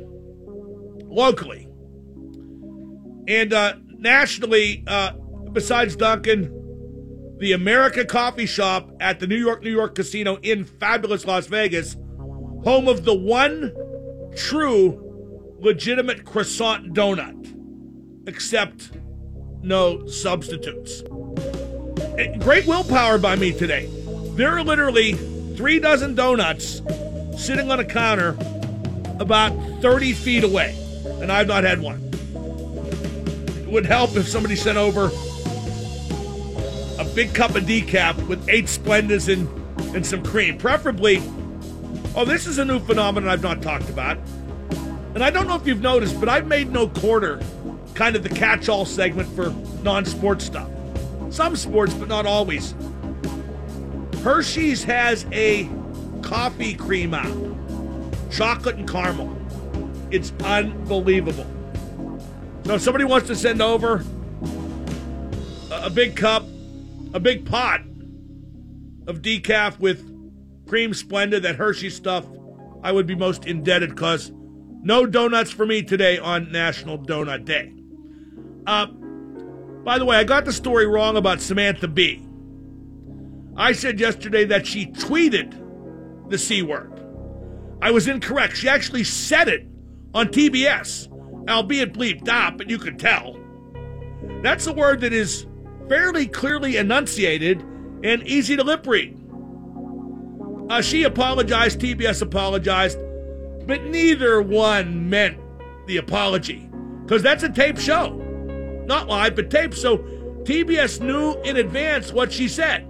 locally, 1.05 1.67
and 3.27 3.53
uh, 3.53 3.73
nationally. 3.97 4.83
Uh, 4.87 5.11
besides 5.51 5.95
Dunkin', 5.95 6.53
the 7.39 7.53
America 7.53 8.05
Coffee 8.05 8.45
Shop 8.45 8.91
at 8.99 9.19
the 9.19 9.27
New 9.27 9.37
York, 9.37 9.63
New 9.63 9.71
York 9.71 9.95
Casino 9.95 10.37
in 10.43 10.65
fabulous 10.65 11.25
Las 11.25 11.47
Vegas, 11.47 11.95
home 12.63 12.87
of 12.87 13.05
the 13.05 13.15
one 13.15 13.73
true 14.35 15.03
legitimate 15.59 16.25
croissant 16.25 16.93
donut, 16.93 17.56
except 18.27 18.91
no 19.63 20.05
substitutes. 20.07 21.01
Eh, 22.17 22.37
great 22.37 22.67
willpower 22.67 23.17
by 23.17 23.35
me 23.35 23.51
today. 23.51 23.89
There 24.35 24.55
are 24.55 24.63
literally 24.63 25.13
three 25.55 25.79
dozen 25.79 26.13
donuts 26.13 26.81
sitting 27.37 27.71
on 27.71 27.79
a 27.79 27.85
counter 27.85 28.37
about 29.19 29.51
30 29.81 30.13
feet 30.13 30.43
away, 30.43 30.75
and 31.21 31.31
I've 31.31 31.47
not 31.47 31.63
had 31.63 31.81
one. 31.81 32.03
It 33.61 33.69
would 33.69 33.85
help 33.85 34.15
if 34.15 34.27
somebody 34.27 34.55
sent 34.55 34.77
over 34.77 35.09
a 36.99 37.05
big 37.15 37.33
cup 37.33 37.55
of 37.55 37.63
decaf 37.63 38.27
with 38.27 38.47
eight 38.49 38.65
Splendas 38.65 39.31
and, 39.31 39.47
and 39.95 40.05
some 40.05 40.23
cream. 40.23 40.57
Preferably, 40.57 41.17
oh, 42.15 42.25
this 42.25 42.45
is 42.45 42.57
a 42.57 42.65
new 42.65 42.79
phenomenon 42.79 43.29
I've 43.29 43.43
not 43.43 43.61
talked 43.61 43.89
about. 43.89 44.17
And 45.15 45.23
I 45.23 45.31
don't 45.31 45.47
know 45.47 45.55
if 45.55 45.65
you've 45.65 45.81
noticed, 45.81 46.19
but 46.19 46.29
I've 46.29 46.47
made 46.47 46.71
no 46.71 46.87
quarter 46.87 47.41
kind 47.97 48.15
of 48.15 48.21
the 48.21 48.29
catch 48.29 48.69
all 48.69 48.85
segment 48.85 49.27
for 49.35 49.49
non 49.81 50.05
sports 50.05 50.45
stuff. 50.45 50.69
Some 51.31 51.55
sports, 51.55 51.95
but 51.95 52.07
not 52.07 52.27
always. 52.27 52.75
Hershey's 54.21 54.83
has 54.83 55.25
a 55.31 55.67
coffee 56.21 56.75
cream 56.75 57.15
out, 57.15 57.35
chocolate 58.31 58.75
and 58.75 58.87
caramel. 58.87 59.35
It's 60.11 60.31
unbelievable. 60.43 61.47
So 62.65 62.75
if 62.75 62.81
somebody 62.81 63.03
wants 63.03 63.27
to 63.27 63.35
send 63.35 63.63
over 63.63 64.05
a, 65.71 65.85
a 65.85 65.89
big 65.89 66.15
cup, 66.15 66.43
a 67.15 67.19
big 67.19 67.47
pot 67.47 67.81
of 69.07 69.23
decaf 69.23 69.79
with 69.79 70.05
cream 70.67 70.93
splendid, 70.93 71.41
that 71.43 71.55
Hershey 71.55 71.89
stuff, 71.89 72.27
I 72.83 72.91
would 72.91 73.07
be 73.07 73.15
most 73.15 73.45
indebted 73.45 73.89
because 73.89 74.31
no 74.83 75.07
donuts 75.07 75.49
for 75.49 75.65
me 75.65 75.81
today 75.81 76.19
on 76.19 76.51
National 76.51 76.99
Donut 76.99 77.43
Day. 77.43 77.73
Uh, 78.67 78.85
by 78.85 79.97
the 79.97 80.03
way, 80.03 80.17
I 80.17 80.25
got 80.25 80.43
the 80.43 80.51
story 80.51 80.85
wrong 80.85 81.15
about 81.15 81.39
Samantha 81.39 81.87
Bee. 81.87 82.21
I 83.55 83.71
said 83.71 83.99
yesterday 83.99 84.43
that 84.45 84.67
she 84.67 84.87
tweeted 84.87 86.29
the 86.29 86.37
C 86.37 86.61
word. 86.61 86.91
I 87.81 87.91
was 87.91 88.07
incorrect. 88.09 88.57
She 88.57 88.67
actually 88.67 89.05
said 89.05 89.47
it 89.47 89.65
on 90.13 90.27
TBS, 90.27 91.07
albeit 91.49 91.93
bleeped 91.93 92.27
out, 92.27 92.57
but 92.57 92.69
you 92.69 92.77
could 92.77 92.99
tell. 92.99 93.39
That's 94.43 94.67
a 94.67 94.73
word 94.73 94.99
that 95.01 95.13
is 95.13 95.47
fairly 95.87 96.27
clearly 96.27 96.75
enunciated 96.75 97.61
and 98.03 98.27
easy 98.27 98.57
to 98.57 98.63
lip 98.63 98.85
read. 98.85 99.17
Uh, 100.69 100.81
she 100.81 101.03
apologized, 101.03 101.79
TBS 101.79 102.21
apologized, 102.21 102.99
but 103.65 103.85
neither 103.85 104.41
one 104.41 105.09
meant 105.09 105.39
the 105.87 105.95
apology 105.95 106.69
because 107.03 107.23
that's 107.23 107.43
a 107.43 107.49
tape 107.49 107.79
show. 107.79 108.26
Not 108.87 109.07
live, 109.07 109.35
but 109.35 109.51
tape. 109.51 109.75
So 109.75 109.97
TBS 110.43 111.01
knew 111.01 111.33
in 111.41 111.57
advance 111.57 112.13
what 112.13 112.31
she 112.31 112.47
said. 112.47 112.83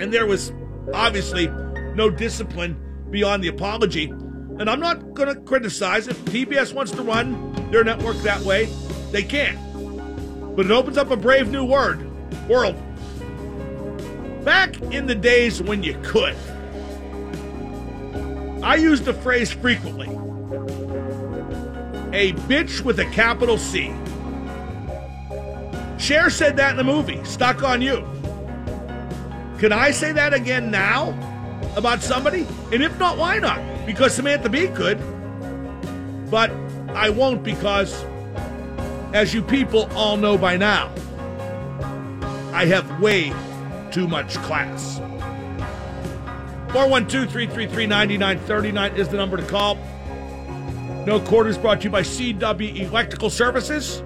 And 0.00 0.12
there 0.12 0.26
was 0.26 0.52
obviously 0.92 1.46
no 1.94 2.10
discipline 2.10 2.76
beyond 3.08 3.44
the 3.44 3.48
apology. 3.48 4.06
And 4.06 4.68
I'm 4.68 4.80
not 4.80 5.14
going 5.14 5.32
to 5.32 5.40
criticize 5.42 6.08
if 6.08 6.18
TBS 6.24 6.74
wants 6.74 6.90
to 6.92 7.02
run 7.02 7.70
their 7.70 7.84
network 7.84 8.16
that 8.18 8.40
way, 8.42 8.66
they 9.12 9.22
can. 9.22 9.56
But 10.56 10.66
it 10.66 10.72
opens 10.72 10.98
up 10.98 11.12
a 11.12 11.16
brave 11.16 11.50
new 11.50 11.64
word, 11.64 12.04
world. 12.48 12.74
Back 14.44 14.80
in 14.82 15.06
the 15.06 15.14
days 15.14 15.62
when 15.62 15.84
you 15.84 15.98
could, 16.02 16.34
I 18.62 18.74
used 18.74 19.04
the 19.04 19.14
phrase 19.14 19.52
frequently 19.52 20.08
a 22.12 22.32
bitch 22.32 22.80
with 22.80 22.98
a 22.98 23.04
capital 23.06 23.56
C. 23.56 23.94
Cher 26.00 26.30
said 26.30 26.56
that 26.56 26.70
in 26.70 26.76
the 26.78 26.84
movie, 26.84 27.22
Stuck 27.24 27.62
on 27.62 27.82
You. 27.82 28.06
Can 29.58 29.70
I 29.70 29.90
say 29.90 30.12
that 30.12 30.32
again 30.32 30.70
now 30.70 31.10
about 31.76 32.02
somebody? 32.02 32.46
And 32.72 32.82
if 32.82 32.98
not, 32.98 33.18
why 33.18 33.38
not? 33.38 33.60
Because 33.84 34.14
Samantha 34.14 34.48
Bee 34.48 34.68
could. 34.68 34.98
But 36.30 36.50
I 36.94 37.10
won't 37.10 37.42
because, 37.42 38.02
as 39.12 39.34
you 39.34 39.42
people 39.42 39.90
all 39.94 40.16
know 40.16 40.38
by 40.38 40.56
now, 40.56 40.90
I 42.54 42.64
have 42.64 42.98
way 43.00 43.34
too 43.90 44.08
much 44.08 44.36
class. 44.38 44.98
412 46.72 47.30
333 47.30 47.86
9939 47.86 48.96
is 48.96 49.08
the 49.08 49.18
number 49.18 49.36
to 49.36 49.42
call. 49.42 49.76
No 51.04 51.20
quarters 51.20 51.58
brought 51.58 51.80
to 51.80 51.84
you 51.84 51.90
by 51.90 52.02
CW 52.02 52.80
Electrical 52.80 53.28
Services. 53.28 54.02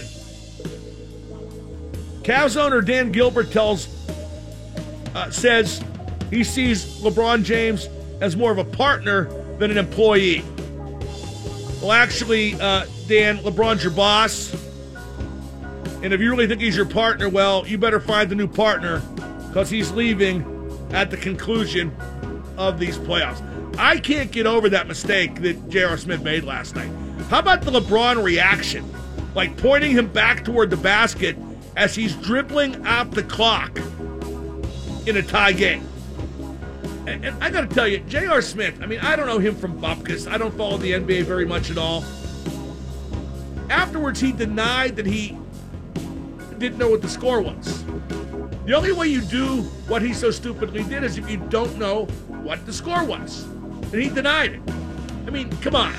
Cavs 2.23 2.55
owner 2.55 2.79
Dan 2.79 3.11
Gilbert 3.11 3.51
tells, 3.51 3.89
uh, 5.13 5.29
says 5.31 5.83
he 6.29 6.45
sees 6.45 7.01
LeBron 7.01 7.43
James 7.43 7.89
as 8.21 8.37
more 8.37 8.53
of 8.53 8.57
a 8.57 8.63
partner 8.63 9.25
than 9.57 9.69
an 9.69 9.77
employee. 9.77 10.45
Well, 11.81 11.91
actually, 11.91 12.53
uh, 12.53 12.85
Dan, 13.09 13.39
LeBron's 13.39 13.83
your 13.83 13.91
boss. 13.91 14.55
And 16.03 16.13
if 16.13 16.19
you 16.19 16.31
really 16.31 16.47
think 16.47 16.61
he's 16.61 16.75
your 16.75 16.85
partner, 16.85 17.29
well, 17.29 17.65
you 17.67 17.77
better 17.77 17.99
find 17.99 18.31
a 18.31 18.35
new 18.35 18.47
partner 18.47 19.01
because 19.47 19.69
he's 19.69 19.91
leaving 19.91 20.43
at 20.91 21.11
the 21.11 21.17
conclusion 21.17 21.95
of 22.57 22.79
these 22.79 22.97
playoffs. 22.97 23.41
I 23.77 23.99
can't 23.99 24.31
get 24.31 24.45
over 24.45 24.69
that 24.69 24.87
mistake 24.87 25.41
that 25.41 25.69
J.R. 25.69 25.97
Smith 25.97 26.23
made 26.23 26.43
last 26.43 26.75
night. 26.75 26.89
How 27.29 27.39
about 27.39 27.61
the 27.61 27.71
LeBron 27.71 28.23
reaction? 28.23 28.91
Like 29.35 29.55
pointing 29.57 29.91
him 29.91 30.07
back 30.07 30.43
toward 30.43 30.69
the 30.69 30.77
basket 30.77 31.37
as 31.77 31.95
he's 31.95 32.15
dribbling 32.15 32.85
out 32.85 33.11
the 33.11 33.23
clock 33.23 33.77
in 35.07 35.17
a 35.17 35.21
tie 35.21 35.53
game. 35.53 35.87
And, 37.07 37.25
and 37.25 37.43
I 37.43 37.49
got 37.49 37.69
to 37.69 37.75
tell 37.75 37.87
you, 37.87 37.99
J.R. 37.99 38.41
Smith, 38.41 38.79
I 38.81 38.85
mean, 38.85 38.99
I 38.99 39.15
don't 39.15 39.27
know 39.27 39.39
him 39.39 39.55
from 39.55 39.79
Bupkis. 39.79 40.29
I 40.29 40.37
don't 40.37 40.55
follow 40.55 40.77
the 40.77 40.91
NBA 40.91 41.23
very 41.23 41.45
much 41.45 41.71
at 41.71 41.77
all. 41.77 42.03
Afterwards, 43.69 44.19
he 44.19 44.31
denied 44.31 44.97
that 44.97 45.05
he 45.05 45.37
didn't 46.61 46.77
know 46.77 46.89
what 46.89 47.01
the 47.01 47.09
score 47.09 47.41
was. 47.41 47.83
The 48.65 48.73
only 48.73 48.91
way 48.91 49.07
you 49.07 49.21
do 49.21 49.63
what 49.87 50.03
he 50.03 50.13
so 50.13 50.29
stupidly 50.29 50.83
did 50.83 51.03
is 51.03 51.17
if 51.17 51.29
you 51.29 51.37
don't 51.49 51.75
know 51.79 52.05
what 52.27 52.65
the 52.67 52.71
score 52.71 53.03
was. 53.03 53.43
And 53.91 53.95
he 53.95 54.09
denied 54.09 54.53
it. 54.53 54.61
I 55.25 55.31
mean, 55.31 55.49
come 55.57 55.75
on. 55.75 55.95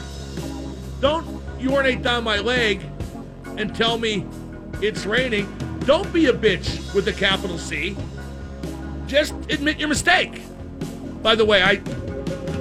Don't 1.01 1.27
urinate 1.59 2.03
down 2.03 2.23
my 2.23 2.39
leg 2.39 2.81
and 3.59 3.75
tell 3.75 3.99
me 3.99 4.25
it's 4.81 5.05
raining. 5.05 5.53
Don't 5.81 6.11
be 6.13 6.27
a 6.27 6.33
bitch 6.33 6.95
with 6.95 7.09
a 7.09 7.13
capital 7.13 7.59
C. 7.59 7.97
Just 9.09 9.35
admit 9.51 9.81
your 9.81 9.89
mistake. 9.89 10.43
By 11.23 11.35
the 11.35 11.45
way, 11.45 11.61
I 11.61 11.77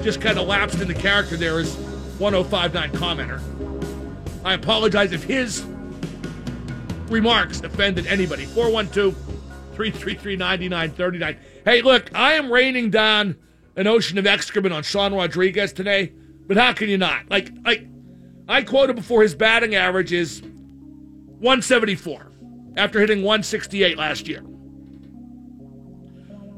just 0.01 0.21
kind 0.21 0.39
of 0.39 0.47
lapsed 0.47 0.81
into 0.81 0.95
character 0.95 1.37
there 1.37 1.59
as 1.59 1.75
1059 2.17 2.91
commenter. 2.93 3.39
I 4.43 4.55
apologize 4.55 5.11
if 5.11 5.23
his 5.23 5.63
remarks 7.11 7.61
offended 7.61 8.07
anybody. 8.07 8.45
412 8.45 9.15
333 9.75 10.35
9939. 10.35 11.37
Hey, 11.65 11.81
look, 11.81 12.09
I 12.15 12.33
am 12.33 12.51
raining 12.51 12.89
down 12.89 13.37
an 13.75 13.87
ocean 13.87 14.17
of 14.17 14.25
excrement 14.25 14.73
on 14.73 14.83
Sean 14.83 15.13
Rodriguez 15.13 15.73
today, 15.73 16.13
but 16.47 16.57
how 16.57 16.73
can 16.73 16.89
you 16.89 16.97
not? 16.97 17.29
Like, 17.29 17.51
like 17.63 17.85
I 18.47 18.63
quoted 18.63 18.95
before 18.95 19.21
his 19.21 19.35
batting 19.35 19.75
average 19.75 20.11
is 20.11 20.41
174 20.41 22.31
after 22.77 22.99
hitting 22.99 23.19
168 23.19 23.97
last 23.97 24.27
year. 24.27 24.43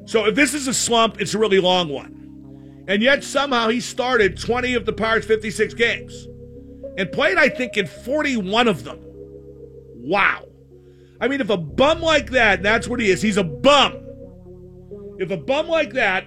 So 0.06 0.26
if 0.26 0.36
this 0.36 0.54
is 0.54 0.68
a 0.68 0.74
slump, 0.74 1.22
it's 1.22 1.34
a 1.34 1.40
really 1.40 1.60
long 1.60 1.90
one. 1.90 2.84
And 2.88 3.02
yet 3.02 3.24
somehow 3.24 3.70
he 3.70 3.80
started 3.80 4.38
20 4.38 4.74
of 4.74 4.86
the 4.86 4.92
Pirates' 4.92 5.26
56 5.26 5.74
games 5.76 6.28
and 6.98 7.12
played, 7.12 7.38
I 7.38 7.48
think, 7.48 7.78
in 7.78 7.88
41 7.88 8.68
of 8.68 8.84
them. 8.84 9.00
Wow. 10.04 10.46
I 11.22 11.30
mean, 11.30 11.40
if 11.40 11.50
a 11.50 11.58
bum 11.58 12.02
like 12.02 12.32
that, 12.32 12.62
that's 12.62 12.88
what 12.88 13.00
he 13.00 13.10
is, 13.10 13.22
he's 13.22 13.38
a 13.38 13.44
bum. 13.44 14.06
If 15.18 15.32
a 15.32 15.38
bum 15.38 15.70
like 15.70 15.94
that 15.94 16.26